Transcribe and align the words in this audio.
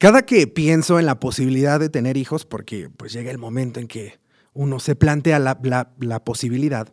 Cada 0.00 0.22
que 0.22 0.46
pienso 0.46 0.98
en 0.98 1.04
la 1.04 1.20
posibilidad 1.20 1.78
de 1.78 1.90
tener 1.90 2.16
hijos, 2.16 2.46
porque 2.46 2.88
pues 2.88 3.12
llega 3.12 3.30
el 3.30 3.36
momento 3.36 3.80
en 3.80 3.86
que 3.86 4.18
uno 4.54 4.80
se 4.80 4.96
plantea 4.96 5.38
la, 5.38 6.24
posibilidad, 6.24 6.90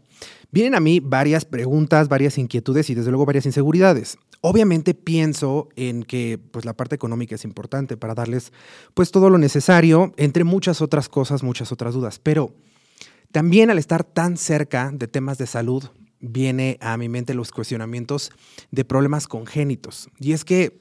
vienen 0.51 0.75
a 0.75 0.81
mí 0.81 0.99
varias 0.99 1.45
preguntas, 1.45 2.09
varias 2.09 2.37
inquietudes 2.37 2.89
y 2.89 2.95
desde 2.95 3.09
luego 3.11 3.25
varias 3.25 3.45
inseguridades. 3.45 4.17
Obviamente 4.41 4.93
pienso 4.93 5.69
en 5.77 6.03
que 6.03 6.37
pues 6.51 6.65
la 6.65 6.75
parte 6.75 6.95
económica 6.95 7.35
es 7.35 7.45
importante 7.45 7.95
para 7.95 8.13
darles 8.13 8.51
pues 8.93 9.09
todo 9.09 9.29
lo 9.29 9.37
necesario, 9.37 10.11
entre 10.17 10.43
muchas 10.43 10.81
otras 10.81 11.07
cosas, 11.07 11.43
muchas 11.43 11.71
otras 11.71 11.93
dudas, 11.93 12.19
pero 12.19 12.55
también 13.31 13.69
al 13.69 13.79
estar 13.79 14.03
tan 14.03 14.35
cerca 14.35 14.91
de 14.93 15.07
temas 15.07 15.37
de 15.37 15.47
salud, 15.47 15.85
viene 16.19 16.77
a 16.81 16.97
mi 16.97 17.07
mente 17.07 17.35
los 17.35 17.51
cuestionamientos 17.51 18.31
de 18.71 18.83
problemas 18.83 19.27
congénitos. 19.27 20.09
Y 20.19 20.33
es 20.33 20.43
que 20.43 20.77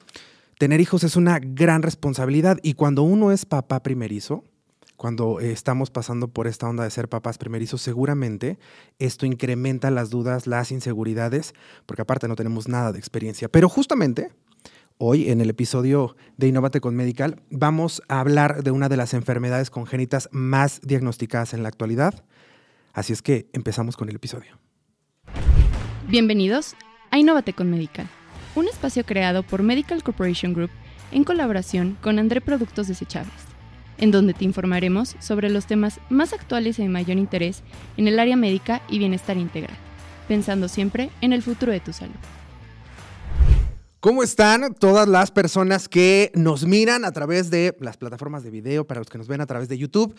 tener 0.57 0.81
hijos 0.81 1.03
es 1.03 1.15
una 1.15 1.39
gran 1.39 1.81
responsabilidad 1.83 2.59
y 2.63 2.73
cuando 2.73 3.03
uno 3.03 3.31
es 3.31 3.45
papá 3.45 3.83
primerizo, 3.83 4.43
cuando 4.95 5.39
estamos 5.39 5.91
pasando 5.91 6.27
por 6.27 6.47
esta 6.47 6.67
onda 6.67 6.83
de 6.83 6.89
ser 6.89 7.07
papás 7.07 7.37
primerizos, 7.37 7.81
seguramente 7.81 8.57
esto 8.97 9.27
incrementa 9.27 9.91
las 9.91 10.09
dudas, 10.09 10.47
las 10.47 10.71
inseguridades, 10.71 11.53
porque 11.85 12.01
aparte 12.01 12.27
no 12.27 12.35
tenemos 12.35 12.67
nada 12.67 12.91
de 12.91 12.97
experiencia. 12.97 13.47
Pero 13.47 13.69
justamente 13.69 14.31
hoy 14.97 15.29
en 15.29 15.39
el 15.39 15.51
episodio 15.51 16.15
de 16.37 16.47
Innovate 16.47 16.81
con 16.81 16.95
Medical 16.95 17.39
vamos 17.51 18.01
a 18.07 18.19
hablar 18.19 18.63
de 18.63 18.71
una 18.71 18.89
de 18.89 18.97
las 18.97 19.13
enfermedades 19.13 19.69
congénitas 19.69 20.29
más 20.31 20.81
diagnosticadas 20.81 21.53
en 21.53 21.61
la 21.61 21.69
actualidad. 21.69 22.25
Así 22.93 23.13
es 23.13 23.21
que 23.21 23.47
empezamos 23.53 23.95
con 23.95 24.09
el 24.09 24.15
episodio. 24.15 24.57
Bienvenidos 26.07 26.75
a 27.11 27.19
Innovate 27.19 27.53
con 27.53 27.69
Medical 27.69 28.09
un 28.57 28.67
espacio 28.67 29.05
creado 29.05 29.43
por 29.43 29.61
Medical 29.61 30.01
Corporation 30.03 30.53
Group 30.53 30.71
en 31.11 31.23
colaboración 31.23 31.95
con 32.01 32.17
André 32.17 32.41
Productos 32.41 32.87
Desechables, 32.87 33.31
en 33.99 34.09
donde 34.09 34.33
te 34.33 34.45
informaremos 34.45 35.15
sobre 35.19 35.51
los 35.51 35.67
temas 35.67 35.99
más 36.09 36.33
actuales 36.33 36.79
y 36.79 36.81
de 36.81 36.89
mayor 36.89 37.17
interés 37.17 37.61
en 37.97 38.07
el 38.07 38.17
área 38.17 38.35
médica 38.35 38.81
y 38.89 38.97
bienestar 38.97 39.37
integral, 39.37 39.77
pensando 40.27 40.67
siempre 40.69 41.11
en 41.21 41.33
el 41.33 41.43
futuro 41.43 41.71
de 41.71 41.81
tu 41.81 41.93
salud. 41.93 42.15
¿Cómo 43.99 44.23
están 44.23 44.73
todas 44.73 45.07
las 45.07 45.29
personas 45.29 45.87
que 45.87 46.31
nos 46.33 46.65
miran 46.65 47.05
a 47.05 47.11
través 47.11 47.51
de 47.51 47.77
las 47.79 47.97
plataformas 47.97 48.43
de 48.43 48.49
video, 48.49 48.87
para 48.87 49.01
los 49.01 49.09
que 49.09 49.19
nos 49.19 49.27
ven 49.27 49.41
a 49.41 49.45
través 49.45 49.69
de 49.69 49.77
YouTube? 49.77 50.15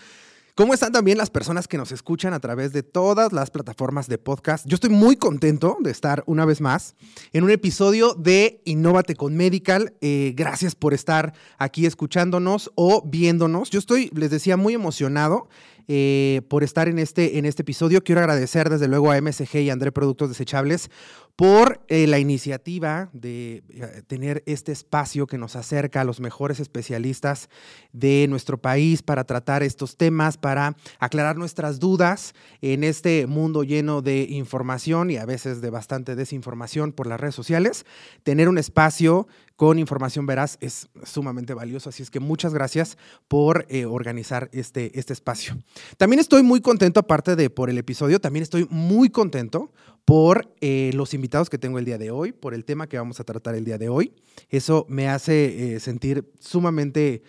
¿Cómo 0.58 0.74
están 0.74 0.90
también 0.90 1.18
las 1.18 1.30
personas 1.30 1.68
que 1.68 1.78
nos 1.78 1.92
escuchan 1.92 2.34
a 2.34 2.40
través 2.40 2.72
de 2.72 2.82
todas 2.82 3.32
las 3.32 3.48
plataformas 3.48 4.08
de 4.08 4.18
podcast? 4.18 4.66
Yo 4.66 4.74
estoy 4.74 4.90
muy 4.90 5.14
contento 5.14 5.76
de 5.78 5.92
estar 5.92 6.24
una 6.26 6.44
vez 6.44 6.60
más 6.60 6.96
en 7.32 7.44
un 7.44 7.52
episodio 7.52 8.14
de 8.14 8.60
Innovate 8.64 9.14
con 9.14 9.36
Medical. 9.36 9.94
Eh, 10.00 10.32
gracias 10.34 10.74
por 10.74 10.94
estar 10.94 11.32
aquí 11.58 11.86
escuchándonos 11.86 12.72
o 12.74 13.04
viéndonos. 13.06 13.70
Yo 13.70 13.78
estoy, 13.78 14.10
les 14.12 14.30
decía, 14.30 14.56
muy 14.56 14.74
emocionado 14.74 15.48
eh, 15.88 16.42
por 16.48 16.64
estar 16.64 16.86
en 16.86 16.98
este, 16.98 17.38
en 17.38 17.46
este 17.46 17.62
episodio. 17.62 18.04
Quiero 18.04 18.20
agradecer 18.20 18.68
desde 18.68 18.88
luego 18.88 19.10
a 19.10 19.20
MSG 19.20 19.56
y 19.56 19.70
André 19.70 19.90
Productos 19.90 20.28
Desechables 20.28 20.90
por 21.34 21.80
eh, 21.88 22.06
la 22.08 22.18
iniciativa 22.18 23.10
de 23.12 23.62
eh, 23.68 24.02
tener 24.06 24.42
este 24.44 24.72
espacio 24.72 25.26
que 25.26 25.38
nos 25.38 25.56
acerca 25.56 26.00
a 26.00 26.04
los 26.04 26.20
mejores 26.20 26.58
especialistas 26.58 27.48
de 27.92 28.26
nuestro 28.28 28.58
país 28.58 29.02
para 29.02 29.24
tratar 29.24 29.62
estos 29.62 29.96
temas, 29.96 30.36
para 30.36 30.76
aclarar 30.98 31.36
nuestras 31.36 31.78
dudas 31.78 32.34
en 32.60 32.84
este 32.84 33.26
mundo 33.26 33.62
lleno 33.62 34.02
de 34.02 34.26
información 34.28 35.10
y 35.10 35.16
a 35.16 35.26
veces 35.26 35.60
de 35.60 35.70
bastante 35.70 36.16
desinformación 36.16 36.92
por 36.92 37.06
las 37.06 37.20
redes 37.20 37.36
sociales. 37.36 37.86
Tener 38.24 38.48
un 38.48 38.58
espacio 38.58 39.28
con 39.58 39.80
información 39.80 40.24
veraz 40.24 40.56
es 40.60 40.88
sumamente 41.02 41.52
valioso. 41.52 41.88
Así 41.88 42.04
es 42.04 42.12
que 42.12 42.20
muchas 42.20 42.54
gracias 42.54 42.96
por 43.26 43.66
eh, 43.68 43.86
organizar 43.86 44.48
este, 44.52 44.96
este 44.96 45.12
espacio. 45.12 45.58
También 45.96 46.20
estoy 46.20 46.44
muy 46.44 46.60
contento, 46.60 47.00
aparte 47.00 47.34
de 47.34 47.50
por 47.50 47.68
el 47.68 47.76
episodio, 47.76 48.20
también 48.20 48.44
estoy 48.44 48.68
muy 48.70 49.10
contento 49.10 49.72
por 50.04 50.54
eh, 50.60 50.92
los 50.94 51.12
invitados 51.12 51.50
que 51.50 51.58
tengo 51.58 51.80
el 51.80 51.84
día 51.84 51.98
de 51.98 52.12
hoy, 52.12 52.30
por 52.30 52.54
el 52.54 52.64
tema 52.64 52.86
que 52.86 52.98
vamos 52.98 53.18
a 53.18 53.24
tratar 53.24 53.56
el 53.56 53.64
día 53.64 53.78
de 53.78 53.88
hoy. 53.88 54.12
Eso 54.48 54.86
me 54.88 55.08
hace 55.08 55.74
eh, 55.74 55.80
sentir 55.80 56.32
sumamente 56.38 57.22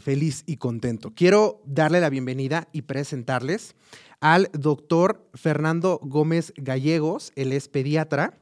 feliz 0.00 0.44
y 0.46 0.56
contento. 0.56 1.12
Quiero 1.14 1.60
darle 1.66 2.00
la 2.00 2.08
bienvenida 2.08 2.68
y 2.72 2.82
presentarles 2.82 3.74
al 4.20 4.48
doctor 4.54 5.28
Fernando 5.34 6.00
Gómez 6.02 6.54
Gallegos, 6.56 7.32
él 7.36 7.52
es 7.52 7.68
pediatra 7.68 8.38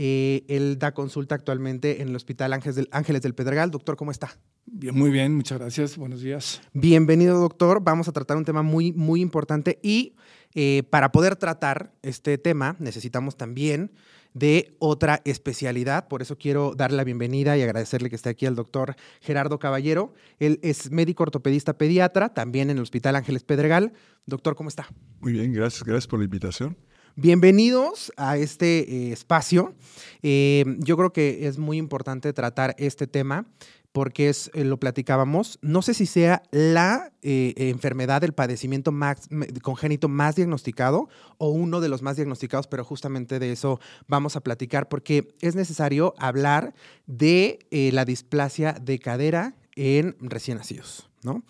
eh, 0.00 0.44
él 0.46 0.78
da 0.78 0.94
consulta 0.94 1.34
actualmente 1.34 2.00
en 2.00 2.08
el 2.08 2.16
Hospital 2.16 2.52
Ángeles 2.52 2.76
del, 2.76 2.88
Ángeles 2.92 3.20
del 3.20 3.34
Pedregal. 3.34 3.72
Doctor, 3.72 3.96
¿cómo 3.96 4.12
está? 4.12 4.38
Bien, 4.64 4.96
muy 4.96 5.10
bien, 5.10 5.34
muchas 5.34 5.58
gracias. 5.58 5.96
Buenos 5.96 6.22
días. 6.22 6.60
Bienvenido, 6.72 7.40
doctor. 7.40 7.82
Vamos 7.82 8.06
a 8.06 8.12
tratar 8.12 8.36
un 8.36 8.44
tema 8.44 8.62
muy, 8.62 8.92
muy 8.92 9.20
importante 9.20 9.80
y 9.82 10.14
eh, 10.54 10.84
para 10.88 11.10
poder 11.10 11.34
tratar 11.34 11.92
este 12.02 12.38
tema 12.38 12.76
necesitamos 12.78 13.36
también 13.36 13.90
de 14.34 14.76
otra 14.78 15.20
especialidad. 15.24 16.06
Por 16.06 16.22
eso 16.22 16.38
quiero 16.38 16.74
darle 16.76 16.96
la 16.98 17.04
bienvenida 17.04 17.58
y 17.58 17.62
agradecerle 17.62 18.08
que 18.08 18.14
esté 18.14 18.28
aquí 18.28 18.46
al 18.46 18.54
doctor 18.54 18.94
Gerardo 19.20 19.58
Caballero. 19.58 20.14
Él 20.38 20.60
es 20.62 20.92
médico 20.92 21.24
ortopedista 21.24 21.76
pediatra, 21.76 22.34
también 22.34 22.70
en 22.70 22.76
el 22.76 22.84
Hospital 22.84 23.16
Ángeles 23.16 23.42
Pedregal. 23.42 23.92
Doctor, 24.26 24.54
¿cómo 24.54 24.68
está? 24.68 24.86
Muy 25.20 25.32
bien, 25.32 25.52
gracias. 25.52 25.82
Gracias 25.82 26.06
por 26.06 26.20
la 26.20 26.26
invitación. 26.26 26.76
Bienvenidos 27.20 28.12
a 28.16 28.36
este 28.36 28.78
eh, 29.08 29.12
espacio. 29.12 29.74
Eh, 30.22 30.64
yo 30.78 30.96
creo 30.96 31.12
que 31.12 31.48
es 31.48 31.58
muy 31.58 31.76
importante 31.76 32.32
tratar 32.32 32.76
este 32.78 33.08
tema 33.08 33.44
porque 33.90 34.28
es, 34.28 34.52
eh, 34.54 34.62
lo 34.62 34.78
platicábamos, 34.78 35.58
no 35.60 35.82
sé 35.82 35.94
si 35.94 36.06
sea 36.06 36.44
la 36.52 37.10
enfermedad, 37.22 38.22
el 38.22 38.34
padecimiento 38.34 38.92
más, 38.92 39.28
congénito 39.62 40.08
más 40.08 40.36
diagnosticado 40.36 41.08
o 41.38 41.48
uno 41.48 41.80
de 41.80 41.88
los 41.88 42.02
más 42.02 42.14
diagnosticados, 42.14 42.68
pero 42.68 42.84
justamente 42.84 43.40
de 43.40 43.50
eso 43.50 43.80
vamos 44.06 44.36
a 44.36 44.40
platicar 44.40 44.88
porque 44.88 45.34
es 45.40 45.56
necesario 45.56 46.14
hablar 46.18 46.72
de 47.08 47.58
la 47.92 48.04
displasia 48.04 48.74
de 48.74 49.00
cadera 49.00 49.56
en 49.74 50.14
recién 50.20 50.58
nacidos. 50.58 51.07
¿No? 51.22 51.42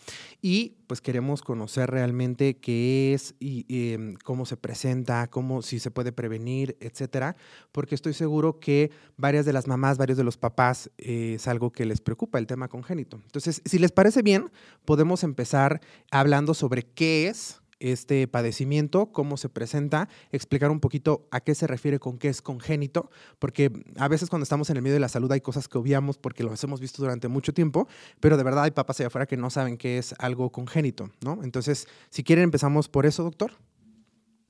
Y 0.42 0.76
pues 0.86 1.00
queremos 1.00 1.42
conocer 1.42 1.90
realmente 1.90 2.56
qué 2.56 3.14
es 3.14 3.34
y, 3.38 3.64
em, 3.68 4.14
cómo 4.24 4.46
se 4.46 4.56
presenta, 4.56 5.28
cómo 5.28 5.62
si 5.62 5.78
se 5.78 5.90
puede 5.90 6.12
prevenir, 6.12 6.76
etcétera, 6.80 7.36
porque 7.72 7.94
estoy 7.94 8.14
seguro 8.14 8.58
que 8.58 8.90
varias 9.16 9.44
de 9.44 9.52
las 9.52 9.66
mamás, 9.66 9.98
varios 9.98 10.18
de 10.18 10.24
los 10.24 10.36
papás 10.36 10.90
eh, 10.98 11.34
es 11.34 11.48
algo 11.48 11.70
que 11.70 11.84
les 11.84 12.00
preocupa 12.00 12.38
el 12.38 12.46
tema 12.46 12.68
congénito. 12.68 13.20
Entonces, 13.24 13.62
si 13.64 13.78
les 13.78 13.92
parece 13.92 14.22
bien, 14.22 14.50
podemos 14.84 15.24
empezar 15.24 15.80
hablando 16.10 16.54
sobre 16.54 16.82
qué 16.84 17.28
es 17.28 17.60
este 17.80 18.26
padecimiento, 18.28 19.12
cómo 19.12 19.36
se 19.36 19.48
presenta, 19.48 20.08
explicar 20.32 20.70
un 20.70 20.80
poquito 20.80 21.28
a 21.30 21.40
qué 21.40 21.54
se 21.54 21.66
refiere 21.66 21.98
con 21.98 22.18
qué 22.18 22.28
es 22.28 22.42
congénito, 22.42 23.10
porque 23.38 23.70
a 23.96 24.08
veces 24.08 24.28
cuando 24.28 24.42
estamos 24.42 24.70
en 24.70 24.76
el 24.76 24.82
medio 24.82 24.94
de 24.94 25.00
la 25.00 25.08
salud 25.08 25.30
hay 25.32 25.40
cosas 25.40 25.68
que 25.68 25.78
obviamos 25.78 26.18
porque 26.18 26.42
los 26.42 26.62
hemos 26.64 26.80
visto 26.80 27.02
durante 27.02 27.28
mucho 27.28 27.52
tiempo, 27.52 27.88
pero 28.20 28.36
de 28.36 28.42
verdad 28.42 28.64
hay 28.64 28.70
papás 28.72 29.00
allá 29.00 29.08
afuera 29.08 29.26
que 29.26 29.36
no 29.36 29.50
saben 29.50 29.76
qué 29.76 29.98
es 29.98 30.14
algo 30.18 30.50
congénito, 30.50 31.10
¿no? 31.22 31.40
Entonces, 31.42 31.86
si 32.10 32.24
quieren 32.24 32.44
empezamos 32.44 32.88
por 32.88 33.06
eso, 33.06 33.22
doctor. 33.22 33.52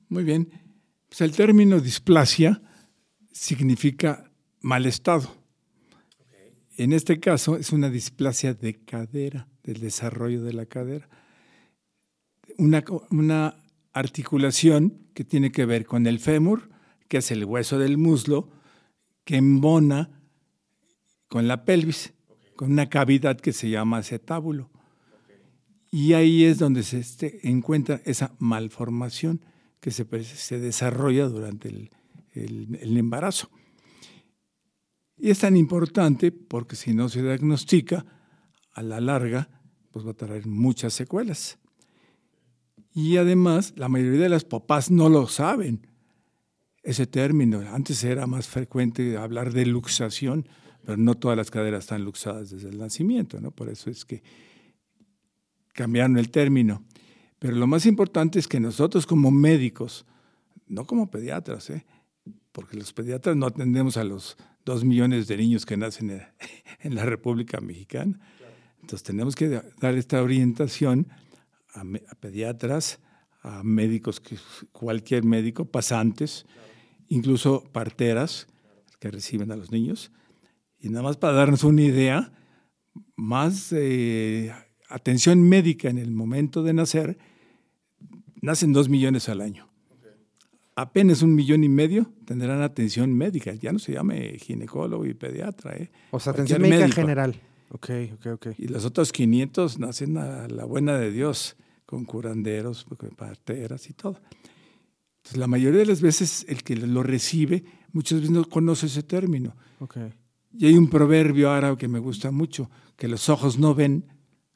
Muy 0.07 0.23
bien. 0.23 0.49
Pues 1.07 1.21
el 1.21 1.31
término 1.31 1.79
displasia 1.79 2.61
significa 3.31 4.31
mal 4.61 4.85
estado. 4.85 5.35
En 6.77 6.93
este 6.93 7.19
caso 7.19 7.57
es 7.57 7.73
una 7.73 7.89
displasia 7.89 8.53
de 8.53 8.75
cadera, 8.75 9.47
del 9.63 9.81
desarrollo 9.81 10.43
de 10.43 10.53
la 10.53 10.65
cadera 10.65 11.09
una, 12.59 13.55
articulación 13.91 15.07
que 15.13 15.23
tiene 15.23 15.51
que 15.51 15.65
ver 15.65 15.85
con 15.85 16.05
el 16.05 16.19
fémur, 16.19 16.69
que 17.07 17.17
es 17.17 17.31
el 17.31 17.43
hueso 17.43 17.79
del 17.79 17.97
muslo, 17.97 18.49
que 19.25 19.37
embona 19.37 20.21
con 21.27 21.47
la 21.47 21.65
pelvis, 21.65 22.13
con 22.55 22.71
una 22.71 22.87
cavidad 22.87 23.39
que 23.39 23.51
se 23.51 23.69
llama 23.69 23.97
acetábulo. 23.97 24.69
Y 25.91 26.13
ahí 26.13 26.45
es 26.45 26.59
donde 26.59 26.83
se 26.83 26.99
este, 26.99 27.49
encuentra 27.49 28.01
esa 28.05 28.35
malformación 28.37 29.41
que 29.79 29.91
se, 29.91 30.05
pues, 30.05 30.27
se 30.27 30.59
desarrolla 30.59 31.27
durante 31.27 31.69
el, 31.69 31.89
el, 32.33 32.97
embarazo. 32.97 33.49
Y 35.17 35.31
es 35.31 35.39
tan 35.39 35.57
importante 35.57 36.31
porque 36.31 36.75
si 36.75 36.93
no 36.93 37.09
se 37.09 37.23
diagnostica, 37.23 38.05
a 38.73 38.81
la 38.81 39.01
larga, 39.01 39.49
pues 39.91 40.05
va 40.05 40.11
a 40.11 40.13
traer 40.13 40.47
muchas 40.47 40.93
secuelas. 40.93 41.58
Y 42.93 43.17
además, 43.17 43.73
la 43.75 43.89
mayoría 43.89 44.21
de 44.21 44.29
las 44.29 44.45
papás 44.45 44.89
no 44.91 45.09
lo 45.09 45.27
saben, 45.27 45.87
ese 46.83 47.05
término. 47.05 47.59
Antes 47.59 48.03
era 48.03 48.25
más 48.27 48.47
frecuente 48.47 49.17
hablar 49.17 49.53
de 49.53 49.65
luxación, 49.65 50.47
pero 50.83 50.97
no 50.97 51.15
todas 51.15 51.37
las 51.37 51.51
caderas 51.51 51.83
están 51.83 52.03
luxadas 52.03 52.49
desde 52.49 52.69
el 52.69 52.77
nacimiento, 52.77 53.39
¿no? 53.39 53.51
Por 53.51 53.69
eso 53.69 53.89
es 53.89 54.05
que 54.05 54.23
cambiaron 55.73 56.17
el 56.17 56.31
término. 56.31 56.83
Pero 57.37 57.55
lo 57.55 57.67
más 57.67 57.85
importante 57.85 58.39
es 58.39 58.47
que 58.47 58.59
nosotros 58.59 59.05
como 59.05 59.31
médicos, 59.31 60.05
no 60.67 60.85
como 60.85 61.09
pediatras, 61.09 61.69
¿eh? 61.69 61.85
porque 62.51 62.75
los 62.75 62.91
pediatras 62.91 63.35
no 63.35 63.45
atendemos 63.45 63.95
a 63.97 64.03
los 64.03 64.37
dos 64.65 64.83
millones 64.83 65.27
de 65.27 65.37
niños 65.37 65.65
que 65.65 65.77
nacen 65.77 66.21
en 66.81 66.95
la 66.95 67.05
República 67.05 67.61
Mexicana, 67.61 68.19
Entonces 68.81 69.03
tenemos 69.03 69.35
que 69.35 69.61
dar 69.79 69.95
esta 69.95 70.21
orientación 70.21 71.07
a, 71.73 72.15
pediatras, 72.15 72.99
a 73.41 73.63
médicos, 73.63 74.21
cualquier 74.71 75.23
médico, 75.23 75.65
pasantes, 75.65 76.45
incluso 77.07 77.63
parteras 77.71 78.47
que 78.99 79.11
reciben 79.11 79.51
a 79.51 79.55
los 79.55 79.71
niños. 79.71 80.11
Y 80.79 80.89
nada 80.89 81.03
más 81.03 81.17
para 81.17 81.33
darnos 81.33 81.63
una 81.63 81.81
idea, 81.81 82.31
más 83.15 83.73
atención 84.89 85.41
médica 85.41 85.89
en 85.89 85.97
el 85.97 86.11
momento 86.11 86.63
de 86.63 86.73
nacer, 86.73 87.17
nacen 88.41 88.73
dos 88.73 88.89
millones 88.89 89.29
al 89.29 89.41
año. 89.41 89.69
Apenas 90.75 91.21
un 91.21 91.35
millón 91.35 91.65
y 91.65 91.69
medio 91.69 92.13
tendrán 92.25 92.61
atención 92.61 93.13
médica. 93.13 93.53
Ya 93.53 93.73
no 93.73 93.79
se 93.79 93.93
llame 93.93 94.37
ginecólogo 94.39 95.05
y 95.05 95.13
pediatra. 95.13 95.75
¿eh? 95.75 95.91
O 96.11 96.21
sea, 96.21 96.31
atención 96.31 96.61
médica 96.61 96.89
general. 96.89 97.35
Ok, 97.69 97.89
ok, 98.13 98.25
ok. 98.33 98.47
Y 98.57 98.67
los 98.67 98.85
otros 98.85 99.11
500 99.11 99.79
nacen 99.79 100.17
a 100.17 100.47
la 100.47 100.65
buena 100.65 100.97
de 100.97 101.11
Dios, 101.11 101.55
con 101.85 102.05
curanderos, 102.05 102.85
con 102.85 103.09
parteras 103.11 103.89
y 103.89 103.93
todo. 103.93 104.19
Entonces, 105.17 105.37
la 105.37 105.47
mayoría 105.47 105.79
de 105.79 105.85
las 105.85 106.01
veces 106.01 106.45
el 106.47 106.63
que 106.63 106.75
lo 106.75 107.03
recibe 107.03 107.63
muchas 107.91 108.19
veces 108.19 108.31
no 108.31 108.45
conoce 108.45 108.87
ese 108.87 109.03
término. 109.03 109.55
Okay. 109.79 110.13
Y 110.57 110.65
hay 110.65 110.75
un 110.75 110.89
proverbio 110.89 111.51
árabe 111.51 111.77
que 111.77 111.87
me 111.87 111.99
gusta 111.99 112.31
mucho, 112.31 112.69
que 112.95 113.07
los 113.07 113.29
ojos 113.29 113.59
no 113.59 113.75
ven 113.75 114.05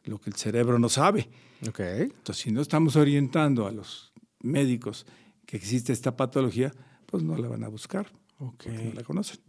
lo 0.04 0.20
que 0.20 0.30
el 0.30 0.36
cerebro 0.36 0.80
no 0.80 0.90
sabe. 0.90 1.30
Okay. 1.68 2.04
Entonces, 2.04 2.38
si 2.38 2.52
no 2.52 2.62
estamos 2.62 2.96
orientando 2.96 3.68
a 3.68 3.72
los 3.72 4.12
médicos 4.42 5.06
que 5.46 5.58
existe 5.58 5.94
esta 5.94 6.16
patología, 6.16 6.72
pues 7.06 7.24
no 7.24 7.38
la 7.38 7.48
van 7.48 7.64
a 7.64 7.68
buscar. 7.68 8.12
Okay. 8.40 8.90
no 8.90 8.94
la 8.94 9.04
conocen. 9.04 9.40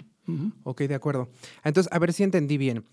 Ok, 0.63 0.83
de 0.83 0.95
acuerdo. 0.95 1.29
Entonces, 1.65 1.93
a 1.93 1.99
ver 1.99 2.13
si 2.13 2.23
entendí 2.23 2.57
bien. 2.57 2.85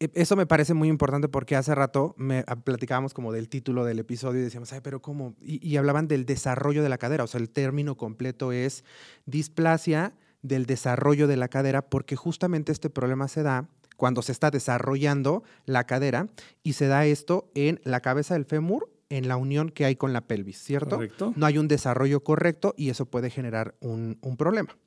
E, 0.00 0.10
eso 0.14 0.34
me 0.34 0.46
parece 0.46 0.74
muy 0.74 0.88
importante 0.88 1.28
porque 1.28 1.54
hace 1.54 1.74
rato 1.74 2.14
me 2.16 2.42
ah, 2.46 2.56
platicábamos 2.56 3.14
como 3.14 3.32
del 3.32 3.48
título 3.48 3.84
del 3.84 4.00
episodio 4.00 4.40
y 4.40 4.44
decíamos, 4.44 4.72
ay, 4.72 4.80
pero 4.82 5.00
¿cómo? 5.00 5.36
Y, 5.42 5.76
hablaban 5.76 6.08
del 6.08 6.26
desarrollo 6.26 6.82
de 6.82 6.88
la 6.88 6.98
cadera. 6.98 7.24
O 7.24 7.26
sea, 7.26 7.40
el 7.40 7.50
término 7.50 7.96
completo 7.96 8.50
es 8.50 8.84
displasia 9.26 10.14
del 10.42 10.66
desarrollo 10.66 11.28
de 11.28 11.36
la 11.36 11.48
cadera 11.48 11.82
porque 11.82 12.16
justamente 12.16 12.72
este 12.72 12.88
problema 12.88 13.28
se 13.28 13.42
da 13.42 13.68
cuando 13.96 14.22
se 14.22 14.32
está 14.32 14.50
desarrollando 14.50 15.44
la 15.66 15.84
cadera 15.84 16.28
y 16.62 16.72
se 16.72 16.86
da 16.86 17.04
esto 17.04 17.50
en 17.54 17.80
la 17.84 18.00
cabeza 18.00 18.34
del 18.34 18.46
fémur 18.46 18.90
en 19.10 19.28
la 19.28 19.36
unión 19.36 19.68
que 19.68 19.84
hay 19.84 19.96
con 19.96 20.12
la 20.12 20.22
pelvis, 20.22 20.58
¿cierto? 20.62 20.96
Correcto. 20.96 21.34
No 21.36 21.44
hay 21.44 21.58
un 21.58 21.68
desarrollo 21.68 22.22
correcto 22.22 22.74
y 22.78 22.88
eso 22.88 23.06
puede 23.06 23.28
generar 23.28 23.74
un, 23.80 24.18
un 24.22 24.36
problema. 24.36 24.78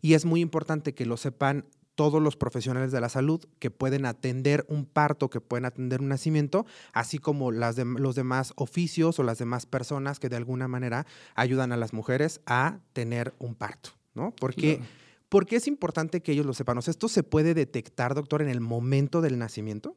Y 0.00 0.14
es 0.14 0.24
muy 0.24 0.40
importante 0.40 0.94
que 0.94 1.06
lo 1.06 1.16
sepan 1.16 1.66
todos 1.96 2.22
los 2.22 2.36
profesionales 2.36 2.92
de 2.92 3.00
la 3.00 3.08
salud 3.08 3.44
que 3.58 3.70
pueden 3.70 4.06
atender 4.06 4.64
un 4.68 4.84
parto, 4.84 5.28
que 5.30 5.40
pueden 5.40 5.64
atender 5.64 6.00
un 6.00 6.08
nacimiento, 6.08 6.66
así 6.92 7.18
como 7.18 7.50
las 7.50 7.74
de, 7.74 7.84
los 7.84 8.14
demás 8.14 8.52
oficios 8.54 9.18
o 9.18 9.24
las 9.24 9.38
demás 9.38 9.66
personas 9.66 10.20
que 10.20 10.28
de 10.28 10.36
alguna 10.36 10.68
manera 10.68 11.06
ayudan 11.34 11.72
a 11.72 11.76
las 11.76 11.92
mujeres 11.92 12.40
a 12.46 12.78
tener 12.92 13.34
un 13.38 13.54
parto, 13.54 13.90
¿no? 14.14 14.32
Porque, 14.38 14.80
porque 15.28 15.56
es 15.56 15.66
importante 15.66 16.20
que 16.20 16.32
ellos 16.32 16.46
lo 16.46 16.54
sepan. 16.54 16.78
¿Esto 16.78 17.08
se 17.08 17.22
puede 17.22 17.54
detectar, 17.54 18.14
doctor, 18.14 18.42
en 18.42 18.48
el 18.48 18.60
momento 18.60 19.22
del 19.22 19.38
nacimiento? 19.38 19.96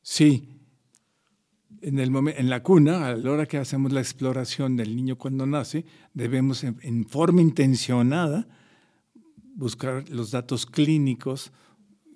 Sí. 0.00 0.54
En, 1.82 1.98
el 1.98 2.14
en 2.16 2.48
la 2.48 2.62
cuna, 2.62 3.08
a 3.08 3.16
la 3.16 3.30
hora 3.30 3.46
que 3.46 3.58
hacemos 3.58 3.92
la 3.92 4.00
exploración 4.00 4.76
del 4.76 4.94
niño 4.94 5.18
cuando 5.18 5.46
nace, 5.46 5.84
debemos 6.14 6.62
en 6.62 7.04
forma 7.06 7.42
intencionada 7.42 8.46
buscar 9.58 10.08
los 10.08 10.30
datos 10.30 10.64
clínicos 10.64 11.52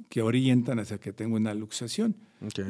que 0.09 0.23
orientan 0.23 0.79
hacia 0.79 0.99
que 0.99 1.12
tengo 1.12 1.37
una 1.37 1.53
luxación. 1.55 2.15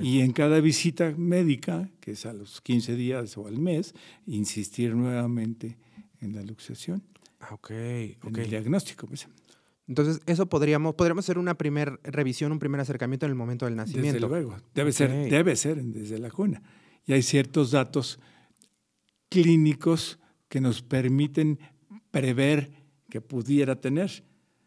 Y 0.03 0.21
en 0.21 0.33
cada 0.33 0.61
visita 0.61 1.15
médica, 1.17 1.89
que 2.01 2.13
es 2.13 2.27
a 2.27 2.33
los 2.33 2.61
15 2.61 2.97
días 2.97 3.37
o 3.37 3.47
al 3.47 3.59
mes, 3.59 3.95
insistir 4.27 4.95
nuevamente 4.95 5.79
en 6.21 6.35
la 6.35 6.43
luxación. 6.43 7.03
Ah, 7.41 7.55
ok, 7.55 7.71
En 7.71 8.37
el 8.37 8.51
diagnóstico. 8.51 9.07
Pues. 9.07 9.29
Entonces, 9.89 10.21
eso 10.27 10.47
podríamos, 10.47 10.95
podríamos 10.95 11.25
hacer 11.25 11.39
una 11.39 11.55
primera 11.55 11.99
revisión, 12.05 12.53
un 12.53 12.59
primer 12.59 12.81
acercamiento 12.81 13.27
en 13.27 13.33
el 13.33 13.37
momento 13.37 13.67
del 13.67 13.77
nacimiento. 13.77 14.15
Desde 14.15 14.29
luego, 14.29 14.57
debe, 14.75 14.93
ser, 14.93 15.11
debe 15.11 15.57
ser 15.57 15.83
desde 15.83 16.19
la 16.19 16.31
cuna. 16.31 16.63
Y 17.07 17.13
hay 17.13 17.23
ciertos 17.23 17.73
datos 17.73 18.21
clínicos 19.29 20.19
que 20.49 20.61
nos 20.61 20.83
permiten 20.83 21.59
prever 22.11 22.71
que 23.11 23.21
pudiera 23.21 23.81
tener 23.81 24.23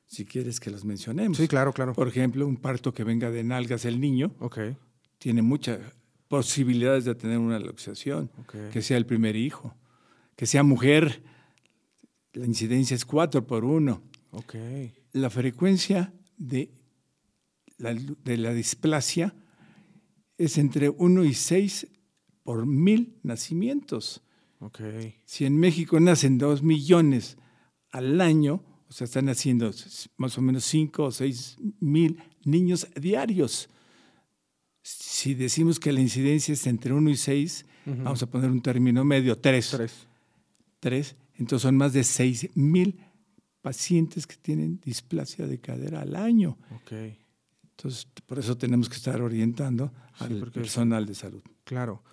si 0.05 0.25
quieres 0.25 0.59
que 0.59 0.69
los 0.69 0.85
mencionemos. 0.85 1.37
Sí, 1.37 1.47
claro, 1.47 1.73
claro. 1.73 1.93
Por 1.93 2.07
ejemplo, 2.07 2.45
un 2.47 2.57
parto 2.57 2.93
que 2.93 3.03
venga 3.03 3.31
de 3.31 3.43
nalgas 3.43 3.85
el 3.85 3.99
niño 3.99 4.35
okay. 4.39 4.77
tiene 5.17 5.41
muchas 5.41 5.79
posibilidades 6.27 7.05
de 7.05 7.15
tener 7.15 7.37
una 7.37 7.59
luxación, 7.59 8.31
que 8.71 8.81
sea 8.81 8.97
el 8.97 9.05
primer 9.05 9.35
hijo, 9.35 9.75
que 10.35 10.45
sea 10.45 10.63
mujer, 10.63 11.23
la 12.33 12.45
incidencia 12.45 12.95
es 12.95 13.05
4 13.05 13.45
por 13.45 13.63
1. 13.63 14.01
Okay. 14.31 14.93
La 15.13 15.29
frecuencia 15.29 16.13
de 16.37 16.71
la, 17.77 17.93
de 17.93 18.37
la 18.37 18.53
displasia 18.53 19.33
es 20.37 20.57
entre 20.57 20.89
1 20.89 21.23
y 21.23 21.33
6 21.33 21.87
por 22.43 22.65
mil 22.65 23.17
nacimientos. 23.23 24.21
Okay. 24.59 25.15
Si 25.25 25.45
en 25.45 25.57
México 25.57 25.99
nacen 25.99 26.37
2 26.37 26.63
millones 26.63 27.37
al 27.91 28.19
año, 28.19 28.63
o 28.87 28.93
sea, 28.93 29.05
están 29.05 29.29
haciendo 29.29 29.71
más 30.17 30.37
o 30.37 30.41
menos 30.41 30.63
5 30.65 31.03
o 31.03 31.11
6 31.11 31.57
mil 31.79 32.17
niños 32.43 32.87
diarios. 32.95 33.69
Si 34.81 35.33
decimos 35.33 35.79
que 35.79 35.91
la 35.91 36.01
incidencia 36.01 36.53
es 36.53 36.67
entre 36.67 36.93
1 36.93 37.09
y 37.09 37.17
6, 37.17 37.65
vamos 37.85 38.21
a 38.21 38.27
poner 38.27 38.51
un 38.51 38.61
término 38.61 39.03
medio, 39.03 39.37
3. 39.37 39.77
3. 40.79 41.15
Entonces 41.37 41.63
son 41.63 41.75
más 41.75 41.93
de 41.93 42.03
6 42.03 42.51
mil 42.55 42.99
pacientes 43.61 44.27
que 44.27 44.35
tienen 44.35 44.79
displasia 44.83 45.47
de 45.47 45.59
cadera 45.59 46.01
al 46.01 46.15
año. 46.15 46.57
Okay. 46.83 47.17
Entonces, 47.71 48.07
por 48.25 48.39
eso 48.39 48.55
tenemos 48.57 48.87
que 48.87 48.95
estar 48.95 49.21
orientando 49.21 49.91
al 50.19 50.51
personal 50.51 51.05
de 51.05 51.15
salud. 51.15 51.41
Claro. 51.63 52.03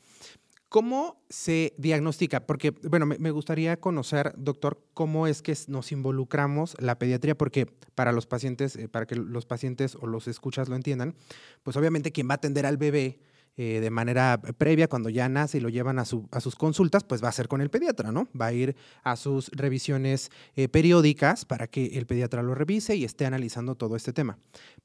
¿Cómo 0.72 1.22
se 1.28 1.74
diagnostica? 1.76 2.46
Porque, 2.46 2.70
bueno, 2.70 3.04
me, 3.04 3.30
gustaría 3.30 3.78
conocer, 3.78 4.32
doctor, 4.38 4.82
cómo 4.94 5.26
es 5.26 5.42
que 5.42 5.54
nos 5.68 5.92
involucramos 5.92 6.76
la 6.80 6.98
pediatría, 6.98 7.36
porque 7.36 7.66
para 7.94 8.10
los 8.10 8.24
pacientes, 8.24 8.76
eh, 8.76 8.88
para 8.88 9.04
que 9.04 9.14
los 9.14 9.44
pacientes 9.44 9.98
o 10.00 10.06
los 10.06 10.28
escuchas 10.28 10.70
lo 10.70 10.76
entiendan, 10.76 11.14
pues 11.62 11.76
obviamente 11.76 12.10
quien 12.10 12.26
va 12.26 12.32
a 12.32 12.36
atender 12.36 12.64
al 12.64 12.78
bebé 12.78 13.20
eh, 13.58 13.80
de 13.82 13.90
manera 13.90 14.40
previa, 14.40 14.88
cuando 14.88 15.10
ya 15.10 15.28
nace 15.28 15.58
y 15.58 15.60
lo 15.60 15.68
llevan 15.68 15.98
a, 15.98 16.06
su, 16.06 16.26
a, 16.30 16.40
sus 16.40 16.56
consultas, 16.56 17.04
pues 17.04 17.22
va 17.22 17.28
a 17.28 17.32
ser 17.32 17.48
con 17.48 17.60
el 17.60 17.68
pediatra, 17.68 18.10
¿no? 18.10 18.30
Va 18.34 18.46
a 18.46 18.54
ir 18.54 18.74
a 19.02 19.16
sus 19.16 19.50
revisiones 19.50 20.30
eh, 20.56 20.68
periódicas 20.68 21.44
para 21.44 21.66
que 21.66 21.98
el 21.98 22.06
pediatra 22.06 22.42
lo 22.42 22.54
revise 22.54 22.96
y 22.96 23.04
esté 23.04 23.26
analizando 23.26 23.74
todo 23.74 23.94
este 23.94 24.14
tema. 24.14 24.38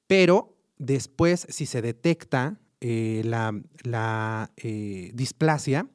Pero 0.05 0.57
después, 0.77 1.47
si 1.49 1.65
se 1.65 1.81
detecta 1.81 2.59
eh, 2.79 3.23
la, 3.23 4.51
eh, 4.57 5.11
displasia, 5.15 5.89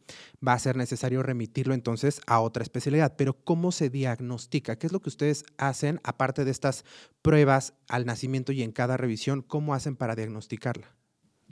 va 0.47 0.55
a 0.55 0.59
ser 0.59 0.77
necesario 0.77 1.23
remitirlo 1.23 1.75
entonces 1.75 2.21
a 2.27 2.41
otra 2.41 2.63
especialidad. 2.63 3.15
Pero 3.17 3.35
¿cómo 3.45 3.71
se 3.71 3.89
diagnostica? 3.89 4.77
¿Qué 4.77 4.87
es 4.89 4.93
lo 4.93 5.01
que 5.01 5.09
ustedes 5.09 5.45
hacen, 5.59 6.01
aparte 6.03 6.45
de 6.45 6.51
estas 6.51 6.85
pruebas 7.23 7.75
al 7.89 8.05
nacimiento 8.05 8.51
y 8.51 8.63
en 8.63 8.73
cada 8.73 8.97
revisión, 8.97 9.43
cómo 9.43 9.75
hacen 9.75 9.95
para 9.95 10.17
diagnosticarla? 10.17 10.97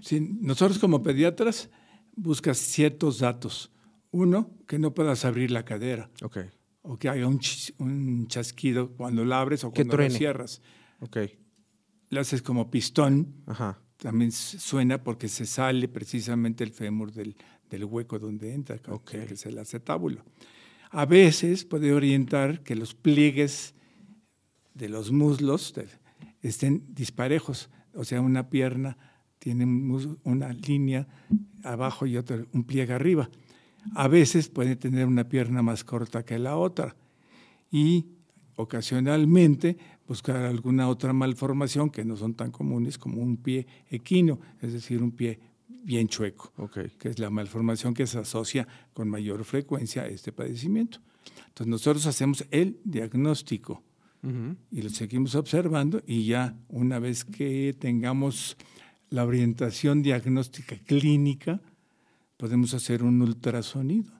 Sí, 0.00 0.20
nosotros 0.40 0.78
como 0.78 1.02
pediatras 1.02 1.70
buscas 2.16 2.58
ciertos 2.58 3.20
datos. 3.20 3.72
Uno, 4.10 4.50
que 4.66 4.80
no 4.80 4.94
puedas 4.94 5.24
abrir 5.24 5.52
la 5.52 5.64
cadera. 5.64 6.10
Okay. 6.22 6.50
O 6.82 6.96
que 6.96 7.08
haya 7.08 7.28
un, 7.28 8.26
chasquido 8.26 8.96
cuando 8.96 9.24
la 9.24 9.40
abres 9.40 9.62
o 9.62 9.70
cuando 9.70 9.96
la 9.96 10.10
cierras. 10.10 10.60
Okay. 10.98 11.38
Lo 12.08 12.20
haces 12.20 12.42
como 12.42 12.70
pistón. 12.70 13.44
Ajá 13.46 13.80
también 14.00 14.32
suena 14.32 15.02
porque 15.02 15.28
se 15.28 15.46
sale 15.46 15.88
precisamente 15.88 16.64
el 16.64 16.72
fémur 16.72 17.12
del, 17.12 17.36
del 17.68 17.84
hueco 17.84 18.18
donde 18.18 18.52
entra, 18.52 18.78
que 18.78 19.22
es 19.22 19.46
el 19.46 19.58
acetábulo. 19.58 20.24
A 20.90 21.06
veces 21.06 21.64
puede 21.64 21.92
orientar 21.92 22.62
que 22.62 22.74
los 22.74 22.94
pliegues 22.94 23.74
de 24.74 24.88
los 24.88 25.12
muslos 25.12 25.74
estén 26.42 26.84
disparejos, 26.94 27.70
o 27.94 28.04
sea, 28.04 28.20
una 28.20 28.48
pierna 28.48 28.96
tiene 29.38 29.64
una 30.24 30.52
línea 30.52 31.06
abajo 31.62 32.06
y 32.06 32.16
otra, 32.16 32.44
un 32.52 32.64
pliegue 32.64 32.92
arriba. 32.92 33.30
A 33.94 34.08
veces 34.08 34.48
puede 34.48 34.76
tener 34.76 35.06
una 35.06 35.28
pierna 35.28 35.62
más 35.62 35.84
corta 35.84 36.24
que 36.24 36.38
la 36.38 36.56
otra 36.56 36.96
y 37.70 38.06
ocasionalmente 38.60 39.76
buscar 40.06 40.36
alguna 40.36 40.88
otra 40.88 41.12
malformación 41.12 41.90
que 41.90 42.04
no 42.04 42.16
son 42.16 42.34
tan 42.34 42.50
comunes 42.50 42.98
como 42.98 43.22
un 43.22 43.36
pie 43.36 43.66
equino, 43.90 44.40
es 44.60 44.72
decir, 44.72 45.02
un 45.02 45.12
pie 45.12 45.38
bien 45.68 46.08
chueco, 46.08 46.70
que 46.98 47.08
es 47.08 47.18
la 47.18 47.30
malformación 47.30 47.94
que 47.94 48.06
se 48.06 48.18
asocia 48.18 48.66
con 48.92 49.08
mayor 49.08 49.44
frecuencia 49.44 50.02
a 50.02 50.06
este 50.06 50.32
padecimiento. 50.32 50.98
Entonces 51.48 51.66
nosotros 51.66 52.06
hacemos 52.06 52.44
el 52.50 52.78
diagnóstico 52.84 53.82
y 54.70 54.82
lo 54.82 54.90
seguimos 54.90 55.34
observando 55.34 56.02
y 56.06 56.26
ya 56.26 56.54
una 56.68 56.98
vez 56.98 57.24
que 57.24 57.74
tengamos 57.78 58.56
la 59.08 59.24
orientación 59.24 60.02
diagnóstica 60.02 60.76
clínica, 60.76 61.60
podemos 62.36 62.74
hacer 62.74 63.02
un 63.02 63.20
ultrasonido, 63.22 64.12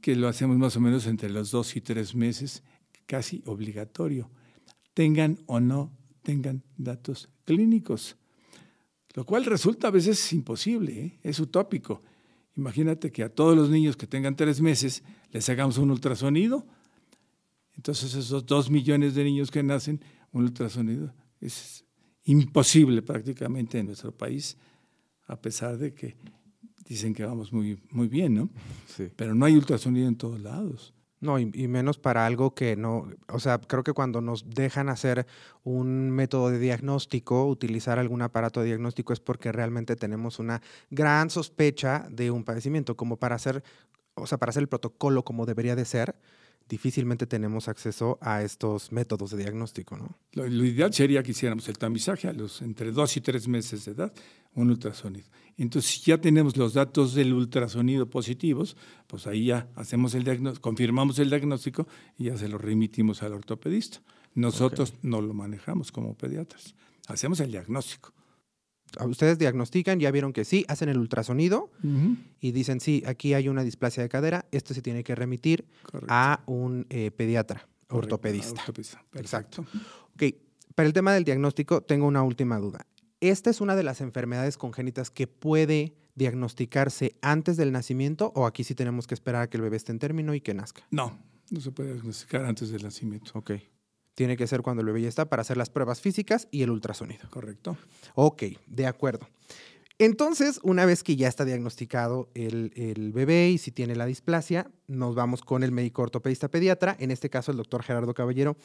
que 0.00 0.16
lo 0.16 0.28
hacemos 0.28 0.56
más 0.56 0.76
o 0.76 0.80
menos 0.80 1.06
entre 1.06 1.30
los 1.30 1.50
dos 1.50 1.76
y 1.76 1.80
tres 1.80 2.14
meses, 2.14 2.62
casi 3.10 3.42
obligatorio, 3.44 4.30
tengan 4.94 5.40
o 5.46 5.58
no 5.58 5.90
tengan 6.22 6.62
datos 6.76 7.28
clínicos, 7.44 8.16
lo 9.14 9.26
cual 9.26 9.44
resulta 9.46 9.88
a 9.88 9.90
veces 9.90 10.32
imposible, 10.32 11.00
¿eh? 11.06 11.20
es 11.24 11.40
utópico. 11.40 12.04
Imagínate 12.54 13.10
que 13.10 13.24
a 13.24 13.28
todos 13.28 13.56
los 13.56 13.68
niños 13.68 13.96
que 13.96 14.06
tengan 14.06 14.36
tres 14.36 14.60
meses 14.60 15.02
les 15.32 15.48
hagamos 15.48 15.76
un 15.78 15.90
ultrasonido, 15.90 16.64
entonces 17.74 18.14
esos 18.14 18.46
dos 18.46 18.70
millones 18.70 19.16
de 19.16 19.24
niños 19.24 19.50
que 19.50 19.64
nacen, 19.64 20.00
un 20.30 20.44
ultrasonido 20.44 21.12
es 21.40 21.84
imposible 22.22 23.02
prácticamente 23.02 23.80
en 23.80 23.86
nuestro 23.86 24.16
país, 24.16 24.56
a 25.26 25.40
pesar 25.40 25.78
de 25.78 25.94
que 25.94 26.16
dicen 26.86 27.12
que 27.12 27.24
vamos 27.24 27.52
muy, 27.52 27.76
muy 27.90 28.06
bien, 28.06 28.34
¿no? 28.34 28.50
Sí. 28.86 29.08
Pero 29.16 29.34
no 29.34 29.46
hay 29.46 29.56
ultrasonido 29.56 30.06
en 30.06 30.14
todos 30.14 30.40
lados. 30.40 30.94
No, 31.20 31.38
y, 31.38 31.46
menos 31.68 31.98
para 31.98 32.24
algo 32.24 32.54
que 32.54 32.76
no, 32.76 33.06
o 33.28 33.40
sea, 33.40 33.58
creo 33.58 33.82
que 33.82 33.92
cuando 33.92 34.22
nos 34.22 34.48
dejan 34.48 34.88
hacer 34.88 35.26
un 35.64 36.10
método 36.10 36.48
de 36.48 36.58
diagnóstico, 36.58 37.46
utilizar 37.46 37.98
algún 37.98 38.22
aparato 38.22 38.60
de 38.60 38.66
diagnóstico 38.68 39.12
es 39.12 39.20
porque 39.20 39.52
realmente 39.52 39.96
tenemos 39.96 40.38
una 40.38 40.62
gran 40.88 41.28
sospecha 41.28 42.06
de 42.10 42.30
un 42.30 42.42
padecimiento, 42.44 42.96
como 42.96 43.18
para 43.18 43.34
hacer, 43.34 43.62
o 44.14 44.26
sea, 44.26 44.38
para 44.38 44.48
hacer 44.48 44.62
el 44.62 44.68
protocolo 44.68 45.22
como 45.22 45.44
debería 45.44 45.76
de 45.76 45.84
ser, 45.84 46.16
difícilmente 46.70 47.26
tenemos 47.26 47.68
acceso 47.68 48.16
a 48.22 48.42
estos 48.42 48.92
métodos 48.92 49.32
de 49.32 49.38
diagnóstico, 49.38 49.96
¿no? 49.96 50.16
Lo, 50.32 50.46
ideal 50.46 50.94
sería 50.94 51.22
que 51.22 51.32
hiciéramos 51.32 51.68
el 51.68 51.76
tamizaje 51.76 52.28
a 52.28 52.32
los 52.32 52.62
entre 52.62 52.92
dos 52.92 53.16
y 53.16 53.20
tres 53.20 53.48
meses 53.48 53.84
de 53.84 53.92
edad, 53.92 54.12
un 54.54 54.70
ultrasonido. 54.70 55.26
Entonces, 55.58 55.90
si 55.90 56.10
ya 56.10 56.18
tenemos 56.18 56.56
los 56.56 56.72
datos 56.74 57.12
del 57.14 57.34
ultrasonido 57.34 58.08
positivos, 58.08 58.76
pues 59.08 59.26
ahí 59.26 59.46
ya 59.46 59.68
hacemos 59.74 60.14
el 60.14 60.22
diagnóstico, 60.22 60.62
confirmamos 60.62 61.18
el 61.18 61.28
diagnóstico 61.28 61.88
y 62.16 62.24
ya 62.24 62.38
se 62.38 62.48
lo 62.48 62.56
remitimos 62.56 63.22
al 63.24 63.32
ortopedista. 63.32 64.00
Nosotros 64.34 64.94
no 65.02 65.20
lo 65.20 65.34
manejamos 65.34 65.90
como 65.90 66.14
pediatras, 66.14 66.76
hacemos 67.08 67.40
el 67.40 67.50
diagnóstico 67.50 68.12
ustedes 69.04 69.38
diagnostican, 69.38 70.00
ya 70.00 70.10
vieron 70.10 70.32
que 70.32 70.44
sí, 70.44 70.64
hacen 70.68 70.88
el 70.88 70.98
ultrasonido 70.98 71.70
y 72.40 72.52
dicen, 72.52 72.80
sí, 72.80 73.02
aquí 73.06 73.34
hay 73.34 73.48
una 73.48 73.64
displasia 73.64 74.02
de 74.02 74.08
cadera, 74.08 74.46
esto 74.50 74.74
se 74.74 74.82
tiene 74.82 75.04
que 75.04 75.14
remitir 75.14 75.66
a 76.08 76.42
un 76.46 76.86
eh, 76.90 77.10
pediatra, 77.10 77.68
ortopedista. 77.88 78.62
Exacto. 79.14 79.64
Ok, 80.14 80.34
para 80.74 80.86
el 80.86 80.92
tema 80.92 81.12
del 81.12 81.24
diagnóstico 81.24 81.82
tengo 81.82 82.06
una 82.06 82.22
última 82.22 82.58
duda. 82.58 82.86
¿Esta 83.20 83.50
es 83.50 83.60
una 83.60 83.76
de 83.76 83.82
las 83.82 84.00
enfermedades 84.00 84.56
congénitas 84.56 85.10
que 85.10 85.26
puede 85.26 85.94
diagnosticarse 86.14 87.16
antes 87.22 87.56
del 87.56 87.72
nacimiento 87.72 88.32
o 88.34 88.46
aquí 88.46 88.64
sí 88.64 88.74
tenemos 88.74 89.06
que 89.06 89.14
esperar 89.14 89.42
a 89.42 89.50
que 89.50 89.56
el 89.56 89.62
bebé 89.62 89.76
esté 89.76 89.92
en 89.92 89.98
término 89.98 90.34
y 90.34 90.40
que 90.40 90.54
nazca? 90.54 90.86
No, 90.90 91.18
no 91.50 91.60
se 91.60 91.70
puede 91.70 91.92
diagnosticar 91.92 92.44
antes 92.44 92.70
del 92.70 92.82
nacimiento. 92.82 93.32
Ok. 93.34 93.52
Tiene 94.14 94.36
que 94.36 94.46
ser 94.46 94.62
cuando 94.62 94.80
el 94.82 94.86
bebé 94.86 95.02
ya 95.02 95.08
está 95.08 95.28
para 95.28 95.42
hacer 95.42 95.56
las 95.56 95.70
pruebas 95.70 96.00
físicas 96.00 96.48
y 96.50 96.62
el 96.62 96.70
ultrasonido. 96.70 97.28
Correcto. 97.30 97.76
Ok, 98.14 98.44
de 98.66 98.86
acuerdo. 98.86 99.28
Entonces, 100.00 100.60
una 100.62 100.86
vez 100.86 101.02
que 101.02 101.14
ya 101.16 101.28
está 101.28 101.44
diagnosticado 101.44 102.30
el, 102.32 103.12
bebé 103.14 103.50
y 103.50 103.58
si 103.58 103.70
tiene 103.70 103.94
la 103.94 104.06
displasia, 104.06 104.70
nos 104.86 105.14
vamos 105.14 105.42
con 105.42 105.62
el 105.62 105.72
médico 105.72 106.00
ortopedista 106.00 106.48
pediatra, 106.48 106.96
en 106.98 107.10
este 107.10 107.28
caso 107.28 107.50
el 107.50 107.58
doctor 107.58 107.82
Gerardo 107.82 108.14
Caballero. 108.14 108.56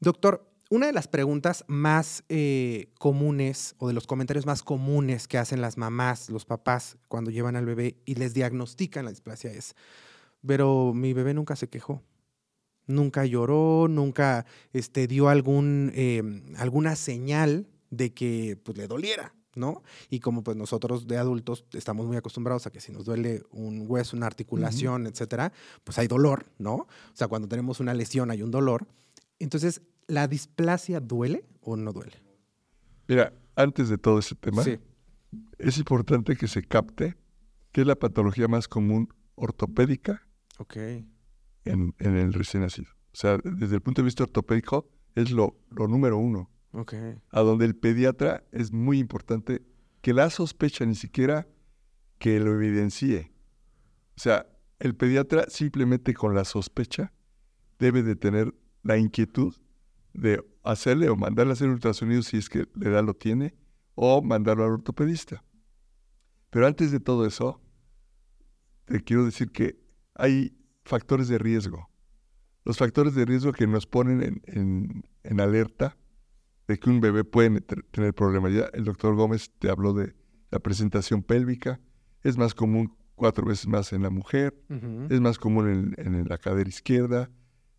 Doctor, 0.00 0.50
una 0.70 0.86
de 0.86 0.94
las 0.94 1.06
preguntas 1.06 1.62
más 1.68 2.24
eh, 2.30 2.90
comunes 2.98 3.74
o 3.76 3.88
de 3.88 3.92
los 3.92 4.06
comentarios 4.06 4.46
más 4.46 4.62
comunes 4.62 5.28
que 5.28 5.36
hacen 5.36 5.60
las 5.60 5.76
mamás, 5.76 6.30
los 6.30 6.46
papás, 6.46 6.96
cuando 7.08 7.30
llevan 7.30 7.56
al 7.56 7.66
bebé 7.66 7.98
y 8.06 8.14
les 8.14 8.32
diagnostican 8.32 9.04
la 9.04 9.10
displasia 9.10 9.52
es, 9.52 9.76
pero 10.46 10.94
mi 10.94 11.12
bebé 11.12 11.34
nunca 11.34 11.54
se 11.54 11.68
quejó 11.68 12.02
nunca 12.88 13.24
lloró, 13.24 13.86
nunca 13.88 14.46
este, 14.72 15.06
dio 15.06 15.28
algún, 15.28 15.92
em, 15.94 16.42
alguna 16.56 16.96
señal 16.96 17.68
de 17.90 18.12
que 18.12 18.58
pues, 18.64 18.76
le 18.76 18.88
doliera, 18.88 19.34
¿no? 19.54 19.82
Y 20.10 20.20
como 20.20 20.42
pues 20.42 20.56
nosotros 20.56 21.06
de 21.06 21.18
adultos 21.18 21.64
estamos 21.72 22.06
muy 22.06 22.16
acostumbrados 22.16 22.66
a 22.66 22.70
que 22.70 22.80
si 22.80 22.90
nos 22.90 23.04
duele 23.04 23.42
un 23.50 23.84
hueso, 23.86 24.16
una 24.16 24.26
articulación, 24.26 25.06
etcétera, 25.06 25.52
pues 25.84 25.98
hay 25.98 26.08
dolor, 26.08 26.46
¿no? 26.58 26.74
O 26.74 27.14
sea, 27.14 27.28
cuando 27.28 27.46
tenemos 27.46 27.78
una 27.78 27.94
lesión 27.94 28.30
hay 28.30 28.42
un 28.42 28.50
dolor. 28.50 28.86
Entonces, 29.38 29.82
¿la 30.06 30.26
displasia 30.26 30.98
duele 31.00 31.44
o 31.60 31.76
no 31.76 31.92
duele? 31.92 32.16
Mira, 33.06 33.32
antes 33.54 33.88
de 33.88 33.98
todo 33.98 34.18
ese 34.18 34.34
tema, 34.34 34.64
es 35.58 35.78
importante 35.78 36.36
que 36.36 36.48
se 36.48 36.62
capte 36.62 37.16
que 37.72 37.82
es 37.82 37.86
la 37.86 37.96
patología 37.96 38.48
más 38.48 38.66
común 38.66 39.12
ortopédica 39.34 40.26
okay 40.58 41.06
en, 41.64 41.94
el 41.98 42.32
recién 42.32 42.62
nacido. 42.62 42.88
O 43.12 43.16
sea, 43.16 43.38
desde 43.42 43.76
el 43.76 43.80
punto 43.80 44.02
de 44.02 44.06
vista 44.06 44.24
ortopédico, 44.24 44.88
es 45.14 45.30
lo, 45.30 45.56
número 45.70 46.18
uno. 46.18 46.50
Okay. 46.72 47.18
A 47.30 47.40
donde 47.40 47.64
el 47.64 47.74
pediatra 47.74 48.44
es 48.52 48.72
muy 48.72 48.98
importante 48.98 49.62
que 50.02 50.12
la 50.12 50.30
sospecha 50.30 50.84
ni 50.84 50.94
siquiera 50.94 51.48
que 52.18 52.38
lo 52.40 52.54
evidencie. 52.54 53.32
O 54.16 54.20
sea, 54.20 54.46
el 54.78 54.94
pediatra 54.94 55.46
simplemente 55.48 56.14
con 56.14 56.34
la 56.34 56.44
sospecha 56.44 57.12
debe 57.78 58.02
de 58.02 58.16
tener 58.16 58.54
la 58.82 58.98
inquietud 58.98 59.54
de 60.12 60.44
hacerle 60.62 61.08
o 61.08 61.16
mandarle 61.16 61.52
a 61.52 61.54
hacer 61.54 61.68
ultrasonido 61.68 62.22
si 62.22 62.36
es 62.36 62.48
que 62.48 62.66
la 62.74 62.88
edad 62.90 63.04
lo 63.04 63.14
tiene, 63.14 63.54
o 63.94 64.22
mandarlo 64.22 64.64
al 64.64 64.72
ortopedista. 64.72 65.44
Pero 66.50 66.66
antes 66.66 66.92
de 66.92 67.00
todo 67.00 67.26
eso, 67.26 67.60
te 68.84 69.02
quiero 69.02 69.24
decir 69.24 69.50
que 69.50 69.78
hay 70.14 70.57
factores 70.88 71.28
de 71.28 71.38
riesgo. 71.38 71.90
Los 72.64 72.76
factores 72.76 73.14
de 73.14 73.24
riesgo 73.24 73.52
que 73.52 73.66
nos 73.66 73.86
ponen 73.86 74.42
en, 74.46 75.40
alerta 75.40 75.96
de 76.66 76.78
que 76.78 76.90
un 76.90 77.00
bebé 77.00 77.24
puede 77.24 77.60
tener 77.60 78.14
problemas. 78.14 78.52
Ya 78.52 78.68
el 78.72 78.84
doctor 78.84 79.14
Gómez 79.14 79.50
te 79.58 79.70
habló 79.70 79.92
de 79.92 80.14
la 80.50 80.58
presentación 80.58 81.22
pélvica. 81.22 81.80
Es 82.22 82.36
más 82.36 82.54
común 82.54 82.94
cuatro 83.14 83.46
veces 83.46 83.68
más 83.68 83.92
en 83.92 84.02
la 84.02 84.10
mujer. 84.10 84.60
Es 85.08 85.20
más 85.20 85.38
común 85.38 85.94
en, 85.96 86.28
la 86.28 86.38
cadera 86.38 86.68
izquierda. 86.68 87.30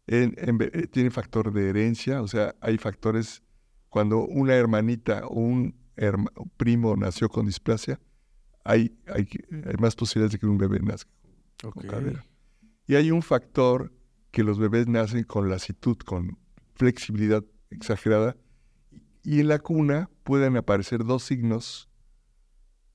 Eh, 0.08 0.88
tiene 0.92 1.12
factor 1.12 1.54
de 1.54 1.70
herencia. 1.70 2.22
O 2.22 2.28
sea, 2.28 2.56
hay 2.62 2.78
factores 2.78 3.44
cuando 3.90 4.26
una 4.26 4.56
hermanita 4.56 5.28
o 5.28 5.40
un 5.40 5.76
primo 6.58 6.96
nació 6.96 7.30
con 7.30 7.46
displasia, 7.46 8.00
hay, 8.64 8.98
hay, 9.08 9.28
más 9.80 9.96
posibilidades 9.96 10.34
de 10.34 10.40
que 10.40 10.48
un 10.48 10.58
bebé 10.58 10.80
nazca 10.80 11.12
con 11.62 11.86
cadera. 11.86 12.24
Y 12.90 12.96
hay 12.96 13.12
un 13.12 13.22
factor 13.22 13.94
que 14.32 14.44
los 14.44 14.58
bebés 14.58 14.88
nacen 14.88 15.24
con 15.24 15.48
lasitud, 15.48 15.96
con 15.98 16.40
flexibilidad 16.74 17.46
exagerada, 17.70 18.36
y 19.22 19.42
en 19.42 19.48
la 19.48 19.60
cuna 19.60 20.10
pueden 20.24 20.58
aparecer 20.58 21.06
dos 21.06 21.22
signos 21.22 21.88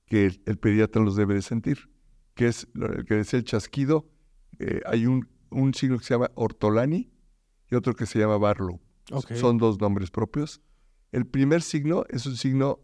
que 0.05 0.25
el, 0.25 0.57
pediatra 0.57 1.01
los 1.01 1.15
debe 1.15 1.35
de 1.35 1.41
sentir, 1.41 1.89
que 2.33 2.47
es 2.47 2.67
el 2.75 3.05
que 3.05 3.21
es 3.21 3.33
el 3.33 3.45
chasquido. 3.45 4.09
Eh, 4.59 4.81
hay 4.85 5.05
un, 5.05 5.29
signo 5.73 5.97
que 5.97 6.03
se 6.03 6.13
llama 6.13 6.29
ortolani 6.35 7.09
y 7.71 7.75
otro 7.75 7.95
que 7.95 8.05
se 8.05 8.19
llama 8.19 8.37
Barlow. 8.37 8.81
Son 9.35 9.57
dos 9.57 9.79
nombres 9.79 10.11
propios. 10.11 10.61
El 11.13 11.25
primer 11.25 11.61
signo 11.61 12.03
es 12.09 12.25
un 12.25 12.35
signo 12.35 12.81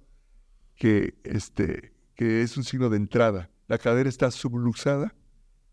que, 0.76 1.16
este, 1.26 1.92
que 2.16 2.42
es 2.42 2.56
un 2.56 2.64
signo 2.64 2.90
de 2.90 2.96
entrada. 2.96 3.50
La 3.68 3.78
cadera 3.78 4.08
está 4.08 4.32
subluxada 4.32 5.14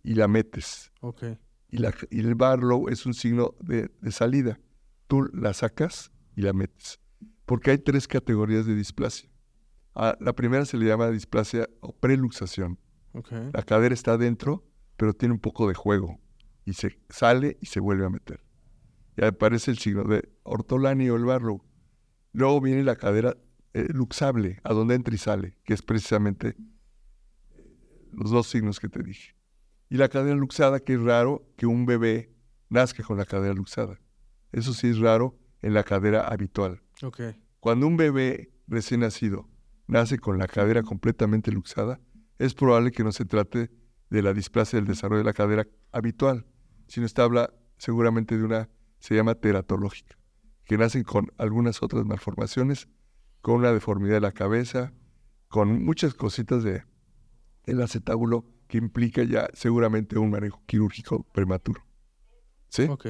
y 0.08 0.14
la 0.14 0.26
metes. 0.26 0.90
Okay. 1.02 1.38
Y, 1.68 1.76
la, 1.76 1.94
y 2.08 2.20
el 2.20 2.34
Barlow 2.34 2.88
es 2.88 3.04
un 3.04 3.12
signo 3.12 3.54
de, 3.60 3.90
salida. 4.10 4.58
Tú 5.06 5.28
la 5.34 5.52
sacas 5.52 6.10
y 6.34 6.40
la 6.40 6.54
metes. 6.54 6.98
Porque 7.44 7.72
hay 7.72 7.78
tres 7.78 8.08
categorías 8.08 8.64
de 8.64 8.74
displasia. 8.74 9.28
Ah, 9.94 10.16
la 10.18 10.32
primera 10.32 10.64
se 10.64 10.78
le 10.78 10.86
llama 10.86 11.10
displasia 11.10 11.68
o 11.80 11.92
preluxación. 11.94 12.78
Okay. 13.12 13.50
La 13.52 13.62
cadera 13.62 13.92
está 13.92 14.12
adentro, 14.12 14.64
pero 14.96 15.12
tiene 15.12 15.34
un 15.34 15.40
poco 15.40 15.68
de 15.68 15.74
juego. 15.74 16.18
Y 16.64 16.72
se 16.72 16.98
sale 17.10 17.58
y 17.60 17.66
se 17.66 17.78
vuelve 17.78 18.06
a 18.06 18.10
meter. 18.10 18.40
Y 19.14 19.26
aparece 19.26 19.70
el 19.70 19.78
signo 19.78 20.04
de 20.04 20.26
ortolani 20.42 21.10
o 21.10 21.16
el 21.16 21.26
Barlow. 21.26 21.62
Luego 22.32 22.62
viene 22.62 22.82
la 22.82 22.96
cadera 22.96 23.36
eh, 23.74 23.88
luxable, 23.90 24.58
a 24.64 24.72
donde 24.72 24.94
entra 24.94 25.14
y 25.14 25.18
sale, 25.18 25.58
que 25.64 25.74
es 25.74 25.82
precisamente 25.82 26.56
los 28.12 28.30
dos 28.30 28.46
signos 28.46 28.80
que 28.80 28.88
te 28.88 29.02
dije. 29.02 29.37
Y 29.88 29.96
la 29.96 30.08
cadera 30.08 30.36
luxada, 30.36 30.80
que 30.80 30.94
es 30.94 31.00
raro 31.00 31.46
que 31.56 31.66
un 31.66 31.86
bebé 31.86 32.34
nazca 32.68 33.02
con 33.02 33.16
la 33.16 33.24
cadera 33.24 33.54
luxada. 33.54 33.98
Eso 34.52 34.72
sí 34.72 34.88
es 34.88 34.98
raro 34.98 35.38
en 35.62 35.74
la 35.74 35.84
cadera 35.84 36.26
habitual. 36.28 36.82
Okay. 37.02 37.42
Cuando 37.60 37.86
un 37.86 37.96
bebé 37.96 38.52
recién 38.66 39.00
nacido 39.00 39.48
nace 39.86 40.18
con 40.18 40.38
la 40.38 40.46
cadera 40.46 40.82
completamente 40.82 41.50
luxada, 41.50 42.00
es 42.38 42.54
probable 42.54 42.92
que 42.92 43.04
no 43.04 43.12
se 43.12 43.24
trate 43.24 43.70
de 44.10 44.22
la 44.22 44.32
displasia 44.32 44.78
del 44.78 44.86
desarrollo 44.86 45.18
de 45.18 45.24
la 45.24 45.32
cadera 45.32 45.66
habitual, 45.92 46.46
sino 46.86 47.06
está 47.06 47.24
habla 47.24 47.52
seguramente 47.78 48.36
de 48.36 48.44
una, 48.44 48.68
se 49.00 49.14
llama 49.14 49.34
teratológica, 49.34 50.18
que 50.64 50.78
nacen 50.78 51.04
con 51.04 51.32
algunas 51.38 51.82
otras 51.82 52.04
malformaciones 52.04 52.88
con 53.40 53.56
una 53.56 53.72
deformidad 53.72 54.14
de 54.14 54.20
la 54.20 54.32
cabeza, 54.32 54.92
con 55.48 55.84
muchas 55.84 56.14
cositas 56.14 56.62
de 56.62 56.84
el 57.64 57.80
acetábulo 57.80 58.44
que 58.68 58.78
implica 58.78 59.22
ya 59.24 59.48
seguramente 59.54 60.18
un 60.18 60.30
manejo 60.30 60.62
quirúrgico 60.66 61.24
prematuro. 61.32 61.84
¿Sí? 62.68 62.82
Ok. 62.82 63.06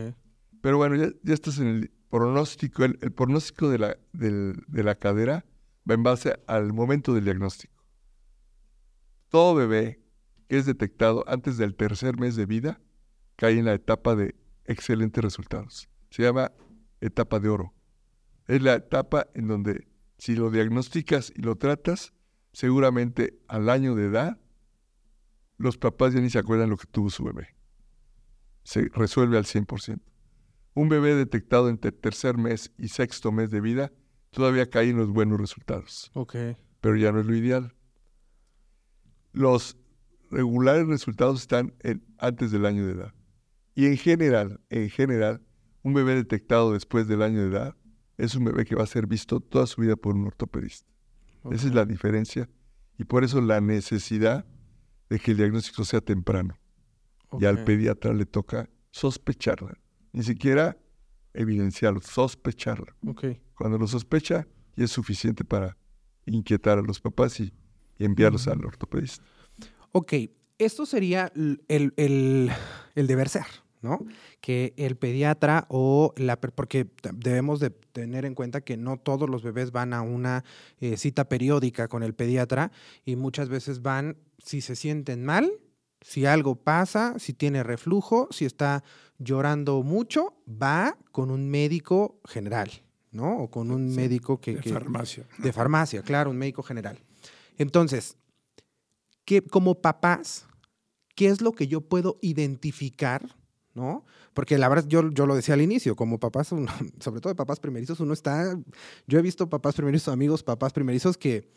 Pero 0.60 0.76
bueno, 0.78 0.94
ya, 0.96 1.08
ya 1.22 1.34
estás 1.34 1.58
en 1.58 1.66
el 1.66 1.92
pronóstico. 2.10 2.84
El, 2.84 2.98
el 3.02 3.12
pronóstico 3.12 3.68
de 3.68 3.78
la, 3.78 3.96
del- 4.12 4.64
de 4.68 4.82
la 4.84 4.94
cadera 4.94 5.44
va 5.88 5.94
en 5.94 6.02
base 6.02 6.38
al 6.46 6.72
momento 6.72 7.12
del 7.12 7.24
diagnóstico. 7.24 7.74
Todo 9.28 9.54
bebé 9.54 10.00
que 10.48 10.56
es 10.58 10.66
detectado 10.66 11.24
antes 11.28 11.58
del 11.58 11.74
tercer 11.74 12.18
mes 12.18 12.34
de 12.36 12.46
vida 12.46 12.80
cae 13.36 13.58
en 13.58 13.66
la 13.66 13.74
etapa 13.74 14.16
de 14.16 14.34
excelentes 14.64 15.22
resultados. 15.22 15.88
Se 16.10 16.22
llama 16.22 16.52
etapa 17.00 17.38
de 17.38 17.48
oro. 17.48 17.74
Es 18.46 18.62
la 18.62 18.74
etapa 18.74 19.26
en 19.34 19.46
donde 19.48 19.86
si 20.16 20.34
lo 20.34 20.50
diagnosticas 20.50 21.32
y 21.36 21.42
lo 21.42 21.56
tratas, 21.56 22.12
seguramente 22.52 23.38
al 23.46 23.68
año 23.68 23.94
de 23.94 24.06
edad, 24.06 24.40
los 25.58 25.76
papás 25.76 26.14
ya 26.14 26.20
ni 26.20 26.30
se 26.30 26.38
acuerdan 26.38 26.70
lo 26.70 26.76
que 26.76 26.86
tuvo 26.86 27.10
su 27.10 27.24
bebé. 27.24 27.48
Se 28.64 28.88
resuelve 28.94 29.36
al 29.38 29.44
100%. 29.44 30.00
Un 30.74 30.88
bebé 30.88 31.14
detectado 31.14 31.68
entre 31.68 31.90
tercer 31.92 32.36
mes 32.38 32.72
y 32.78 32.88
sexto 32.88 33.32
mes 33.32 33.50
de 33.50 33.60
vida 33.60 33.92
todavía 34.30 34.70
cae 34.70 34.90
en 34.90 34.98
los 34.98 35.10
buenos 35.10 35.40
resultados, 35.40 36.10
Ok. 36.14 36.36
pero 36.80 36.96
ya 36.96 37.10
no 37.12 37.20
es 37.20 37.26
lo 37.26 37.34
ideal. 37.34 37.74
Los 39.32 39.76
regulares 40.30 40.86
resultados 40.86 41.40
están 41.42 41.74
en- 41.80 42.04
antes 42.18 42.50
del 42.50 42.66
año 42.66 42.86
de 42.86 42.92
edad. 42.92 43.14
Y 43.74 43.86
en 43.86 43.96
general, 43.96 44.60
en 44.70 44.90
general, 44.90 45.42
un 45.82 45.94
bebé 45.94 46.14
detectado 46.14 46.72
después 46.72 47.08
del 47.08 47.22
año 47.22 47.40
de 47.40 47.48
edad 47.48 47.76
es 48.16 48.34
un 48.34 48.44
bebé 48.44 48.64
que 48.64 48.74
va 48.74 48.82
a 48.82 48.86
ser 48.86 49.06
visto 49.06 49.40
toda 49.40 49.66
su 49.66 49.80
vida 49.80 49.96
por 49.96 50.14
un 50.14 50.26
ortopedista. 50.26 50.88
Esa 51.50 51.68
es 51.68 51.74
la 51.74 51.84
diferencia 51.86 52.48
y 52.98 53.04
por 53.04 53.24
eso 53.24 53.40
la 53.40 53.60
necesidad 53.60 54.44
de 55.08 55.18
que 55.18 55.30
el 55.32 55.36
diagnóstico 55.38 55.84
sea 55.84 56.00
temprano. 56.00 56.58
Y 57.40 57.44
al 57.44 57.64
pediatra 57.64 58.12
le 58.12 58.24
toca 58.26 58.68
sospecharla, 58.90 59.78
ni 60.12 60.22
siquiera 60.22 60.76
evidenciarlo, 61.34 62.00
sospecharla. 62.00 62.96
Cuando 63.54 63.76
lo 63.78 63.86
sospecha, 63.86 64.46
ya 64.76 64.84
es 64.84 64.90
suficiente 64.90 65.44
para 65.44 65.76
inquietar 66.26 66.78
a 66.78 66.82
los 66.82 67.00
papás 67.00 67.38
y, 67.40 67.52
y 67.98 68.04
enviarlos 68.04 68.48
al 68.48 68.64
ortopedista. 68.64 69.24
Ok, 69.92 70.12
esto 70.58 70.86
sería 70.86 71.32
el, 71.34 71.92
el- 71.96 72.50
el 72.94 73.06
deber 73.06 73.28
ser, 73.28 73.44
¿no? 73.82 74.04
Que 74.40 74.74
el 74.76 74.96
pediatra 74.96 75.66
o 75.68 76.12
la... 76.16 76.40
Porque 76.40 76.86
debemos 77.14 77.60
de 77.60 77.70
tener 77.70 78.24
en 78.24 78.34
cuenta 78.34 78.60
que 78.60 78.76
no 78.76 78.96
todos 78.98 79.28
los 79.28 79.42
bebés 79.42 79.70
van 79.72 79.92
a 79.92 80.02
una 80.02 80.44
eh, 80.80 80.96
cita 80.96 81.28
periódica 81.28 81.88
con 81.88 82.02
el 82.02 82.14
pediatra 82.14 82.70
y 83.04 83.16
muchas 83.16 83.48
veces 83.48 83.82
van 83.82 84.16
si 84.38 84.60
se 84.60 84.76
sienten 84.76 85.24
mal, 85.24 85.50
si 86.00 86.26
algo 86.26 86.54
pasa, 86.56 87.14
si 87.18 87.32
tiene 87.32 87.62
reflujo, 87.62 88.28
si 88.30 88.44
está 88.44 88.84
llorando 89.18 89.82
mucho, 89.82 90.36
va 90.48 90.96
con 91.12 91.30
un 91.30 91.48
médico 91.50 92.20
general, 92.24 92.70
¿no? 93.10 93.38
O 93.38 93.50
con 93.50 93.70
un 93.72 93.90
Sí, 93.90 93.96
médico 93.96 94.40
que... 94.40 94.54
de 94.54 94.60
que- 94.60 94.70
farmacia. 94.72 95.26
de 95.38 95.52
farmacia, 95.52 96.02
claro, 96.02 96.30
un 96.30 96.36
médico 96.38 96.62
general. 96.62 96.98
Entonces, 97.58 98.16
¿qué, 99.24 99.42
como 99.42 99.80
papás, 99.80 100.46
¿qué 101.16 101.26
es 101.26 101.40
lo 101.40 101.50
que 101.52 101.66
yo 101.66 101.80
puedo 101.80 102.18
identificar? 102.22 103.34
¿No? 103.74 104.04
Porque 104.34 104.58
la 104.58 104.68
verdad, 104.68 104.86
yo, 104.88 105.08
yo 105.10 105.26
lo 105.26 105.36
decía 105.36 105.54
al 105.54 105.60
inicio, 105.62 105.94
como 105.94 106.18
papás, 106.18 106.48
sobre 107.00 107.20
todo 107.20 107.28
de 107.30 107.36
papás 107.36 107.60
primerizos, 107.60 108.00
uno 108.00 108.12
está. 108.12 108.58
Yo 109.06 109.18
he 109.18 109.22
visto 109.22 109.48
papás 109.48 109.74
primerizos, 109.76 110.12
amigos, 110.12 110.42
papás 110.42 110.72
primerizos 110.72 111.16
que 111.16 111.48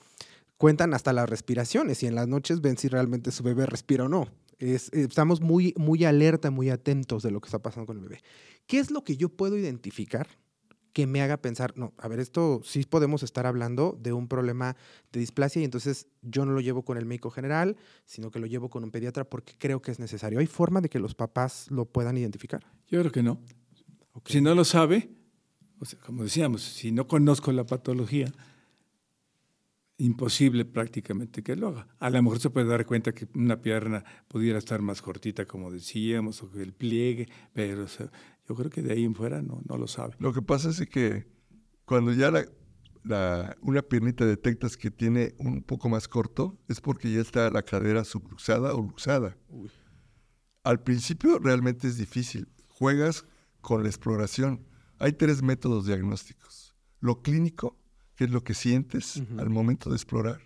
cuentan 0.57 0.93
hasta 0.93 1.13
las 1.13 1.27
respiraciones 1.29 2.03
y 2.03 2.07
en 2.07 2.13
las 2.15 2.27
noches 2.27 2.61
ven 2.61 2.77
si 2.77 2.87
realmente 2.87 3.31
su 3.31 3.41
bebé 3.43 3.65
respira 3.65 4.05
o 4.05 4.09
no. 4.09 4.27
Es- 4.59 4.93
estamos 4.93 5.41
muy, 5.41 5.73
muy 5.77 6.05
alerta, 6.05 6.51
muy 6.51 6.69
atentos 6.69 7.23
de 7.23 7.31
lo 7.31 7.41
que 7.41 7.47
está 7.47 7.59
pasando 7.59 7.87
con 7.87 7.97
el 7.97 8.03
bebé. 8.03 8.21
¿Qué 8.67 8.77
es 8.77 8.91
lo 8.91 9.03
que 9.03 9.17
yo 9.17 9.29
puedo 9.29 9.57
identificar 9.57 10.27
que 10.93 11.07
me 11.07 11.21
haga 11.21 11.37
pensar, 11.37 11.73
no, 11.77 11.93
a 11.97 12.07
ver, 12.07 12.19
esto 12.19 12.61
sí 12.63 12.83
podemos 12.83 13.23
estar 13.23 13.45
hablando 13.45 13.97
de 14.01 14.13
un 14.13 14.27
problema 14.27 14.75
de 15.11 15.19
displasia 15.19 15.61
y 15.61 15.65
entonces 15.65 16.07
yo 16.21 16.45
no 16.45 16.51
lo 16.51 16.61
llevo 16.61 16.83
con 16.83 16.97
el 16.97 17.05
médico 17.05 17.29
general, 17.29 17.77
sino 18.05 18.31
que 18.31 18.39
lo 18.39 18.47
llevo 18.47 18.69
con 18.69 18.83
un 18.83 18.91
pediatra 18.91 19.23
porque 19.23 19.53
creo 19.57 19.81
que 19.81 19.91
es 19.91 19.99
necesario. 19.99 20.39
¿Hay 20.39 20.47
forma 20.47 20.81
de 20.81 20.89
que 20.89 20.99
los 20.99 21.15
papás 21.15 21.67
lo 21.69 21.85
puedan 21.85 22.17
identificar? 22.17 22.63
Yo 22.87 22.99
creo 22.99 23.11
que 23.11 23.23
no. 23.23 23.39
Si 24.25 24.41
no 24.41 24.53
lo 24.53 24.65
sabe, 24.65 25.09
o 25.79 25.85
sea, 25.85 25.99
como 25.99 26.23
decíamos, 26.23 26.61
si 26.61 26.91
no 26.91 27.07
conozco 27.07 27.51
la 27.51 27.65
patología, 27.65 28.31
imposible 30.01 30.65
prácticamente 30.65 31.43
que 31.43 31.55
lo 31.55 31.69
haga. 31.69 31.87
A 31.99 32.09
lo 32.09 32.21
mejor 32.23 32.39
se 32.39 32.49
puede 32.49 32.67
dar 32.67 32.85
cuenta 32.85 33.13
que 33.13 33.27
una 33.35 33.61
pierna 33.61 34.03
pudiera 34.27 34.57
estar 34.57 34.81
más 34.81 35.01
cortita, 35.01 35.45
como 35.45 35.71
decíamos, 35.71 36.41
o 36.41 36.51
que 36.51 36.61
el 36.61 36.73
pliegue, 36.73 37.29
pero 37.53 37.83
o 37.83 37.87
sea, 37.87 38.11
yo 38.47 38.55
creo 38.55 38.69
que 38.69 38.81
de 38.81 38.93
ahí 38.93 39.03
en 39.03 39.15
fuera 39.15 39.41
no, 39.41 39.61
no 39.67 39.77
lo 39.77 39.87
sabe. 39.87 40.15
Lo 40.19 40.33
que 40.33 40.41
pasa 40.41 40.69
es 40.69 40.81
que 40.89 41.27
cuando 41.85 42.11
ya 42.13 42.31
la, 42.31 42.45
la- 43.03 43.55
una 43.61 43.81
piernita 43.81 44.25
detectas 44.25 44.77
que 44.77 44.91
tiene 44.91 45.33
un 45.37 45.63
poco 45.63 45.89
más 45.89 46.07
corto, 46.07 46.59
es 46.67 46.81
porque 46.81 47.11
ya 47.11 47.21
está 47.21 47.49
la 47.49 47.61
cadera 47.63 48.03
subluxada 48.03 48.73
o 48.73 48.81
luxada. 48.81 49.37
Al 50.63 50.81
principio 50.83 51.39
realmente 51.39 51.87
es 51.87 51.97
difícil. 51.97 52.47
Juegas 52.67 53.25
con 53.61 53.83
la 53.83 53.89
exploración. 53.89 54.65
Hay 54.99 55.13
tres 55.13 55.41
métodos 55.41 55.85
diagnósticos. 55.85 56.75
Lo 56.99 57.21
clínico, 57.21 57.77
que 58.15 58.25
es 58.25 58.29
lo 58.31 58.43
que 58.43 58.53
sientes 58.53 59.17
Ujú. 59.17 59.39
al 59.39 59.49
momento 59.49 59.89
de 59.89 59.95
explorar. 59.95 60.39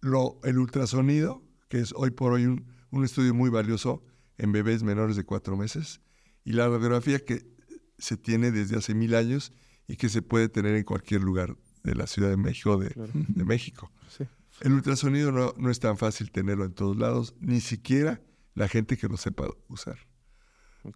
Lo, 0.00 0.40
el 0.44 0.58
ultrasonido, 0.58 1.42
que 1.68 1.78
es 1.80 1.92
hoy 1.94 2.10
por 2.10 2.32
hoy 2.32 2.46
un, 2.46 2.66
un 2.90 3.04
estudio 3.04 3.34
muy 3.34 3.50
valioso 3.50 4.02
en 4.38 4.50
bebés 4.52 4.82
menores 4.82 5.14
de 5.16 5.24
cuatro 5.24 5.56
meses. 5.56 6.00
Y 6.44 6.52
la 6.52 6.68
radiografía 6.68 7.24
que 7.24 7.46
se 7.98 8.16
tiene 8.16 8.50
desde 8.50 8.76
hace 8.76 8.94
mil 8.94 9.14
años 9.14 9.52
y 9.86 9.96
que 9.96 10.08
se 10.08 10.22
puede 10.22 10.48
tener 10.48 10.74
en 10.74 10.84
cualquier 10.84 11.22
lugar 11.22 11.56
de 11.82 11.94
la 11.94 12.06
Ciudad 12.06 12.30
de 12.30 12.36
México 12.36 12.78
de, 12.78 12.90
Claro. 12.90 13.12
de 13.28 13.44
México. 13.44 13.90
Sí. 14.08 14.24
El 14.60 14.72
ultrasonido 14.72 15.32
no, 15.32 15.54
no 15.56 15.70
es 15.70 15.80
tan 15.80 15.96
fácil 15.96 16.30
tenerlo 16.30 16.64
en 16.64 16.72
todos 16.72 16.96
lados, 16.96 17.34
ni 17.40 17.60
siquiera 17.60 18.22
la 18.54 18.68
gente 18.68 18.96
que 18.96 19.08
lo 19.08 19.16
sepa 19.16 19.48
usar. 19.68 19.98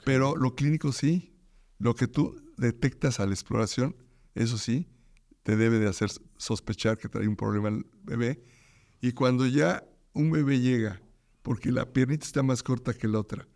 Pero 0.05 0.37
lo 0.37 0.55
clínico 0.55 0.93
sí, 0.93 1.35
lo 1.79 1.95
que 1.95 2.07
tú 2.07 2.37
detectas 2.57 3.21
a 3.21 3.27
la 3.27 3.33
exploración, 3.33 3.97
eso 4.35 4.59
sí, 4.59 4.89
te 5.43 5.57
debe 5.57 5.79
de 5.79 5.89
hacer 5.89 6.11
sospechar 6.37 6.99
que 6.99 7.09
trae 7.09 7.29
un 7.29 7.37
problema 7.37 7.69
el 7.69 7.87
bebé. 8.03 8.43
Y 9.01 9.13
cuando 9.13 9.47
ya 9.47 9.85
un 10.13 10.31
bebé 10.31 10.61
llega, 10.61 11.03
porque 11.43 11.71
la 11.71 11.93
piernita 11.93 12.25
está 12.27 12.43
más 12.43 12.63
corta 12.63 12.95
que 12.95 13.09
la 13.09 13.21
otra, 13.21 13.47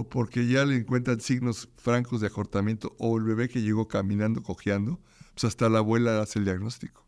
o 0.00 0.08
porque 0.08 0.46
ya 0.46 0.64
le 0.64 0.76
encuentran 0.76 1.20
signos 1.20 1.68
francos 1.76 2.20
de 2.20 2.26
acortamiento, 2.28 2.94
o 2.98 3.16
el 3.18 3.24
bebé 3.24 3.48
que 3.48 3.62
llegó 3.62 3.86
caminando, 3.88 4.42
cojeando, 4.42 5.00
pues 5.34 5.44
hasta 5.44 5.68
la 5.68 5.78
abuela 5.78 6.20
hace 6.20 6.38
el 6.38 6.44
diagnóstico. 6.44 7.06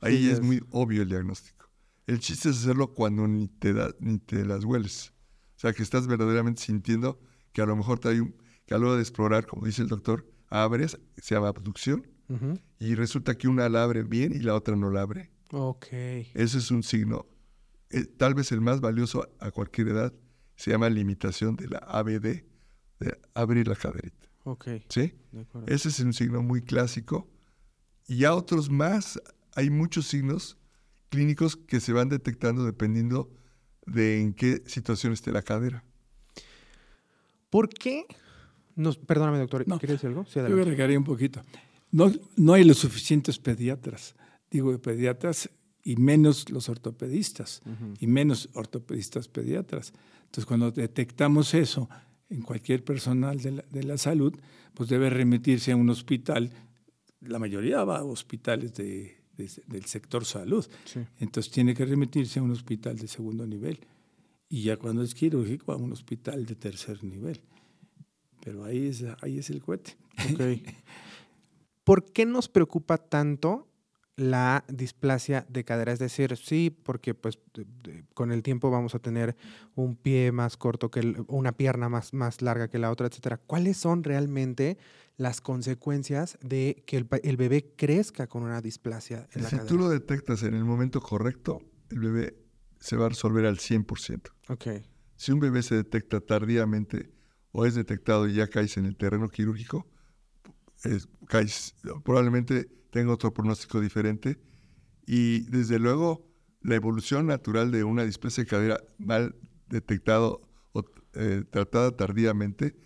Ahí 0.00 0.18
Sí, 0.18 0.26
es 0.28 0.34
es- 0.38 0.40
muy 0.44 0.62
obvio 0.70 1.02
el 1.02 1.08
diagnóstico. 1.08 1.68
El 2.06 2.18
chiste 2.18 2.48
es 2.50 2.58
hacerlo 2.58 2.92
cuando 2.94 3.28
ni 3.28 3.46
te, 3.48 3.72
da, 3.72 3.94
ni 4.00 4.18
te 4.18 4.44
las 4.44 4.64
hueles. 4.64 5.12
O 5.56 5.60
sea, 5.62 5.72
que 5.72 5.82
estás 5.82 6.06
verdaderamente 6.08 6.60
sintiendo 6.62 7.20
que 7.52 7.62
a 7.62 7.66
lo 7.66 7.76
mejor 7.76 7.98
trae 8.00 8.20
un, 8.20 8.34
que 8.66 8.74
a 8.74 8.78
la 8.78 8.86
hora 8.86 8.96
de 8.96 9.02
explorar, 9.02 9.46
como 9.46 9.66
dice 9.66 9.82
el 9.82 9.88
doctor, 9.88 10.26
abres, 10.48 10.98
se 11.16 11.34
llama 11.34 11.48
abducción, 11.48 12.06
y 12.78 12.94
resulta 12.94 13.36
que 13.36 13.46
una 13.46 13.68
la 13.68 13.82
abre 13.82 14.02
bien 14.04 14.32
y 14.34 14.38
la 14.38 14.54
otra 14.54 14.74
no 14.74 14.90
la 14.90 15.02
abre. 15.02 15.30
Ok. 15.52 15.86
Ese 15.92 16.58
es 16.58 16.70
un 16.70 16.82
signo, 16.82 17.26
eh, 17.90 18.04
tal 18.06 18.32
vez 18.34 18.50
el 18.52 18.62
más 18.62 18.80
valioso 18.80 19.28
a 19.38 19.50
cualquier 19.50 19.88
edad, 19.88 20.14
se 20.56 20.70
llama 20.70 20.88
limitación 20.88 21.56
de 21.56 21.68
la 21.68 21.78
ABD, 21.78 22.44
de 23.00 23.18
abrir 23.34 23.68
la 23.68 23.76
caderita. 23.76 24.28
Ok. 24.44 24.68
¿Sí? 24.88 25.14
De 25.30 25.42
acuerdo. 25.42 25.72
Ese 25.72 25.88
es 25.88 26.00
un 26.00 26.12
signo 26.12 26.42
muy 26.42 26.62
clásico. 26.62 27.28
Y 28.06 28.18
ya 28.18 28.34
otros 28.34 28.70
más, 28.70 29.20
hay 29.54 29.70
muchos 29.70 30.06
signos 30.06 30.58
clínicos 31.08 31.56
que 31.56 31.80
se 31.80 31.92
van 31.92 32.08
detectando 32.08 32.64
dependiendo 32.64 33.30
de 33.86 34.20
en 34.20 34.34
qué 34.34 34.62
situación 34.66 35.12
esté 35.12 35.32
la 35.32 35.42
cadera. 35.42 35.84
¿Por 37.50 37.68
qué? 37.68 38.06
Nos, 38.76 38.96
perdóname, 38.96 39.38
doctor. 39.38 39.66
No. 39.68 39.78
¿Quieres 39.78 39.96
decir 39.96 40.08
algo? 40.08 40.24
Sí, 40.24 40.40
Yo 40.40 40.46
agregaría 40.46 40.98
un 40.98 41.04
poquito. 41.04 41.42
No, 41.90 42.10
no 42.36 42.54
hay 42.54 42.64
los 42.64 42.78
suficientes 42.78 43.38
pediatras, 43.38 44.14
digo 44.50 44.76
pediatras 44.80 45.50
y 45.82 45.96
menos 45.96 46.48
los 46.50 46.68
ortopedistas 46.68 47.60
Ujú. 47.66 47.94
y 47.98 48.06
menos 48.06 48.48
ortopedistas 48.54 49.28
pediatras. 49.28 49.92
Entonces, 50.24 50.46
cuando 50.46 50.70
detectamos 50.70 51.54
eso 51.54 51.88
en 52.30 52.42
cualquier 52.42 52.84
personal 52.84 53.38
de 53.40 53.50
la, 53.52 53.64
de 53.70 53.82
la 53.82 53.98
salud, 53.98 54.32
pues 54.74 54.88
debe 54.88 55.10
remitirse 55.10 55.72
a 55.72 55.76
un 55.76 55.90
hospital. 55.90 56.50
La 57.20 57.38
mayoría 57.38 57.84
va 57.84 57.98
a 57.98 58.04
hospitales 58.04 58.72
de- 58.74 59.16
de- 59.36 59.50
del 59.66 59.84
sector 59.86 60.24
salud. 60.24 60.64
Sí. 60.84 61.00
Entonces, 61.18 61.52
tiene 61.52 61.74
que 61.74 61.84
remitirse 61.84 62.38
a 62.38 62.42
un 62.42 62.50
hospital 62.52 62.96
de 62.98 63.08
segundo 63.08 63.46
nivel. 63.46 63.80
Y 64.48 64.62
ya 64.62 64.76
cuando 64.76 65.02
es 65.02 65.14
quirúrgico, 65.14 65.72
a 65.72 65.76
un 65.76 65.92
hospital 65.92 66.46
de 66.46 66.54
tercer 66.54 67.02
nivel. 67.04 67.40
Pero 68.44 68.64
ahí 68.64 68.86
es, 68.88 69.04
ahí 69.20 69.38
es 69.38 69.50
el 69.50 69.60
cohete. 69.62 69.96
Ok. 70.32 70.40
¿Por 71.84 72.12
qué 72.12 72.26
nos 72.26 72.48
preocupa 72.48 72.96
tanto 72.98 73.68
la 74.16 74.64
displasia 74.68 75.46
de 75.48 75.64
cadera. 75.64 75.92
Es 75.92 75.98
decir, 75.98 76.36
sí, 76.36 76.70
porque 76.70 77.14
pues 77.14 77.38
con 78.14 78.30
el 78.30 78.42
tiempo 78.42 78.70
vamos 78.70 78.94
a 78.94 78.98
tener 78.98 79.36
un 79.74 79.96
pie 79.96 80.32
más 80.32 80.56
corto 80.56 80.90
que 80.90 81.24
una 81.28 81.52
pierna 81.52 81.88
más, 81.88 82.12
más 82.12 82.42
larga 82.42 82.68
que 82.68 82.78
la 82.78 82.90
otra, 82.90 83.06
etcétera. 83.06 83.38
¿Cuáles 83.38 83.76
son 83.76 84.04
realmente 84.04 84.78
las 85.16 85.40
consecuencias 85.40 86.38
de 86.42 86.82
que 86.86 86.96
el, 86.96 87.36
bebé 87.36 87.74
crezca 87.76 88.26
con 88.26 88.42
una 88.42 88.60
displasia 88.60 89.28
en 89.32 89.42
la 89.42 89.48
si 89.48 89.56
cadera? 89.56 89.68
Si 89.68 89.74
tú 89.74 89.78
lo 89.78 89.88
detectas 89.88 90.42
en 90.42 90.54
el 90.54 90.64
momento 90.64 91.00
correcto, 91.00 91.62
el 91.90 92.00
bebé 92.00 92.36
se 92.80 92.96
va 92.96 93.06
a 93.06 93.08
resolver 93.10 93.46
al 93.46 93.58
100%. 93.58 94.30
Ok. 94.48 94.66
Si 95.16 95.32
un 95.32 95.40
bebé 95.40 95.62
se 95.62 95.76
detecta 95.76 96.20
tardíamente 96.20 97.12
o 97.52 97.64
es 97.64 97.74
detectado 97.74 98.28
y 98.28 98.34
ya 98.34 98.48
caes 98.48 98.76
en 98.76 98.86
el 98.86 98.96
terreno 98.96 99.28
quirúrgico, 99.28 99.86
caes, 101.28 101.74
probablemente 102.04 102.81
tenga 102.92 103.12
otro 103.12 103.32
pronóstico 103.32 103.80
diferente. 103.80 104.38
Y 105.06 105.40
desde 105.50 105.78
luego, 105.78 106.30
la 106.60 106.76
evolución 106.76 107.26
natural 107.26 107.72
de 107.72 107.82
una 107.82 108.04
displasia 108.04 108.44
de 108.44 108.50
cadera 108.50 108.84
mal 108.98 109.34
detectado 109.68 110.48
o 110.72 110.84
eh, 111.14 111.42
tratada 111.50 111.96
tardíamente, 111.96 112.76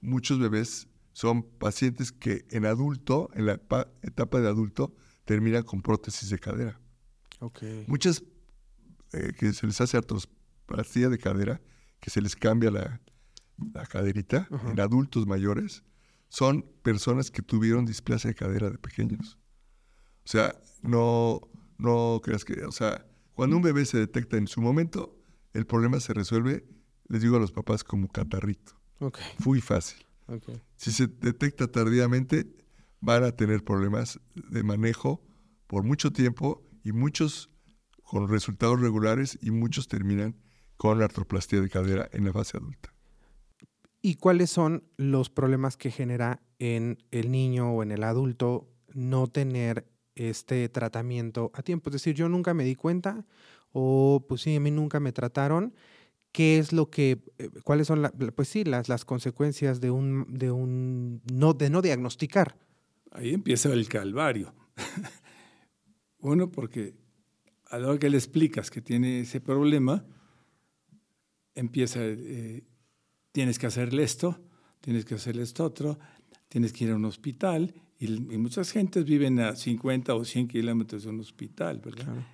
muchos 0.00 0.40
bebés 0.40 0.88
son 1.12 1.42
pacientes 1.42 2.10
que 2.10 2.46
en 2.50 2.64
adulto, 2.64 3.28
en 3.34 3.46
la 3.46 3.60
etapa 4.02 4.40
de 4.40 4.48
adulto, 4.48 4.94
terminan 5.26 5.62
con 5.62 5.82
prótesis 5.82 6.30
de 6.30 6.38
cadera. 6.38 6.80
Okay. 7.38 7.84
Muchas 7.86 8.22
eh, 9.12 9.32
que 9.38 9.52
se 9.52 9.66
les 9.66 9.80
hace 9.80 9.98
artroplastía 9.98 11.10
de 11.10 11.18
cadera, 11.18 11.60
que 12.00 12.10
se 12.10 12.22
les 12.22 12.34
cambia 12.34 12.70
la, 12.70 13.00
la 13.74 13.84
caderita 13.84 14.48
en 14.70 14.80
adultos 14.80 15.26
mayores, 15.26 15.84
son 16.28 16.64
personas 16.82 17.30
que 17.30 17.42
tuvieron 17.42 17.84
displasia 17.84 18.28
de 18.28 18.34
cadera 18.34 18.70
de 18.70 18.78
pequeños. 18.78 19.39
O 20.30 20.32
sea, 20.32 20.54
no, 20.82 21.40
no 21.76 22.20
creas 22.22 22.44
que, 22.44 22.64
o 22.64 22.70
sea, 22.70 23.04
cuando 23.34 23.56
un 23.56 23.62
bebé 23.62 23.84
se 23.84 23.98
detecta 23.98 24.36
en 24.36 24.46
su 24.46 24.60
momento, 24.60 25.18
el 25.54 25.66
problema 25.66 25.98
se 25.98 26.14
resuelve, 26.14 26.64
les 27.08 27.20
digo 27.20 27.36
a 27.36 27.40
los 27.40 27.50
papás, 27.50 27.82
como 27.82 28.06
catarrito. 28.06 28.80
Okay. 29.00 29.24
Muy 29.44 29.60
fácil. 29.60 30.06
Okay. 30.28 30.62
Si 30.76 30.92
se 30.92 31.08
detecta 31.08 31.66
tardíamente, 31.66 32.46
van 33.00 33.24
a 33.24 33.32
tener 33.32 33.64
problemas 33.64 34.20
de 34.36 34.62
manejo 34.62 35.20
por 35.66 35.82
mucho 35.82 36.12
tiempo 36.12 36.62
y 36.84 36.92
muchos 36.92 37.50
con 38.04 38.28
resultados 38.28 38.80
regulares 38.80 39.36
y 39.42 39.50
muchos 39.50 39.88
terminan 39.88 40.36
con 40.76 41.02
artroplastía 41.02 41.60
de 41.60 41.70
cadera 41.70 42.08
en 42.12 42.24
la 42.24 42.32
fase 42.32 42.56
adulta. 42.56 42.94
¿Y 44.00 44.14
cuáles 44.14 44.50
son 44.50 44.84
los 44.96 45.28
problemas 45.28 45.76
que 45.76 45.90
genera 45.90 46.40
en 46.60 46.98
el 47.10 47.32
niño 47.32 47.72
o 47.72 47.82
en 47.82 47.90
el 47.90 48.04
adulto 48.04 48.72
no 48.94 49.26
tener 49.26 49.90
este 50.28 50.68
tratamiento 50.68 51.50
a 51.54 51.62
tiempo? 51.62 51.90
Es 51.90 51.94
decir, 51.94 52.14
yo 52.14 52.28
nunca 52.28 52.54
me 52.54 52.64
di 52.64 52.74
cuenta 52.74 53.24
o 53.72 54.24
pues 54.28 54.42
sí, 54.42 54.56
a 54.56 54.60
mí 54.60 54.70
nunca 54.70 55.00
me 55.00 55.12
trataron. 55.12 55.74
¿Qué 56.32 56.58
es 56.58 56.72
lo 56.72 56.90
que, 56.90 57.22
eh, 57.38 57.50
cuáles 57.64 57.88
son, 57.88 58.08
pues 58.36 58.48
sí, 58.48 58.62
las, 58.64 58.88
las 58.88 59.04
consecuencias 59.04 59.80
de 59.80 59.90
un, 59.90 60.26
de 60.28 60.50
un, 60.52 61.22
no, 61.32 61.54
de 61.54 61.70
no 61.70 61.82
diagnosticar? 61.82 62.56
Ahí 63.10 63.34
empieza 63.34 63.72
el 63.72 63.88
calvario. 63.88 64.54
Uno, 66.20 66.50
porque 66.50 66.94
a 67.66 67.78
lo 67.78 67.98
que 67.98 68.10
le 68.10 68.16
explicas 68.16 68.70
que 68.70 68.80
tiene 68.80 69.20
ese 69.20 69.40
problema, 69.40 70.04
empieza, 71.54 72.00
eh, 72.02 72.64
tienes 73.32 73.58
que 73.58 73.66
hacerle 73.66 74.04
esto, 74.04 74.40
tienes 74.80 75.04
que 75.04 75.14
hacerle 75.14 75.42
esto 75.42 75.64
otro, 75.64 75.98
tienes 76.48 76.72
que 76.72 76.84
ir 76.84 76.90
a 76.90 76.96
un 76.96 77.04
hospital, 77.04 77.74
y, 78.00 78.08
muchas 78.38 78.72
gentes 78.72 79.04
viven 79.04 79.38
a 79.40 79.54
50 79.54 80.14
o 80.14 80.24
100 80.24 80.48
kilómetros 80.48 81.04
de 81.04 81.10
un 81.10 81.20
hospital, 81.20 81.80
¿verdad? 81.84 82.26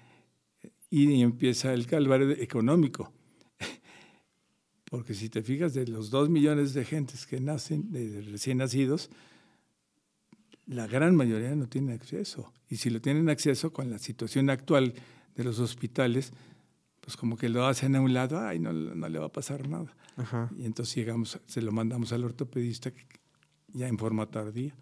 Y, 0.88 1.20
empieza 1.20 1.74
el 1.74 1.88
calvario 1.88 2.30
económico. 2.30 3.12
Porque 4.84 5.12
si 5.12 5.28
te 5.28 5.42
fijas, 5.42 5.74
de 5.74 5.88
los 5.88 6.10
dos 6.10 6.30
millones 6.30 6.72
de 6.72 6.84
gentes 6.84 7.26
que 7.26 7.40
nacen, 7.40 7.90
de 7.90 8.22
recién 8.22 8.58
nacidos, 8.58 9.10
la 10.66 10.86
gran 10.86 11.16
mayoría 11.16 11.56
no 11.56 11.66
tiene 11.68 11.94
acceso. 11.94 12.52
Y 12.70 12.76
si 12.76 12.88
lo 12.88 13.00
tienen 13.00 13.28
acceso 13.28 13.72
con 13.72 13.90
la 13.90 13.98
situación 13.98 14.50
actual 14.50 14.94
de 15.34 15.42
los 15.42 15.58
hospitales, 15.58 16.32
pues 17.00 17.16
como 17.16 17.36
que 17.36 17.48
lo 17.48 17.66
hacen 17.66 17.96
a 17.96 18.00
un 18.00 18.14
lado, 18.14 18.38
ay, 18.38 18.60
no, 18.60 18.72
no 18.72 19.08
le 19.08 19.18
va 19.18 19.26
a 19.26 19.32
pasar 19.32 19.68
nada. 19.68 19.92
Y 20.56 20.64
entonces 20.64 20.94
llegamos, 20.94 21.40
se 21.44 21.60
lo 21.60 21.72
mandamos 21.72 22.12
al 22.12 22.22
ortopedista 22.22 22.92
ya 23.72 23.88
en 23.88 23.98
forma 23.98 24.26
tardía. 24.26 24.74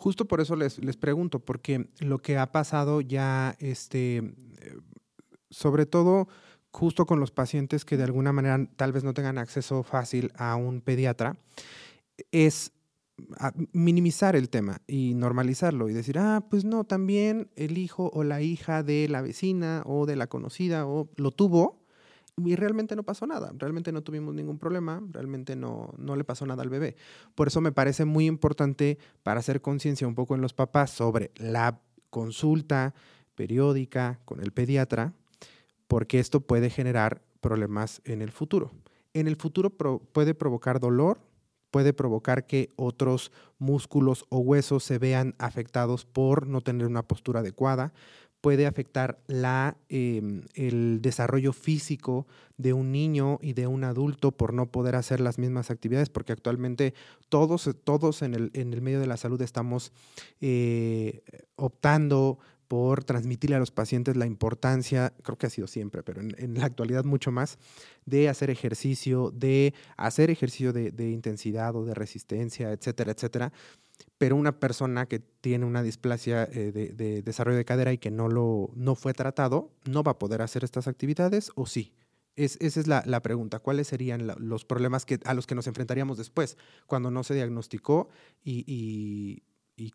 Justo 0.00 0.24
por 0.24 0.40
eso 0.40 0.56
les, 0.56 0.82
les 0.82 0.96
pregunto, 0.96 1.40
porque 1.40 1.90
lo 1.98 2.20
que 2.20 2.38
ha 2.38 2.52
pasado 2.52 3.02
ya, 3.02 3.54
este, 3.58 4.16
eh, 4.16 4.24
sobre 5.50 5.84
todo 5.84 6.26
justo 6.70 7.04
con 7.04 7.20
los 7.20 7.32
pacientes 7.32 7.84
que 7.84 7.98
de 7.98 8.04
alguna 8.04 8.32
manera 8.32 8.66
tal 8.76 8.92
vez 8.92 9.04
no 9.04 9.12
tengan 9.12 9.36
acceso 9.36 9.82
fácil 9.82 10.32
a 10.36 10.56
un 10.56 10.80
pediatra, 10.80 11.36
es 12.32 12.72
minimizar 13.72 14.36
el 14.36 14.48
tema 14.48 14.80
y 14.86 15.12
normalizarlo 15.12 15.90
y 15.90 15.92
decir, 15.92 16.18
ah, 16.18 16.46
pues 16.48 16.64
no, 16.64 16.84
también 16.84 17.50
el 17.54 17.76
hijo 17.76 18.10
o 18.14 18.24
la 18.24 18.40
hija 18.40 18.82
de 18.82 19.06
la 19.06 19.20
vecina 19.20 19.82
o 19.84 20.06
de 20.06 20.16
la 20.16 20.28
conocida 20.28 20.86
o 20.86 21.10
lo 21.16 21.30
tuvo 21.30 21.79
y 22.44 22.56
realmente 22.56 22.96
no 22.96 23.02
pasó 23.02 23.26
nada, 23.26 23.52
realmente 23.56 23.92
no 23.92 24.02
tuvimos 24.02 24.34
ningún 24.34 24.58
problema, 24.58 25.02
realmente 25.10 25.56
no, 25.56 25.92
no 25.98 26.16
le 26.16 26.24
pasó 26.24 26.46
nada 26.46 26.62
al 26.62 26.70
bebé. 26.70 26.96
Por 27.34 27.48
eso 27.48 27.60
me 27.60 27.72
parece 27.72 28.04
muy 28.04 28.26
importante 28.26 28.98
para 29.22 29.40
hacer 29.40 29.60
conciencia 29.60 30.06
un 30.06 30.14
poco 30.14 30.34
en 30.34 30.40
los 30.40 30.54
papás 30.54 30.90
sobre 30.90 31.30
la 31.36 31.80
consulta 32.10 32.94
periódica 33.34 34.20
con 34.24 34.40
el 34.40 34.52
pediatra, 34.52 35.14
porque 35.86 36.18
esto 36.18 36.40
puede 36.40 36.70
generar 36.70 37.22
problemas 37.40 38.00
en 38.04 38.22
el 38.22 38.30
futuro. 38.30 38.70
En 39.14 39.26
el 39.26 39.36
futuro 39.36 39.70
puede 39.70 40.34
provocar 40.34 40.78
dolor, 40.78 41.20
puede 41.70 41.92
provocar 41.92 42.46
que 42.46 42.70
otros 42.76 43.32
músculos 43.58 44.24
o 44.28 44.38
huesos 44.38 44.84
se 44.84 44.98
vean 44.98 45.34
afectados 45.38 46.04
por 46.04 46.46
no 46.46 46.60
tener 46.60 46.86
una 46.86 47.02
postura 47.02 47.40
adecuada, 47.40 47.92
puede 48.40 48.66
afectar 48.66 49.18
la, 49.26 49.76
em, 49.88 50.42
el 50.54 51.00
desarrollo 51.02 51.52
físico 51.52 52.26
de 52.56 52.72
un 52.72 52.92
niño 52.92 53.38
y 53.42 53.52
de 53.52 53.66
un 53.66 53.84
adulto 53.84 54.32
por 54.32 54.54
no 54.54 54.70
poder 54.70 54.96
hacer 54.96 55.20
las 55.20 55.38
mismas 55.38 55.70
actividades, 55.70 56.08
porque 56.10 56.32
actualmente 56.32 56.94
todos, 57.28 57.70
todos 57.84 58.22
en, 58.22 58.34
el, 58.34 58.50
en 58.54 58.72
el 58.72 58.82
medio 58.82 59.00
de 59.00 59.06
la 59.06 59.16
salud 59.16 59.40
estamos 59.42 59.92
eh, 60.40 61.22
optando 61.56 62.38
por 62.70 63.02
transmitirle 63.02 63.56
a 63.56 63.58
los 63.58 63.72
pacientes 63.72 64.16
la 64.16 64.26
importancia, 64.26 65.12
creo 65.24 65.36
que 65.36 65.46
ha 65.46 65.50
sido 65.50 65.66
siempre, 65.66 66.04
pero 66.04 66.20
en, 66.20 66.54
la 66.54 66.66
actualidad 66.66 67.02
mucho 67.02 67.32
más, 67.32 67.58
de 68.06 68.28
hacer 68.28 68.48
ejercicio, 68.48 69.32
de 69.32 69.74
hacer 69.96 70.30
ejercicio 70.30 70.72
de, 70.72 71.10
intensidad 71.10 71.74
o 71.74 71.84
de 71.84 71.94
resistencia, 71.94 72.70
etcétera, 72.70 73.10
etcétera. 73.10 73.52
Pero 74.18 74.36
una 74.36 74.58
persona 74.58 75.06
que 75.06 75.18
tiene 75.18 75.64
una 75.64 75.82
displasia 75.82 76.44
eh, 76.44 76.72
de, 76.72 77.22
desarrollo 77.22 77.56
de 77.56 77.64
cadera 77.64 77.92
y 77.92 77.98
que 77.98 78.10
no, 78.10 78.28
lo, 78.28 78.70
no 78.74 78.94
fue 78.94 79.14
tratado, 79.14 79.72
¿no 79.84 80.02
va 80.02 80.12
a 80.12 80.18
poder 80.18 80.42
hacer 80.42 80.64
estas 80.64 80.88
actividades 80.88 81.50
o 81.54 81.66
sí? 81.66 81.94
Es, 82.36 82.56
esa 82.60 82.80
es 82.80 82.86
la, 82.86 83.22
pregunta. 83.22 83.58
¿Cuáles 83.58 83.88
serían 83.88 84.26
los 84.38 84.64
problemas 84.64 85.04
que, 85.04 85.18
a 85.24 85.34
los 85.34 85.46
que 85.46 85.54
nos 85.54 85.66
enfrentaríamos 85.66 86.16
después, 86.16 86.56
cuando 86.86 87.10
no 87.10 87.22
se 87.24 87.34
diagnosticó 87.34 88.08
y, 88.42 88.64
y, 88.66 89.42
y 89.76 89.92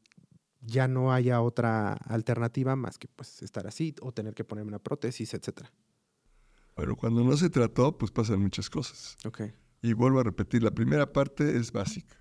ya 0.61 0.87
no 0.87 1.13
haya 1.13 1.41
otra 1.41 1.93
alternativa 1.93 2.75
más 2.75 2.97
que 2.97 3.07
pues 3.07 3.41
estar 3.41 3.67
así 3.67 3.95
o 4.01 4.11
tener 4.11 4.33
que 4.33 4.43
poner 4.43 4.65
una 4.65 4.79
prótesis, 4.79 5.33
etcétera. 5.33 5.71
Pero 6.75 6.95
cuando 6.95 7.23
no 7.23 7.37
se 7.37 7.49
trató, 7.49 7.97
pues 7.97 8.11
pasan 8.11 8.41
muchas 8.41 8.69
cosas. 8.69 9.17
Okay. 9.25 9.53
Y 9.81 9.93
vuelvo 9.93 10.19
a 10.19 10.23
repetir, 10.23 10.61
la 10.61 10.71
primera 10.71 11.11
parte 11.11 11.57
es 11.57 11.71
básica. 11.71 12.17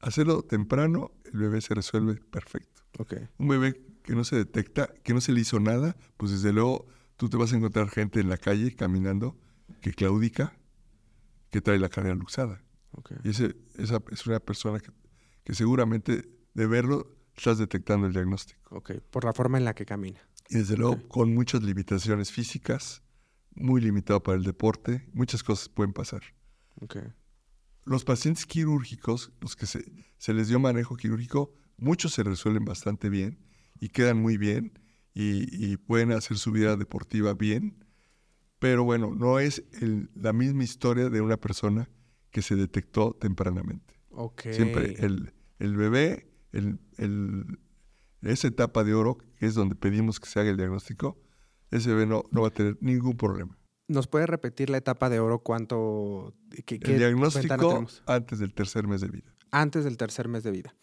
Hacerlo 0.00 0.42
temprano, 0.42 1.12
el 1.32 1.38
bebé 1.38 1.60
se 1.60 1.74
resuelve 1.74 2.16
perfecto. 2.16 2.82
Okay. 2.98 3.28
Un 3.38 3.48
bebé 3.48 3.80
que 4.02 4.14
no 4.14 4.24
se 4.24 4.36
detecta, 4.36 4.92
que 5.02 5.14
no 5.14 5.20
se 5.20 5.32
le 5.32 5.40
hizo 5.40 5.60
nada, 5.60 5.96
pues 6.16 6.32
desde 6.32 6.52
luego 6.52 6.86
tú 7.16 7.28
te 7.28 7.36
vas 7.36 7.52
a 7.52 7.56
encontrar 7.56 7.88
gente 7.90 8.20
en 8.20 8.28
la 8.28 8.36
calle 8.36 8.74
caminando 8.74 9.38
que 9.80 9.92
claudica, 9.92 10.56
que 11.50 11.60
trae 11.60 11.78
la 11.78 11.88
cadera 11.88 12.14
luxada. 12.14 12.62
Okay. 12.92 13.18
Y 13.24 13.30
ese, 13.30 13.56
esa 13.76 14.02
es 14.10 14.26
una 14.26 14.40
persona 14.40 14.80
que, 14.80 14.90
que 15.44 15.54
seguramente 15.54 16.28
de 16.54 16.66
verlo 16.66 17.16
estás 17.36 17.58
detectando 17.58 18.06
el 18.06 18.12
diagnóstico. 18.12 18.76
Ok, 18.76 18.92
por 19.10 19.24
la 19.24 19.32
forma 19.32 19.58
en 19.58 19.64
la 19.64 19.74
que 19.74 19.84
camina. 19.84 20.20
Y 20.48 20.56
desde 20.56 20.76
luego 20.76 21.06
con 21.08 21.34
muchas 21.34 21.62
limitaciones 21.62 22.30
físicas, 22.30 23.02
muy 23.54 23.80
limitado 23.80 24.22
para 24.22 24.38
el 24.38 24.44
deporte, 24.44 25.08
muchas 25.12 25.42
cosas 25.42 25.68
pueden 25.68 25.92
pasar. 25.92 26.22
Okay. 26.80 27.02
Los 27.86 28.04
pacientes 28.04 28.44
quirúrgicos, 28.44 29.32
los 29.40 29.56
que 29.56 29.64
se, 29.64 29.90
se, 30.18 30.34
les 30.34 30.48
dio 30.48 30.60
manejo 30.60 30.96
quirúrgico, 30.96 31.54
muchos 31.78 32.12
se 32.12 32.22
resuelven 32.22 32.66
bastante 32.66 33.08
bien 33.08 33.38
y 33.80 33.88
quedan 33.88 34.20
muy 34.20 34.36
bien 34.36 34.78
y, 35.14 35.46
y 35.64 35.78
pueden 35.78 36.12
hacer 36.12 36.36
su 36.36 36.52
vida 36.52 36.76
deportiva 36.76 37.32
bien, 37.32 37.82
pero 38.58 38.84
bueno, 38.84 39.14
no 39.14 39.38
es 39.38 39.64
el, 39.80 40.10
la 40.14 40.34
misma 40.34 40.64
historia 40.64 41.08
de 41.08 41.22
una 41.22 41.38
persona 41.38 41.88
que 42.30 42.42
se 42.42 42.56
detectó 42.56 43.16
tempranamente. 43.18 43.94
Okay. 44.10 44.52
Siempre 44.52 44.96
el, 44.98 45.32
el 45.58 45.76
bebé 45.76 46.26
el, 46.52 47.58
esa 48.22 48.48
etapa 48.48 48.84
de 48.84 48.94
oro, 48.94 49.18
que 49.36 49.46
es 49.46 49.54
donde 49.54 49.74
pedimos 49.74 50.20
que 50.20 50.28
se 50.28 50.40
haga 50.40 50.50
el 50.50 50.56
diagnóstico, 50.56 51.20
ese 51.70 51.90
bebé 51.90 52.06
no, 52.06 52.24
no 52.30 52.42
va 52.42 52.48
a 52.48 52.52
tener 52.52 52.76
ningún 52.80 53.16
problema. 53.16 53.56
¿Nos 53.88 54.08
puede 54.08 54.26
repetir 54.26 54.68
la 54.68 54.78
etapa 54.78 55.08
de 55.08 55.20
oro 55.20 55.38
cuánto? 55.38 56.34
Qué, 56.64 56.80
el 56.82 56.98
diagnóstico 56.98 57.86
antes 58.06 58.38
del 58.40 58.52
tercer 58.52 58.86
mes 58.86 59.00
de 59.00 59.08
vida. 59.08 59.34
Antes 59.52 59.84
del 59.84 59.96
tercer 59.96 60.28
mes 60.28 60.42
de 60.42 60.50
vida. 60.50 60.74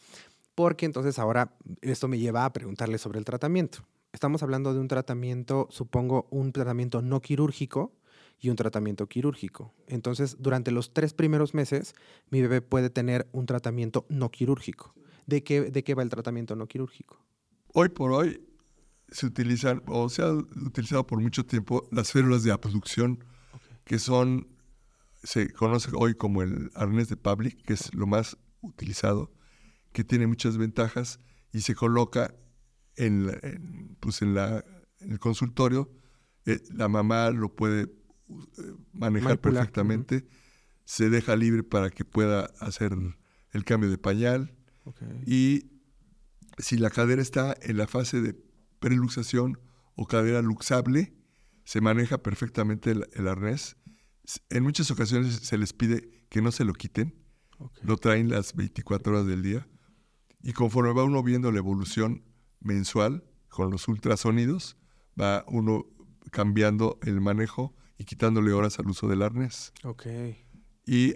Porque 0.55 0.85
entonces 0.85 1.19
ahora 1.19 1.55
esto 1.81 2.07
me 2.07 2.17
lleva 2.17 2.45
a 2.45 2.53
preguntarle 2.53 2.97
sobre 2.97 3.19
el 3.19 3.25
tratamiento. 3.25 3.79
Estamos 4.13 4.43
hablando 4.43 4.73
de 4.73 4.79
un 4.79 4.87
tratamiento, 4.87 5.67
supongo, 5.71 6.27
un 6.29 6.53
tratamiento 6.53 7.01
no 7.01 7.21
quirúrgico 7.21 7.91
y 8.39 8.49
un 8.49 8.55
tratamiento 8.55 9.07
quirúrgico. 9.07 9.73
Entonces, 9.87 10.37
durante 10.39 10.71
los 10.71 10.93
tres 10.93 11.13
primeros 11.13 11.53
meses, 11.53 11.95
mi 12.29 12.41
bebé 12.41 12.61
puede 12.61 12.89
tener 12.89 13.27
un 13.31 13.47
tratamiento 13.47 14.05
no 14.09 14.29
quirúrgico. 14.29 14.93
¿De 15.25 15.43
qué, 15.43 15.61
de 15.61 15.83
qué 15.83 15.95
va 15.95 16.03
el 16.03 16.09
tratamiento 16.09 16.55
no 16.55 16.67
quirúrgico? 16.67 17.23
Hoy 17.73 17.89
por 17.89 18.11
hoy 18.11 18.45
se 19.13 19.27
utilizan, 19.27 19.83
o 19.85 20.09
se 20.09 20.23
ha 20.23 20.31
utilizado 20.31 21.05
por 21.05 21.21
mucho 21.21 21.45
tiempo, 21.45 21.87
las 21.91 22.11
férulas 22.11 22.43
de 22.43 22.51
abducción, 22.51 23.23
que 23.85 23.99
son, 23.99 24.47
se 25.23 25.51
conoce 25.53 25.91
hoy 25.93 26.15
como 26.15 26.41
el 26.41 26.71
arnés 26.73 27.09
de 27.09 27.15
Public, 27.15 27.63
que 27.63 27.73
es 27.73 27.93
lo 27.93 28.07
más 28.07 28.37
utilizado 28.61 29.31
que 29.91 30.03
tiene 30.03 30.25
muchas 30.25 30.57
ventajas 30.57 31.19
y 31.51 31.61
se 31.61 31.75
coloca 31.75 32.33
en, 32.95 33.97
pues 33.99 34.23
en, 34.23 34.33
la, 34.33 34.65
el 34.99 35.19
consultorio. 35.19 35.91
Eh, 36.45 36.59
la 36.73 36.89
mamá 36.89 37.29
lo 37.29 37.55
puede 37.55 37.83
eh, 37.83 37.91
manejar 38.91 39.39
perfectamente, 39.39 40.27
se 40.85 41.09
deja 41.09 41.35
libre 41.35 41.63
para 41.63 41.91
que 41.91 42.03
pueda 42.03 42.45
hacer 42.59 42.97
el 43.51 43.63
cambio 43.63 43.91
de 43.91 43.99
pañal. 43.99 44.57
Y 45.25 45.69
si 46.57 46.77
la 46.77 46.89
cadera 46.89 47.21
está 47.21 47.55
en 47.61 47.77
la 47.77 47.87
fase 47.87 48.19
de 48.19 48.33
preluxación 48.83 49.57
o 49.95 50.05
cadera 50.05 50.41
luxable, 50.41 51.15
se 51.63 51.79
maneja 51.79 52.17
perfectamente 52.17 52.91
el, 52.91 53.27
arnés. 53.29 53.77
En 54.49 54.63
muchas 54.63 54.91
ocasiones 54.91 55.35
se 55.35 55.57
les 55.57 55.71
pide 55.71 56.27
que 56.29 56.41
no 56.41 56.51
se 56.51 56.65
lo 56.65 56.73
quiten, 56.73 57.15
lo 57.81 57.95
traen 57.95 58.27
las 58.27 58.55
24 58.55 59.13
horas 59.13 59.25
del 59.25 59.41
día 59.41 59.65
y 60.41 60.51
conforme 60.51 60.91
va 60.91 61.05
uno 61.05 61.23
viendo 61.23 61.49
la 61.49 61.59
evolución 61.59 62.25
mensual 62.59 63.23
con 63.47 63.71
los 63.71 63.87
ultrasonidos, 63.87 64.75
va 65.19 65.45
uno 65.47 65.85
cambiando 66.31 66.99
el 67.03 67.21
manejo 67.21 67.73
y 67.97 68.03
quitándole 68.03 68.51
horas 68.51 68.79
al 68.79 68.89
uso 68.89 69.07
del 69.07 69.21
arnés. 69.21 69.71
Ok. 69.85 70.07
Y 70.85 71.13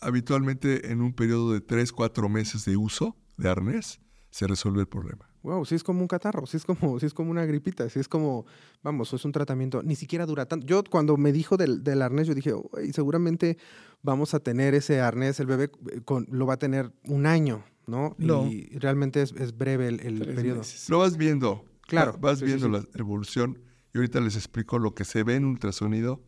habitualmente 0.00 0.90
en 0.90 1.02
un 1.02 1.12
periodo 1.12 1.52
de 1.52 1.60
3, 1.60 1.92
4 1.92 2.30
meses 2.30 2.64
de 2.64 2.78
uso 2.78 3.18
de 3.36 3.50
arnés 3.50 4.00
se 4.30 4.46
resuelve 4.46 4.80
el 4.80 4.88
problema. 4.88 5.29
Wow, 5.42 5.64
sí 5.64 5.74
es 5.74 5.82
como 5.82 6.00
un 6.00 6.08
catarro, 6.08 6.46
sí 6.46 6.56
es 6.56 6.64
como, 6.64 7.00
sí 7.00 7.06
es 7.06 7.14
como 7.14 7.30
una 7.30 7.46
gripita, 7.46 7.88
sí 7.88 7.98
es 7.98 8.08
como, 8.08 8.44
vamos, 8.82 9.12
es 9.12 9.24
un 9.24 9.32
tratamiento, 9.32 9.82
ni 9.82 9.96
siquiera 9.96 10.26
dura 10.26 10.46
tanto. 10.46 10.66
Yo 10.66 10.84
cuando 10.84 11.16
me 11.16 11.32
dijo 11.32 11.56
del, 11.56 11.82
del 11.82 12.02
arnés, 12.02 12.26
yo 12.26 12.34
dije, 12.34 12.52
seguramente 12.92 13.56
vamos 14.02 14.34
a 14.34 14.40
tener 14.40 14.74
ese 14.74 15.00
arnés, 15.00 15.40
el 15.40 15.46
bebé 15.46 15.70
eh, 15.92 16.00
con, 16.04 16.26
lo 16.30 16.46
va 16.46 16.54
a 16.54 16.58
tener 16.58 16.92
un 17.04 17.26
año, 17.26 17.64
¿no? 17.86 18.16
Y 18.18 18.78
realmente 18.78 19.22
es, 19.22 19.56
breve 19.56 19.88
el, 19.88 20.34
periodo. 20.34 20.62
Lo 20.88 20.98
vas 20.98 21.16
viendo. 21.16 21.64
Claro. 21.82 22.16
Vas 22.20 22.40
viendo 22.40 22.68
la 22.68 22.84
evolución 22.94 23.58
y 23.92 23.98
ahorita 23.98 24.20
les 24.20 24.36
explico 24.36 24.78
lo 24.78 24.94
que 24.94 25.04
se 25.04 25.24
ve 25.24 25.34
en 25.34 25.44
ultrasonido 25.44 26.22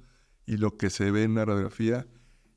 y 0.47 0.57
lo 0.57 0.77
que 0.77 0.91
se 0.91 1.11
ve 1.11 1.23
en 1.23 1.35
la 1.35 1.45
radiografía 1.45 2.07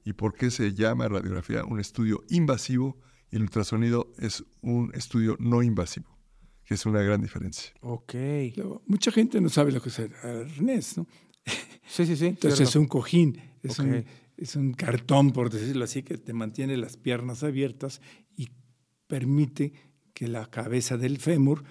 y 0.03 0.13
por 0.13 0.33
qué 0.33 0.51
se 0.51 0.73
llama 0.73 1.07
radiografía 1.07 1.63
un 1.65 1.79
estudio 1.79 2.23
invasivo 2.29 2.97
y 3.31 3.35
el 3.35 3.43
ultrasonido 3.43 4.11
es 4.17 4.43
un 4.61 4.91
estudio 4.93 5.35
no 5.39 5.61
invasivo, 5.61 6.14
que 6.65 6.73
es 6.73 6.85
una 6.85 7.01
gran 7.01 7.21
diferencia. 7.21 7.73
Ok. 7.81 8.15
mucha 8.87 9.11
gente 9.11 9.39
no 9.39 9.49
sabe 9.49 9.71
lo 9.71 9.81
que 9.81 9.89
es 9.89 9.99
el 9.99 10.11
arnés, 10.23 10.97
¿no? 10.97 11.07
Sí, 11.87 12.05
sí, 12.05 12.15
sí. 12.15 12.25
Entonces 12.27 12.61
es 12.61 12.75
un 12.75 12.87
cojín, 12.87 13.39
es, 13.61 13.77
un, 13.77 14.03
es 14.37 14.55
un 14.55 14.73
cartón, 14.73 15.31
por 15.31 15.51
decirlo 15.51 15.83
así, 15.83 16.01
que 16.01 16.17
te 16.17 16.33
mantiene 16.33 16.75
las 16.77 16.97
piernas 16.97 17.43
abiertas 17.43 18.01
y 18.35 18.49
permite 19.07 19.73
que 20.13 20.27
la 20.27 20.49
cabeza 20.49 20.97
del 20.97 21.19
fémur 21.19 21.63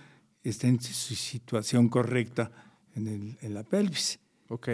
esté 0.45 0.69
en 0.69 0.81
su 0.81 1.15
situación 1.17 1.89
correcta 1.89 2.53
en, 2.95 3.37
en 3.41 3.55
la 3.55 3.65
pelvis. 3.65 4.21
Ok. 4.49 4.69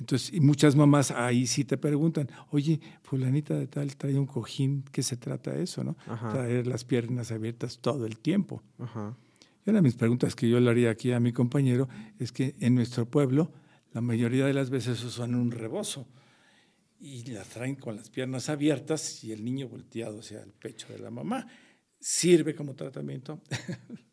Entonces, 0.00 0.32
y 0.32 0.40
muchas 0.40 0.76
mamás 0.76 1.10
ahí 1.10 1.46
sí 1.46 1.64
te 1.64 1.76
preguntan, 1.76 2.30
oye, 2.50 2.80
fulanita 3.02 3.54
de 3.54 3.66
tal 3.66 3.96
trae 3.96 4.18
un 4.18 4.26
cojín, 4.26 4.82
¿qué 4.90 5.02
se 5.02 5.18
trata 5.18 5.54
eso, 5.56 5.84
no? 5.84 5.96
Traer 6.30 6.66
las 6.66 6.84
piernas 6.84 7.30
abiertas 7.30 7.78
todo 7.80 8.06
el 8.06 8.18
tiempo. 8.18 8.62
Ajá. 8.78 9.14
Y 9.64 9.70
una 9.70 9.78
de 9.78 9.82
mis 9.82 9.94
preguntas 9.94 10.34
que 10.34 10.48
yo 10.48 10.58
le 10.60 10.70
haría 10.70 10.90
aquí 10.90 11.12
a 11.12 11.20
mi 11.20 11.32
compañero 11.32 11.88
es 12.18 12.32
que 12.32 12.54
en 12.60 12.74
nuestro 12.74 13.06
pueblo 13.06 13.52
la 13.92 14.00
mayoría 14.00 14.46
de 14.46 14.54
las 14.54 14.70
veces 14.70 15.02
usan 15.04 15.34
un 15.34 15.50
rebozo 15.50 16.06
y 17.00 17.24
las 17.30 17.48
traen 17.48 17.76
con 17.76 17.96
las 17.96 18.10
piernas 18.10 18.48
abiertas 18.48 19.24
y 19.24 19.32
el 19.32 19.44
niño 19.44 19.68
volteado 19.68 20.20
hacia 20.20 20.42
el 20.42 20.52
pecho 20.52 20.92
de 20.92 20.98
la 20.98 21.10
mamá 21.10 21.46
sirve 21.98 22.54
como 22.54 22.74
tratamiento. 22.74 23.40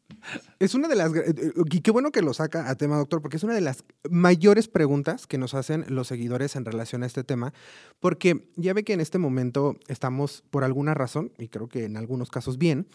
Es 0.59 0.73
una 0.73 0.87
de 0.87 0.95
las, 0.95 1.13
eh, 1.15 1.23
eh, 1.27 1.51
y 1.71 1.81
qué 1.81 1.91
bueno 1.91 2.11
que 2.11 2.21
lo 2.21 2.33
saca 2.33 2.69
a 2.69 2.75
tema, 2.75 2.97
doctor, 2.97 3.21
porque 3.21 3.37
es 3.37 3.43
una 3.43 3.53
de 3.53 3.61
las 3.61 3.83
mayores 4.09 4.67
preguntas 4.67 5.27
que 5.27 5.37
nos 5.37 5.53
hacen 5.53 5.85
los 5.89 6.07
seguidores 6.07 6.55
en 6.55 6.65
relación 6.65 7.03
a 7.03 7.05
este 7.05 7.23
tema, 7.23 7.53
porque 7.99 8.49
ya 8.55 8.73
ve 8.73 8.83
que 8.83 8.93
en 8.93 8.99
este 8.99 9.19
momento 9.19 9.77
estamos, 9.87 10.43
por 10.49 10.63
alguna 10.63 10.93
razón, 10.93 11.31
y 11.37 11.49
creo 11.49 11.67
que 11.67 11.85
en 11.85 11.97
algunos 11.97 12.29
casos 12.29 12.57
bien, 12.57 12.87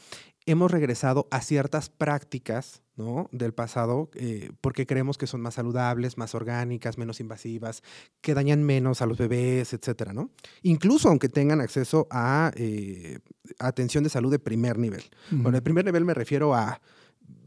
hemos 0.46 0.70
regresado 0.70 1.28
a 1.30 1.40
ciertas 1.40 1.88
prácticas 1.88 2.82
¿no? 2.96 3.28
del 3.32 3.52
pasado 3.52 4.10
eh, 4.14 4.50
porque 4.60 4.86
creemos 4.86 5.18
que 5.18 5.26
son 5.26 5.40
más 5.40 5.54
saludables, 5.54 6.18
más 6.18 6.34
orgánicas, 6.34 6.98
menos 6.98 7.20
invasivas, 7.20 7.82
que 8.20 8.34
dañan 8.34 8.62
menos 8.62 9.02
a 9.02 9.06
los 9.06 9.18
bebés, 9.18 9.72
etcétera, 9.72 10.12
¿no? 10.12 10.30
Incluso 10.62 11.08
aunque 11.08 11.28
tengan 11.28 11.60
acceso 11.60 12.06
a 12.10 12.52
eh, 12.56 13.18
atención 13.58 14.04
de 14.04 14.10
salud 14.10 14.30
de 14.30 14.38
primer 14.38 14.78
nivel. 14.78 15.04
Bueno, 15.30 15.52
de 15.52 15.62
primer 15.62 15.84
nivel 15.84 16.04
me 16.04 16.14
refiero 16.14 16.54
a 16.54 16.80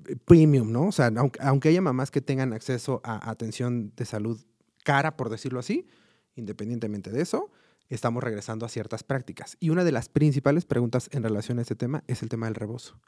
eh, 0.07 0.15
premium, 0.25 0.71
¿no? 0.71 0.87
O 0.87 0.91
sea, 0.91 1.11
aunque, 1.15 1.39
aunque 1.41 1.69
haya 1.69 1.81
mamás 1.81 2.11
que 2.11 2.21
tengan 2.21 2.53
acceso 2.53 3.01
a 3.03 3.29
atención 3.29 3.93
de 3.95 4.05
salud 4.05 4.39
cara, 4.83 5.17
por 5.17 5.29
decirlo 5.29 5.59
así, 5.59 5.87
independientemente 6.35 7.11
de 7.11 7.21
eso, 7.21 7.51
estamos 7.89 8.23
regresando 8.23 8.65
a 8.65 8.69
ciertas 8.69 9.03
prácticas. 9.03 9.57
Y 9.59 9.69
una 9.69 9.83
de 9.83 9.91
las 9.91 10.09
principales 10.09 10.65
preguntas 10.65 11.09
en 11.11 11.23
relación 11.23 11.59
a 11.59 11.61
este 11.61 11.75
tema 11.75 12.03
es 12.07 12.23
el 12.23 12.29
tema 12.29 12.47
del 12.47 12.55
rebozo, 12.55 12.99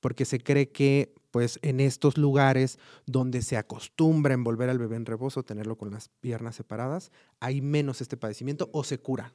porque 0.00 0.24
se 0.24 0.40
cree 0.40 0.70
que 0.70 1.14
pues 1.30 1.58
en 1.62 1.80
estos 1.80 2.16
lugares 2.16 2.78
donde 3.06 3.42
se 3.42 3.56
acostumbra 3.56 4.34
envolver 4.34 4.70
al 4.70 4.78
bebé 4.78 4.96
en 4.96 5.06
rebozo, 5.06 5.42
tenerlo 5.42 5.76
con 5.76 5.90
las 5.90 6.08
piernas 6.20 6.56
separadas, 6.56 7.10
hay 7.40 7.60
menos 7.60 8.00
este 8.00 8.16
padecimiento 8.16 8.70
o 8.72 8.84
se 8.84 8.98
cura. 8.98 9.34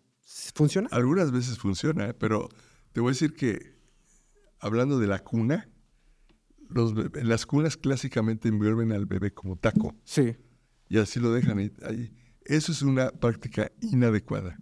¿Funciona? 0.56 0.88
Algunas 0.92 1.32
veces 1.32 1.58
funciona, 1.58 2.10
¿eh? 2.10 2.14
pero 2.14 2.50
te 2.94 3.02
voy 3.02 3.10
a 3.10 3.12
decir 3.12 3.34
que 3.34 3.76
hablando 4.60 5.00
de 5.00 5.08
la 5.08 5.20
cuna, 5.20 5.70
los 6.70 6.94
las 7.16 7.46
cunas 7.46 7.78
clásicamente 7.78 8.48
envuelven 8.48 8.92
al 8.92 9.06
bebé 9.06 9.34
como 9.34 9.56
taco. 9.56 9.96
Sí. 10.04 10.36
Y 10.88 11.00
así 11.00 11.20
lo 11.20 11.34
dejan 11.34 11.58
ahí. 11.58 12.14
Eso 12.46 12.72
es 12.72 12.82
una 12.82 13.12
práctica 13.12 13.72
inadecuada 13.82 14.58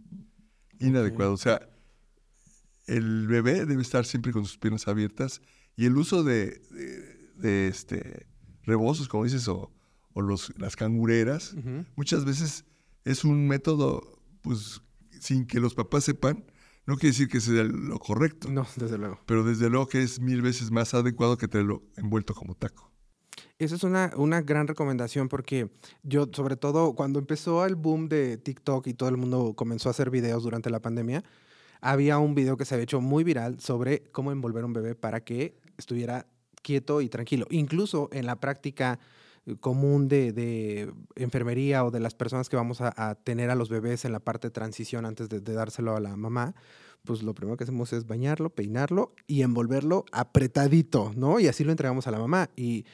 inadecuado. 0.80 1.34
O 1.34 1.38
sea, 1.38 1.70
el 2.86 3.28
bebé 3.28 3.66
debe 3.66 3.82
estar 3.82 4.06
siempre 4.06 4.32
con 4.32 4.46
sus 4.46 4.58
piernas 4.58 4.88
abiertas 4.88 5.42
y 5.76 5.86
el 5.86 5.98
uso 5.98 6.24
de, 6.24 6.62
de, 7.36 7.68
este, 7.68 8.28
rebozos, 8.64 9.08
como 9.08 9.26
dices, 9.26 9.48
o, 9.48 9.72
o 10.14 10.22
los, 10.22 10.54
las 10.58 10.76
cangureras, 10.76 11.56
muchas 11.96 12.26
veces 12.26 12.66
es 13.06 13.24
un 13.24 13.48
método, 13.48 14.22
pues, 14.42 14.82
sin 15.20 15.46
que 15.46 15.60
los 15.60 15.76
papás 15.76 16.04
sepan, 16.04 16.46
no 16.88 16.96
quiere 16.96 17.12
decir 17.12 17.28
que 17.28 17.42
sea 17.42 17.64
lo 17.64 18.00
correcto. 18.00 18.50
No, 18.50 18.66
desde 18.78 18.98
luego. 18.98 19.20
Pero 19.26 19.44
desde 19.44 19.70
luego 19.70 19.88
que 19.88 20.02
es 20.02 20.22
mil 20.22 20.42
veces 20.42 20.72
más 20.72 20.94
adecuado 20.94 21.38
que 21.38 21.48
tenerlo 21.48 21.84
envuelto 21.98 22.34
como 22.34 22.56
taco. 22.56 22.92
Esa 23.60 23.76
es 23.76 23.84
una, 23.84 24.12
una 24.16 24.42
gran 24.42 24.68
recomendación 24.68 25.30
porque 25.30 25.70
yo, 26.04 26.28
sobre 26.32 26.58
todo 26.58 26.94
cuando 26.94 27.20
empezó 27.20 27.66
el 27.66 27.76
boom 27.76 28.08
de 28.10 28.38
TikTok 28.38 28.88
y 28.88 28.94
todo 28.94 29.10
el 29.10 29.18
mundo 29.18 29.54
comenzó 29.56 29.90
a 29.90 29.92
hacer 29.92 30.10
videos 30.10 30.44
durante 30.44 30.70
la 30.70 30.80
pandemia, 30.80 31.24
había 31.82 32.18
un 32.18 32.36
video 32.36 32.58
que 32.58 32.66
se 32.66 32.76
había 32.76 32.84
hecho 32.84 33.02
muy 33.02 33.24
viral 33.24 33.60
sobre 33.60 34.04
cómo 34.12 34.32
envolver 34.32 34.66
un 34.66 34.74
bebé 34.74 34.96
para 34.96 35.22
que 35.24 35.60
estuviera 35.78 36.28
quieto 36.62 37.02
y 37.02 37.10
tranquilo. 37.10 37.46
Incluso 37.50 38.10
en 38.12 38.26
la 38.26 38.40
práctica 38.40 39.00
eh, 39.46 39.56
común 39.60 40.08
de, 40.08 40.92
enfermería 41.16 41.86
o 41.86 41.92
de 41.92 42.00
las 42.00 42.14
personas 42.14 42.50
que 42.50 42.56
vamos 42.56 42.82
a, 42.82 43.16
tener 43.24 43.50
a 43.50 43.56
los 43.56 43.70
bebés 43.70 44.06
en 44.06 44.12
la 44.12 44.20
parte 44.20 44.48
de 44.48 44.52
transición 44.52 45.06
antes 45.06 45.30
de, 45.30 45.40
de, 45.40 45.54
dárselo 45.54 45.96
a 45.96 46.00
la 46.00 46.16
mamá, 46.16 46.56
pues 47.06 47.24
lo 47.24 47.34
primero 47.34 47.58
que 47.58 47.64
hacemos 47.64 47.94
es 47.94 48.06
bañarlo, 48.06 48.50
peinarlo 48.50 49.14
y 49.28 49.44
envolverlo 49.44 50.06
apretadito, 50.12 51.14
¿no? 51.16 51.40
Y 51.40 51.48
así 51.48 51.64
lo 51.64 51.72
entregamos 51.72 52.08
a 52.08 52.12
la 52.12 52.20
mamá. 52.20 52.50
Y 52.56 52.86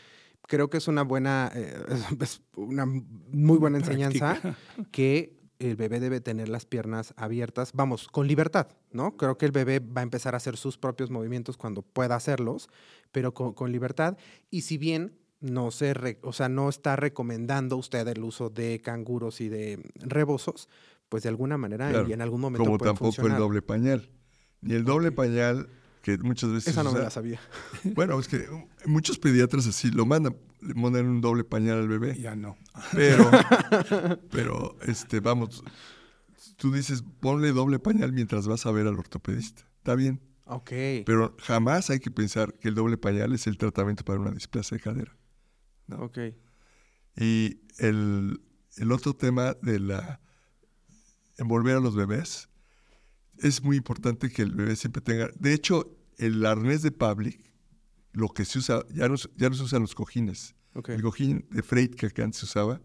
creo 0.47 0.69
que 0.69 0.77
es 0.77 0.88
una 0.88 1.03
buena, 1.03 1.51
eh, 1.56 1.73
una 2.56 2.86
muy 2.86 3.58
buena 3.58 3.77
enseñanza 3.77 4.39
que 4.91 5.41
el 5.60 5.75
bebé 5.77 5.99
debe 5.99 6.19
tener 6.19 6.49
las 6.49 6.65
piernas 6.65 7.13
abiertas, 7.15 7.71
vamos, 7.73 8.08
con 8.10 8.27
libertad, 8.27 8.67
¿no? 8.91 9.15
Creo 9.15 9.38
que 9.38 9.45
el 9.45 9.51
bebé 9.53 9.79
va 9.79 10.01
a 10.01 10.03
empezar 10.03 10.34
a 10.34 10.38
hacer 10.38 10.58
sus 10.58 10.77
propios 10.77 11.10
movimientos 11.10 11.56
cuando 11.56 11.82
pueda 11.84 12.15
hacerlos, 12.15 12.67
pero 13.12 13.34
con, 13.34 13.53
con 13.53 13.71
libertad. 13.71 14.17
Y 14.49 14.62
si 14.62 14.77
bien 14.77 15.15
no 15.39 15.71
se, 15.71 15.93
re- 15.93 16.19
o 16.23 16.34
sea, 16.34 16.49
no 16.49 16.67
está 16.69 16.95
recomendando 16.97 17.77
usted 17.77 18.06
el 18.10 18.23
uso 18.23 18.49
de 18.49 18.82
canguros 18.82 19.39
y 19.41 19.47
de 19.49 19.79
rebozos, 19.95 20.67
pues 21.08 21.23
de 21.23 21.29
alguna 21.29 21.58
manera 21.58 21.89
Claro, 21.89 22.10
y 22.10 22.13
en 22.13 22.21
algún 22.21 22.41
momento 22.41 22.65
Como 22.65 22.77
puede 22.77 22.89
tampoco 22.89 23.06
funcionar. 23.12 23.38
el 23.38 23.38
doble 23.41 23.62
pañal. 23.62 24.10
Ni 24.62 24.73
el 24.73 24.84
doble 24.84 25.12
pañal, 25.12 25.69
que 26.04 26.18
muchas 26.18 26.52
veces. 26.52 26.68
Esa 26.68 26.84
no 26.84 26.92
me 26.92 27.00
la 27.00 27.10
sabía. 27.10 27.39
Bueno, 27.96 28.20
es 28.20 28.28
que 28.28 28.46
muchos 28.86 29.18
pediatras 29.18 29.66
así 29.66 29.89
lo 29.89 30.06
mandan, 30.06 30.36
le 30.62 30.74
mandan 30.74 31.08
un 31.08 31.22
doble 31.22 31.46
pañal 31.46 31.80
al 31.80 31.88
bebé. 31.88 32.20
Ya 32.20 32.36
no. 32.36 32.58
Pero, 32.92 33.32
pero, 34.30 34.78
este, 34.82 35.22
vamos, 35.22 35.63
tú 36.58 36.74
dices, 36.74 37.04
ponle 37.22 37.54
doble 37.54 37.80
pañal 37.80 38.12
mientras 38.12 38.48
vas 38.48 38.66
a 38.66 38.72
ver 38.72 38.86
al 38.86 39.00
ortopedista. 39.00 39.63
Está 39.78 39.96
bien. 39.96 40.22
Ok. 40.44 40.72
Pero 41.06 41.38
jamás 41.39 41.89
hay 41.89 42.00
que 42.00 42.12
pensar 42.12 42.54
que 42.56 42.68
el 42.68 42.76
doble 42.76 42.98
pañal 42.98 43.34
es 43.34 43.48
el 43.48 43.58
tratamiento 43.58 44.04
para 44.04 44.20
una 44.20 44.32
displasia 44.32 44.78
de 44.78 44.84
cadera. 44.84 45.18
ok. 45.98 46.20
Y 47.16 47.62
el, 47.78 48.42
el 48.76 48.92
otro 48.92 49.16
tema 49.16 49.56
de 49.62 49.80
la 49.80 50.20
envolver 51.38 51.78
a 51.78 51.80
los 51.80 51.96
bebés, 51.96 52.50
es 53.38 53.63
muy 53.63 53.78
importante 53.78 54.30
que 54.30 54.41
el 54.43 54.52
bebé 54.54 54.76
siempre 54.76 55.02
tenga. 55.02 55.30
De 55.39 55.54
hecho, 55.54 55.98
el 56.17 56.46
arnés 56.46 56.82
de 56.82 56.91
Public, 56.91 57.39
lo 58.12 58.30
que 58.30 58.46
se 58.46 58.60
usa, 58.60 58.86
ya 58.93 59.08
no, 59.10 59.17
se- 59.17 59.30
ya 59.36 59.50
no 59.50 59.56
se 59.56 59.63
usan 59.63 59.82
los 59.82 59.96
cojines. 59.96 60.56
El 60.93 61.02
cojín 61.02 61.46
de 61.52 61.62
freight 61.63 61.96
que 61.96 62.22
antes 62.22 62.39
se 62.39 62.46
usaba, 62.46 62.82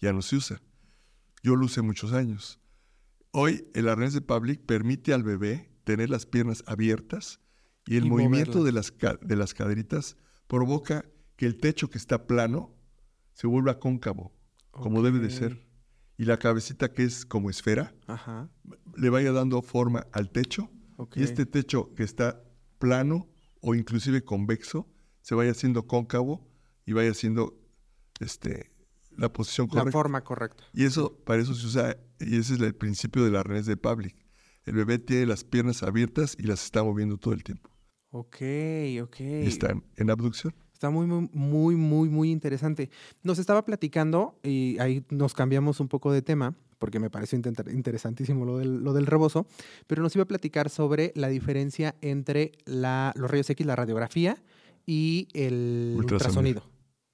ya 0.00 0.12
no 0.12 0.22
se 0.22 0.36
usa. 0.36 0.60
Yo 1.42 1.56
lo 1.56 1.66
usé 1.66 1.82
muchos 1.82 2.12
años. 2.12 2.60
Hoy 3.32 3.66
el 3.74 3.88
arnés 3.88 4.12
de 4.12 4.20
Public 4.20 4.60
permite 4.64 5.12
al 5.12 5.22
bebé 5.22 5.70
tener 5.84 6.10
las 6.10 6.26
piernas 6.26 6.62
abiertas 6.66 7.40
y 7.86 7.96
el 7.96 8.06
Y 8.06 8.10
movimiento 8.10 8.62
de 8.64 8.72
las, 8.72 8.92
de 9.22 9.36
las 9.36 9.54
caderitas 9.54 10.16
provoca 10.46 11.04
que 11.36 11.46
el 11.46 11.56
techo 11.58 11.88
que 11.90 11.98
está 11.98 12.26
plano 12.26 12.76
se 13.32 13.46
vuelva 13.46 13.80
cóncavo, 13.80 14.32
como 14.70 15.02
debe 15.02 15.18
de 15.18 15.30
ser. 15.30 15.66
Y 16.18 16.24
la 16.24 16.38
cabecita 16.38 16.92
que 16.92 17.04
es 17.04 17.24
como 17.24 17.50
esfera 17.50 17.94
Ajá. 18.06 18.48
le 18.96 19.10
vaya 19.10 19.32
dando 19.32 19.62
forma 19.62 20.06
al 20.12 20.30
techo 20.30 20.70
y 21.16 21.22
este 21.22 21.46
techo 21.46 21.94
que 21.94 22.04
está 22.04 22.44
plano 22.78 23.28
o 23.60 23.74
inclusive 23.74 24.22
convexo 24.22 24.88
se 25.20 25.34
vaya 25.34 25.50
haciendo 25.52 25.86
cóncavo 25.86 26.46
y 26.84 26.92
vaya 26.92 27.10
haciendo 27.10 27.58
este, 28.20 28.72
la 29.16 29.32
posición 29.32 29.66
La 29.68 29.80
correcta. 29.80 29.92
forma 29.92 30.24
correcta. 30.24 30.64
Y 30.72 30.84
eso, 30.84 31.16
para 31.24 31.40
eso 31.42 31.54
se 31.54 31.66
usa, 31.66 31.96
y 32.20 32.38
ese 32.38 32.54
es 32.54 32.60
el 32.60 32.74
principio 32.74 33.24
del 33.24 33.36
arnés 33.36 33.66
de 33.66 33.76
Public. 33.76 34.16
El 34.64 34.74
bebé 34.74 34.98
tiene 34.98 35.26
las 35.26 35.44
piernas 35.44 35.82
abiertas 35.82 36.36
y 36.38 36.42
las 36.44 36.64
está 36.64 36.82
moviendo 36.84 37.18
todo 37.18 37.34
el 37.34 37.42
tiempo. 37.42 37.70
Ok, 38.10 38.36
ok. 39.02 39.20
Y 39.20 39.46
están 39.46 39.84
en 39.96 40.10
abducción. 40.10 40.54
Está 40.82 40.90
muy, 40.90 41.06
muy, 41.06 41.28
muy, 41.32 41.76
muy, 41.76 42.08
muy 42.08 42.30
interesante. 42.32 42.90
Nos 43.22 43.38
estaba 43.38 43.64
platicando 43.64 44.34
y 44.42 44.76
ahí 44.80 45.04
nos 45.10 45.32
cambiamos 45.32 45.78
un 45.78 45.86
poco 45.86 46.10
de 46.10 46.22
tema 46.22 46.56
porque 46.80 46.98
me 46.98 47.08
pareció 47.08 47.36
inter- 47.36 47.68
interesantísimo 47.72 48.44
lo 48.44 48.58
del, 48.58 48.82
lo 48.82 48.92
del 48.92 49.06
rebozo, 49.06 49.46
pero 49.86 50.02
nos 50.02 50.12
iba 50.16 50.24
a 50.24 50.26
platicar 50.26 50.70
sobre 50.70 51.12
la 51.14 51.28
diferencia 51.28 51.94
entre 52.00 52.50
la, 52.64 53.12
los 53.14 53.30
rayos 53.30 53.48
X, 53.48 53.64
la 53.64 53.76
radiografía 53.76 54.42
y 54.84 55.28
el 55.34 55.92
Ultrasonido. 55.96 56.16
ultrasonido. 56.16 56.62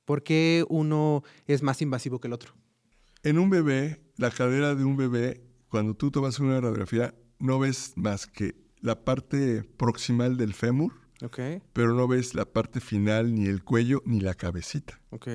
¿Por 0.07 0.23
qué 0.23 0.65
uno 0.71 1.23
es 1.47 1.63
más 1.63 1.83
invasivo 1.83 2.21
que 2.21 2.29
el 2.29 2.33
otro? 2.33 2.55
En 3.23 3.39
un 3.39 3.51
bebé, 3.51 4.01
la 4.17 4.31
cadera 4.31 4.75
de 4.77 4.85
un 4.85 4.97
bebé, 4.97 5.43
cuando 5.69 5.93
tú 5.93 6.11
tomas 6.11 6.39
una 6.39 6.59
radiografía, 6.59 7.15
no 7.39 7.59
ves 7.59 7.93
más 7.97 8.27
que 8.27 8.55
la 8.81 9.05
parte 9.05 9.63
proximal 9.77 10.39
del 10.39 10.55
fémur, 10.55 10.95
Ok, 11.23 11.39
pero 11.73 11.95
no 11.95 12.07
ves 12.07 12.35
la 12.35 12.45
parte 12.45 12.81
final, 12.81 13.35
ni 13.35 13.47
el 13.47 13.65
cuello, 13.65 14.03
ni 14.07 14.21
la 14.21 14.35
cabecita. 14.35 15.01
ok, 15.11 15.29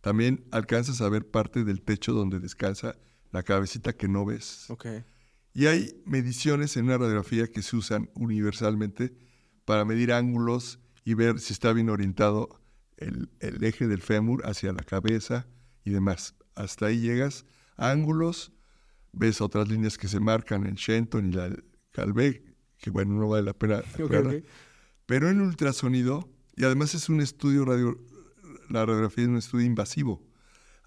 También 0.00 0.44
alcanzas 0.52 1.00
a 1.00 1.08
ver 1.08 1.26
parte 1.28 1.64
del 1.64 1.82
techo 1.82 2.12
donde 2.12 2.38
descansa 2.38 2.96
la 3.32 3.42
cabecita 3.42 3.92
que 3.94 4.06
no 4.08 4.24
ves. 4.24 4.70
ok. 4.70 4.86
Y 5.56 5.66
hay 5.66 6.02
mediciones 6.04 6.76
en 6.76 6.86
una 6.86 6.98
radiografía 6.98 7.46
que 7.46 7.62
se 7.62 7.76
usan 7.76 8.10
universalmente 8.14 9.14
para 9.64 9.84
medir 9.84 10.12
ángulos 10.12 10.80
y 11.04 11.14
ver 11.14 11.38
si 11.38 11.52
está 11.52 11.72
bien 11.72 11.90
orientado 11.90 12.60
el, 12.96 13.30
el 13.40 13.62
eje 13.62 13.86
del 13.86 14.02
fémur 14.02 14.44
hacia 14.46 14.72
la 14.72 14.82
cabeza 14.82 15.46
y 15.84 15.90
demás. 15.90 16.34
Hasta 16.56 16.86
ahí 16.86 17.00
llegas 17.00 17.46
a 17.76 17.90
ángulos, 17.90 18.52
ves 19.12 19.40
otras 19.40 19.68
líneas 19.68 19.96
que 19.96 20.08
se 20.08 20.18
marcan, 20.20 20.66
el 20.66 20.74
Shenton 20.74 21.28
y 21.28 21.32
la 21.32 21.54
Calvé, 21.92 22.44
que 22.78 22.90
bueno, 22.90 23.14
no 23.14 23.28
vale 23.28 23.44
la 23.44 23.54
pena. 23.54 23.78
Ok, 23.94 24.00
aclarar. 24.06 24.42
Pero 25.06 25.28
en 25.28 25.40
ultrasonido, 25.40 26.30
y 26.56 26.64
además 26.64 26.94
es 26.94 27.08
un 27.08 27.20
estudio 27.20 27.64
radio, 27.64 27.98
la 28.70 28.84
radiografía 28.86 29.24
es 29.24 29.30
un 29.30 29.36
estudio 29.36 29.66
invasivo. 29.66 30.22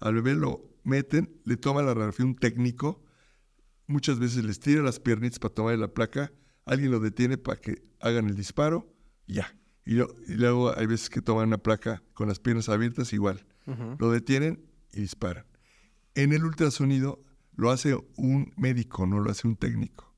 Al 0.00 0.14
bebé 0.14 0.34
lo 0.34 0.64
meten, 0.84 1.30
le 1.44 1.56
toma 1.56 1.82
la 1.82 1.94
radiografía 1.94 2.26
un 2.26 2.36
técnico, 2.36 3.02
muchas 3.86 4.18
veces 4.18 4.44
les 4.44 4.60
tira 4.60 4.82
las 4.82 5.00
piernitas 5.00 5.38
para 5.38 5.54
tomar 5.54 5.78
la 5.78 5.88
placa, 5.92 6.32
alguien 6.64 6.90
lo 6.90 7.00
detiene 7.00 7.38
para 7.38 7.60
que 7.60 7.82
hagan 8.00 8.26
el 8.28 8.36
disparo, 8.36 8.92
ya. 9.26 9.54
Y, 9.84 9.92
lo- 9.94 10.14
y 10.26 10.34
luego 10.34 10.76
hay 10.76 10.86
veces 10.86 11.08
que 11.08 11.22
toman 11.22 11.48
una 11.48 11.58
placa 11.58 12.02
con 12.12 12.28
las 12.28 12.38
piernas 12.40 12.68
abiertas, 12.68 13.12
igual. 13.12 13.44
Lo 13.98 14.10
detienen 14.10 14.64
y 14.92 15.00
disparan. 15.02 15.44
En 16.14 16.32
el 16.32 16.44
ultrasonido 16.44 17.22
lo 17.54 17.70
hace 17.70 17.96
un 18.16 18.52
médico, 18.56 19.06
no 19.06 19.20
lo 19.20 19.30
hace 19.30 19.46
un 19.46 19.56
técnico. 19.56 20.14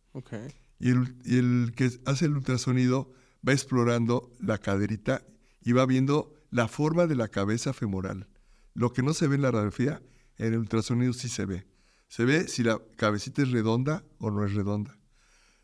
El, 0.79 1.17
y 1.25 1.39
el 1.39 1.73
que 1.77 1.91
hace 2.07 2.25
el 2.27 2.33
ultrasonido 2.37 3.13
va 3.47 3.53
explorando 3.53 4.33
la 4.41 4.59
caderita 4.59 5.25
y 5.63 5.73
va 5.73 5.87
viendo 5.87 6.35
la 6.51 6.69
forma 6.69 7.07
de 7.07 7.15
la 7.15 7.29
cabeza 7.29 7.73
femoral. 7.73 8.29
Lo 8.75 8.93
que 8.93 9.03
no 9.03 9.15
se 9.15 9.27
ve 9.29 9.37
en 9.37 9.43
la 9.43 9.51
radiografía, 9.51 10.03
en 10.37 10.53
el 10.55 10.59
ultrasonido 10.59 11.13
sí 11.13 11.29
se 11.29 11.45
ve. 11.47 11.67
Se 12.09 12.25
ve 12.25 12.49
si 12.49 12.63
la 12.63 12.81
cabecita 12.97 13.43
es 13.43 13.51
redonda 13.51 14.05
o 14.19 14.31
no 14.31 14.45
es 14.45 14.55
redonda. 14.55 14.99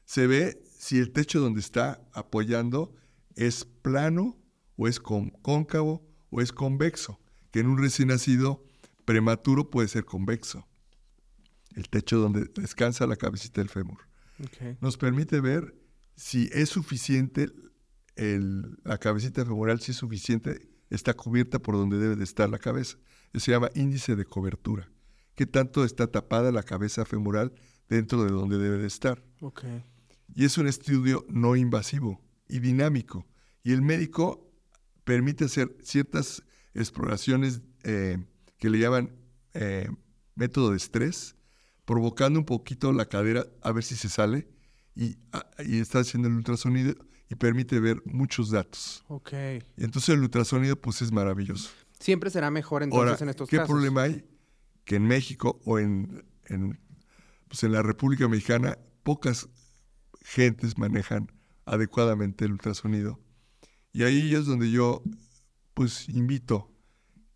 Se 0.05 0.27
ve 0.27 0.63
si 0.79 0.99
el 0.99 1.13
techo 1.13 1.41
donde 1.41 1.61
está 1.61 2.01
apoyando 2.13 2.95
es 3.35 3.65
plano 3.65 4.39
o 4.77 4.87
es 4.87 5.01
con- 5.01 5.31
cóncavo 5.43 6.07
o 6.31 6.41
es 6.41 6.53
convexo, 6.53 7.19
que 7.51 7.61
en 7.61 7.67
un 7.67 7.79
recién 7.79 8.09
nacido 8.09 8.63
prematuro 9.05 9.71
puede 9.71 9.89
ser 9.89 10.05
convexo. 10.05 10.67
El 11.75 11.89
techo 11.89 12.19
donde 12.19 12.45
descansa 12.55 13.07
la 13.07 13.17
cabecita 13.17 13.61
del 13.61 13.69
fémur 13.69 13.99
nos 14.81 14.97
permite 14.97 15.41
ver 15.41 15.75
si 16.17 16.49
es 16.53 16.69
suficiente 16.71 17.49
el- 18.17 18.79
la 18.85 18.99
cabecita 18.99 19.45
femoral, 19.45 19.81
si 19.81 19.91
es 19.93 19.99
suficiente, 19.99 20.69
está 20.91 21.15
cubierta 21.15 21.59
por 21.59 21.75
donde 21.77 21.99
debe 21.99 22.17
de 22.17 22.25
estar 22.25 22.49
la 22.49 22.59
cabeza. 22.59 22.97
Eso 23.33 23.45
se 23.45 23.51
llama 23.53 23.71
índice 23.75 24.17
de 24.17 24.25
cobertura. 24.25 24.91
¿Qué 25.35 25.47
tanto 25.47 25.85
está 25.85 26.07
tapada 26.07 26.51
la 26.53 26.63
cabeza 26.63 27.05
femoral 27.05 27.53
dentro 27.89 28.25
de 28.25 28.31
donde 28.31 28.57
debe 28.59 28.79
de 28.79 28.87
estar? 28.87 29.23
Ok. 29.41 29.65
Y 30.35 30.45
es 30.45 30.57
un 30.59 30.67
estudio 30.67 31.27
no 31.29 31.57
invasivo 31.57 32.23
y 32.49 32.61
dinámico. 32.61 33.27
Y 33.63 33.73
el 33.73 33.83
médico 33.83 34.51
permite 35.05 35.45
hacer 35.45 35.77
ciertas 35.83 36.43
exploraciones 36.73 37.61
eh, 37.85 38.19
que 38.59 38.71
le 38.71 38.79
llaman 38.79 39.15
eh, 39.55 39.89
método 40.35 40.71
de 40.71 40.77
estrés, 40.79 41.37
provocando 41.85 42.39
un 42.39 42.45
poquito 42.47 42.93
la 42.93 43.07
cadera 43.07 43.47
a 43.63 43.73
ver 43.73 43.85
si 43.85 43.95
se 43.97 44.09
sale 44.09 44.49
y, 44.97 45.17
ah, 45.33 45.47
y 45.65 45.79
está 45.79 46.01
haciendo 46.01 46.29
el 46.29 46.35
ultrasonido 46.35 46.95
y 47.29 47.35
permite 47.37 47.79
ver 47.81 48.03
muchos 48.07 48.51
datos. 48.51 49.05
Ok. 49.09 49.33
Y 49.77 49.85
entonces 49.85 50.09
el 50.15 50.21
ultrasonido 50.21 50.75
pues 50.81 51.03
es 51.03 51.13
maravilloso. 51.13 51.71
Siempre 52.01 52.31
será 52.31 52.51
mejor 52.51 52.83
entonces 52.83 53.09
Ahora, 53.13 53.23
en 53.23 53.29
estos 53.29 53.49
¿qué 53.49 53.57
casos. 53.59 53.71
problema 53.73 54.03
hay? 54.03 54.25
Que 54.85 54.97
en 54.97 55.07
México 55.07 55.61
o 55.65 55.79
en, 55.79 56.25
en, 56.47 56.79
pues 57.49 57.63
en 57.65 57.73
la 57.73 57.83
República 57.83 58.27
Mexicana 58.29 58.79
pocas 59.03 59.49
gentes 60.23 60.79
manejan 60.79 61.31
adecuadamente 61.65 62.45
el 62.45 62.53
ultrasonido. 62.53 63.21
Y 63.93 64.03
ahí 64.05 64.35
es 64.35 64.47
donde 64.47 64.71
yo 64.71 65.03
pues 65.75 66.09
invito 66.09 66.71